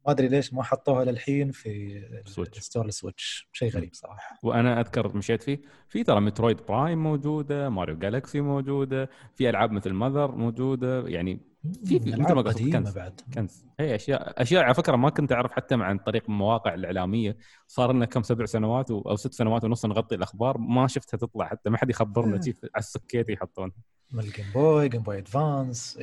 [0.10, 4.40] ما أدري ليش ما حطوها للحين في Switch store ال Switch شيء غريب صراحة.
[4.44, 9.90] وأنا أذكر مشيت فيه في ترى Metroid Prime موجودة Mario Galaxy موجودة في ألعاب مثل
[9.90, 11.40] Mother موجودة يعني
[11.86, 13.22] في في ألعاب قديمة بعد.
[13.34, 13.66] كنز.
[13.80, 17.38] اي اشياء أشياء على فكرة ما كنت أعرف حتى عن طريق المواقع الإعلامية.
[17.68, 21.70] صار لنا كم سبع سنوات أو ست سنوات ونص نغطي الأخبار ما شفتها تطلع حتى
[21.70, 23.72] ما حد يخبرنا على السكيت يحطون.
[24.12, 26.00] من ال Game Boy Game Boy Advance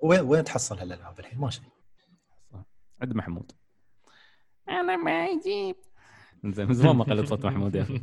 [0.00, 1.64] وين وين تحصل هالألعاب الحين؟ ما شيء.
[3.02, 3.52] عند محمود.
[4.68, 5.76] أنا ما أجيب
[6.44, 8.00] زين من زمان ما قلت صوت محمود يا أخي.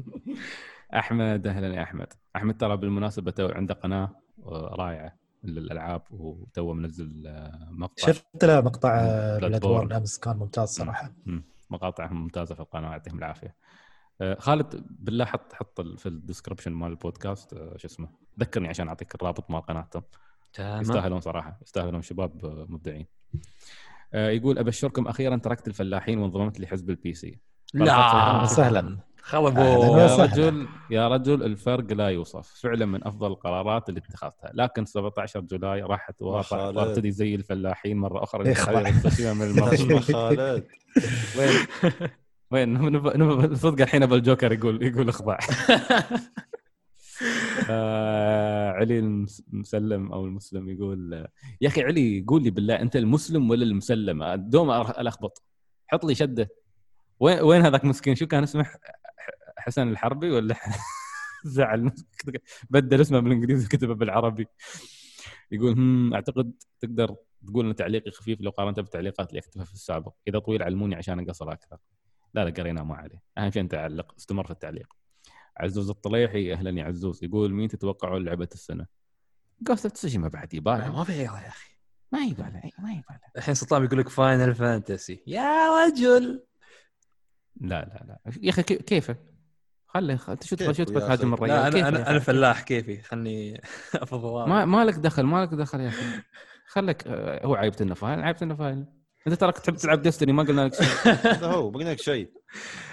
[0.96, 2.14] أحمد أهلا يا أحمد.
[2.36, 4.16] أحمد ترى بالمناسبة تو عنده قناة
[4.48, 8.08] رائعة للألعاب وتو منزل آه، مقطع.
[8.08, 8.90] شفت له مقطع
[9.38, 11.14] Bloodborne امس كان ممتاز صراحة.
[11.70, 13.56] مقاطعهم ممتازة في القناة يعطيهم العافية.
[14.22, 18.10] آه، خالد بالله حط حط في ال description مال البودكاست آه، شو اسمه
[18.40, 20.04] ذكرني عشان أعطيك الرابط مال قناتهم.
[20.60, 23.06] يستاهلون صراحة يستاهلون شباب مبدعين.
[24.14, 27.40] يقول أبشركم أخيرا تركت الفلاحين وانضممت لحزب ال PC
[27.74, 28.46] لا.
[28.46, 28.98] سهلا.
[29.22, 29.64] خلبوا
[30.00, 32.54] يا رجل يا رجل الفرق لا يوصف.
[32.62, 34.52] فعلا من أفضل القرارات اللي اتخذتها.
[34.54, 38.54] لكن 17 July راحت وارتدي زي الفلاحين مرة أخرى من
[40.14, 40.66] خالد.
[41.38, 41.68] وين؟
[42.52, 45.38] وين؟ صدق الحين أبو الجوكر يقول يقول اخضع
[47.70, 51.28] آه علي المسلم أو المسلم يقول
[51.62, 55.44] يا أخي علي قول لي بالله أنت المسلم ولا المسلم؟ دوم ألخبط.
[55.88, 56.50] حط لي شدة.
[57.20, 58.66] وين وين هذاك مسكين؟ شو كان اسمه؟
[59.58, 60.56] حسن الحربي ولا
[61.46, 61.92] زعل
[62.70, 64.48] بدل اسمه بالإنجليزي وكتبه بالعربي.
[65.52, 67.16] يقول هم أعتقد تقدر
[67.48, 70.14] تقول إن تعليقي خفيف لو قارنته بالتعليقات اللي أكتبها في السابق.
[70.28, 71.78] إذا طويل علموني عشان أقصر أكثر.
[72.34, 73.22] لا لا قرينا ما عليه.
[73.38, 75.03] أهم شيء أنت تعلق استمر في التعليق.
[75.58, 77.24] عزوز الطليحي أهلا يا عزوز.
[77.24, 78.86] يقول مين تتوقعون لعبة السنة؟
[79.62, 81.70] Ghost Tsushima بعد يبالع ما في غيره يا أخي.
[82.12, 86.44] ما يبالع ما يبالع الحين سلطان يقول لك Final Fantasy يا رجل.
[87.62, 88.32] لا لا لا.
[88.42, 89.16] يا أخي كيفه
[89.88, 92.62] خلي انت شو تبغى شو تبغى تهاجم الرجال لا أنا أنا, أنا فلاح.
[92.62, 93.62] كيفي خلني
[93.96, 96.06] أفضل ما ما لك دخل ما لك دخل يا أخي.
[96.68, 98.86] خليك آه، هو عيبت إنه فايل عيبت إنه فايل
[99.28, 100.86] أنت تراك تحب تلعب ديستني ما قلنا لك شيء.
[101.34, 102.32] هذا هو ما قلنا لك شيء.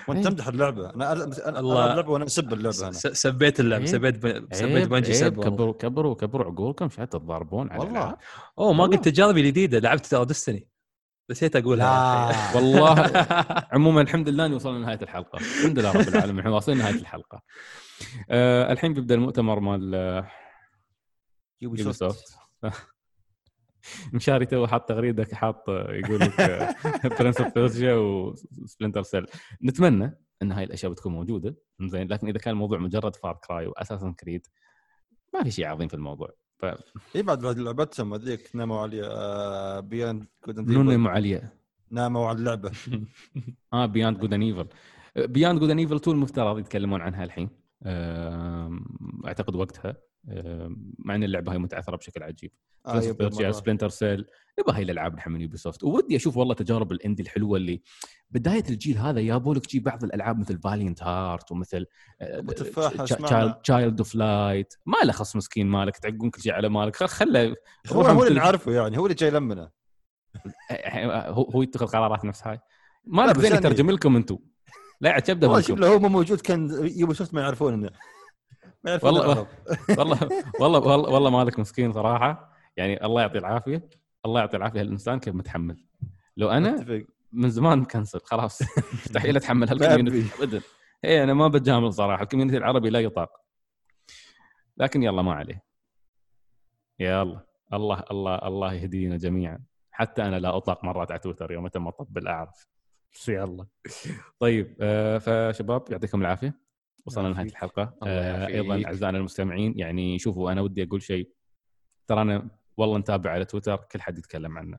[0.09, 0.91] وأنت تمدح اللعبة.
[0.91, 1.91] أنا أنا الله.
[1.91, 2.93] اللعبة وأنا اسب اللعبة أنا.
[2.93, 4.15] سبيت اللعبة سبيت
[4.55, 8.17] سبيت بنجي سب كبروا كبروا كبروا عقولكم شو تتضاربون على والله.
[8.59, 10.69] أوه ما قلت تجاربي الجديدة لعبت ترى ديستني
[11.31, 13.27] نسيت أقولها والله.
[13.73, 15.37] عموما الحمد لله إني وصلنا لنهاية الحلقة.
[15.39, 17.43] الحمد لله رب العالمين إحنا واصلين نهايه الحلقة.
[18.31, 20.25] أه الحين بيبدأ المؤتمر مال
[21.61, 22.35] Ubisoft
[24.15, 26.41] مشاري تو حاط تغريده حاط يقول لك
[27.21, 29.27] Prince of Persia و Splinter Cell
[29.65, 31.57] نتمنى إن هاي الأشياء بتكون موجودة.
[31.83, 34.47] زين لكن إذا كان الموضوع مجرد Far Cry و Assassin's Creed
[35.35, 36.31] ما في شيء عظيم في الموضوع.
[36.59, 36.65] ف...
[37.17, 41.53] اي بعد بعد لعبتهم هذيك ناموا علي آه Beyond Good ناموا عليا
[41.91, 42.73] ناموا على اللعبة.
[43.73, 44.69] آه Beyond Good and Evil
[45.17, 47.51] Beyond Good and Evil Two المفترض يتكلمون عنها الحين.
[49.27, 49.97] أعتقد وقتها.
[50.99, 52.53] مع إن اللعبة هي متعثرة بشكل عجيب.
[52.87, 53.01] آه
[53.51, 54.27] Splinter Cell
[54.59, 57.83] يبغى هاي الألعاب نحن من Ubisoft ودي أشوف والله تجارب ال indie الحلوة اللي
[58.31, 61.87] بداية الجيل هذا يابوا لك تجيب بعض الألعاب مثل Valiant Hearts ومثل
[63.63, 66.97] Child of Light ما له خص مسكين مالك تعقون كل شيء على مالك.
[66.97, 67.57] خله
[67.93, 69.71] هو هو اللي نعرفه يعني هو اللي جاي لمنا
[71.11, 72.61] هو هو يتخذ قرارات نفس هاي.
[73.05, 74.39] مالك زين يترجم لكم أنتم
[75.01, 75.47] لا تبدا
[75.87, 77.91] هو مو كان Ubisoft ما يعرفون انه
[79.05, 79.47] والله
[79.99, 80.29] والله
[80.61, 82.53] والله والله والله مالك مسكين صراحة.
[82.77, 83.89] يعني الله يعطي العافية
[84.27, 84.81] الله يعطي العافية.
[84.81, 85.85] الانسان كيف متحمل؟
[86.37, 88.63] لو أنا من زمان مكنسل خلاص.
[88.93, 90.61] مستحيل أتحمل هال community ابدا.
[91.05, 92.23] اي أنا ما بتجامل صراحة.
[92.23, 93.31] ال community العربي لا يطاق.
[94.77, 95.63] لكن يلا ما عليه.
[96.99, 97.47] يلا.
[97.73, 99.65] الله الله الله يهدينا جميعا.
[99.91, 102.67] حتى أنا لا اطلق مرات على تويتر يوم ما أطبل أعرف.
[103.29, 103.67] يلا.
[104.39, 106.70] طيب آه فشباب يعطيكم العافية.
[107.07, 107.95] وصلنا لنهاية الحلقة.
[108.03, 111.31] آه أيضا أعزائنا المستمعين يعني شوفوا أنا ودي أقول شيء.
[112.07, 114.79] ترى أنا والله نتابع على تويتر كل حد يتكلم عنه.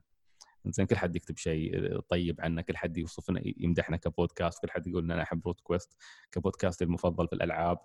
[0.66, 5.04] زين كل حد يكتب شيء طيب عنه كل حد يوصفنا يمدحنا كبودكاست كل حد يقول
[5.04, 5.96] إن أنا أحب روت كويست
[6.32, 7.78] كبودكاست المفضل في الألعاب.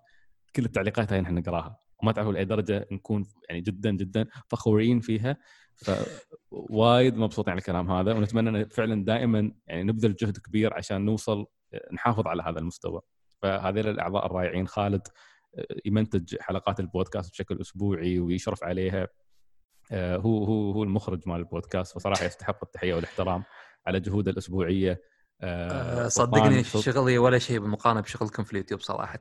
[0.56, 1.80] كل التعليقات هاي نحن نقراها.
[2.04, 5.38] وما تعرفوا لأي درجة نكون يعني جدا جدا فخورين فيها.
[5.76, 11.46] فوايد مبسوطين على الكلام هذا ونتمنى فعلا دائما يعني نبذل جهد كبير عشان نوصل
[11.94, 13.02] نحافظ على هذا المستوى.
[13.42, 15.08] فهذول الأعضاء الرائعين خالد
[15.86, 19.08] يمنتج حلقات البودكاست بشكل أسبوعي ويشرف عليها.
[19.92, 23.44] آه، هو هو هو المخرج مال البودكاست فصراحة يستحق التحية والاحترام
[23.88, 25.02] على جهوده الأسبوعية.
[25.42, 29.20] آه، آه، صدقني شغلي ولا شيء بالمقارنة بشغلكم في اليوتيوب صراحة.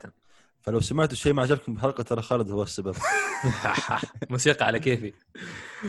[0.67, 2.95] فلو سمعتوا شيء ما عجبكم بحلقه ترى خالد هو السبب.
[4.31, 5.13] موسيقى على كيفي.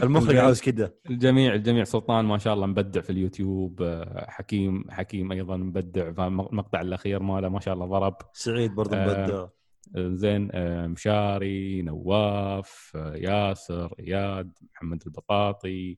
[0.03, 5.31] المخرج عاوز كذا الجميع الجميع سلطان ما شاء الله مبدع في اليوتيوب آه، حكيم حكيم
[5.31, 8.15] أيضا مبدع فالمقطع الأخير ماله ما شاء الله ضرب.
[8.33, 9.33] سعيد برضه مبدع.
[9.35, 9.51] آه
[9.97, 15.97] زين آه مشاري نواف آه ياسر إياد محمد البطاطي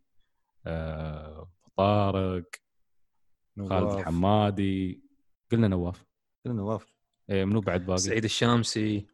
[0.65, 2.45] آه طارق
[3.69, 5.03] خالد الحمادي
[5.51, 6.05] قلنا نواف.
[6.45, 6.98] قلنا نواف.
[7.29, 9.05] منو بعد باقي؟ سعيد الشامسي.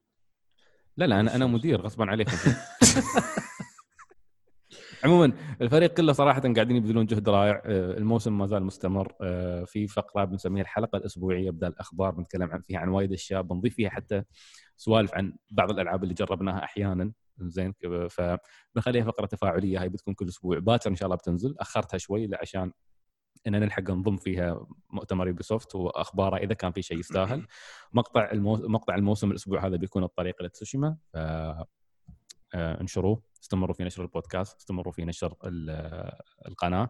[0.98, 2.32] لا لا أنا أنا مدير غصبا عليكم
[5.04, 7.62] عموما الفريق كله صراحة قاعدين يبذلون جهد رائع.
[7.66, 9.14] آه، الموسم ما زال مستمر.
[9.22, 13.42] آه، في فقرة بنسميها الحلقة الأسبوعية بدل الأخبار بنتكلم عن فيها عن وايد أشياء.
[13.42, 14.24] بنضيف فيها حتى
[14.78, 17.12] سوالف عن بعض الألعاب اللي جربناها أحيانا.
[17.42, 17.74] زين
[18.10, 19.82] فبنخليها فقرة تفاعلية.
[19.82, 20.60] هاي بتكون كل أسبوع.
[20.60, 21.56] باكر إن شاء الله بتنزل.
[21.60, 22.72] أخرتها شوي عشان
[23.48, 27.48] إن نلحق نضم فيها مؤتمر Ubisoft وأخباره إذا كان في شيء يستاهل.
[27.94, 28.56] مقطع المو...
[28.56, 31.18] مقطع الموسم الأسبوع هذا بيكون الطريق إلى تسوشيما ف
[32.56, 35.36] آه، انشروه استمروا في نشر البودكاست استمروا في نشر
[36.48, 36.90] القناة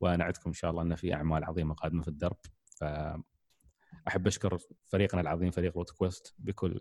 [0.00, 2.36] ونعدكم إن شاء الله إن في أعمال عظيمة قادمة في الدرب.
[2.66, 2.84] ف
[4.08, 6.80] أحب أشكر فريقنا العظيم فريق Root Quest بكل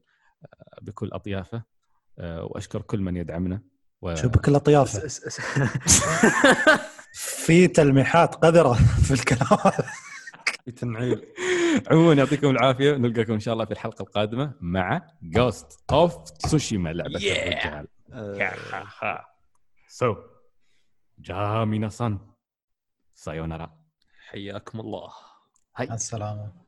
[0.82, 1.64] بكل أطيافه
[2.20, 3.62] آه، وأشكر كل من يدعمنا.
[4.02, 4.16] و...
[4.16, 5.08] شو بكل أطيافه.
[7.14, 8.74] في تلميحات قذرة
[9.08, 9.72] في الكلام.
[10.66, 11.26] في تنعيل
[11.92, 12.94] عموما يعطيكم العافية.
[12.94, 17.88] نلقاكم إن شاء الله في الحلقة القادمة مع Ghost of Tsushima لعبة الرجال.
[19.88, 20.16] So
[21.20, 22.20] じゃ みなさん
[23.14, 23.78] さよなら
[24.30, 25.12] حياكم الله.
[25.76, 25.94] هاي.
[25.94, 26.63] السلامة.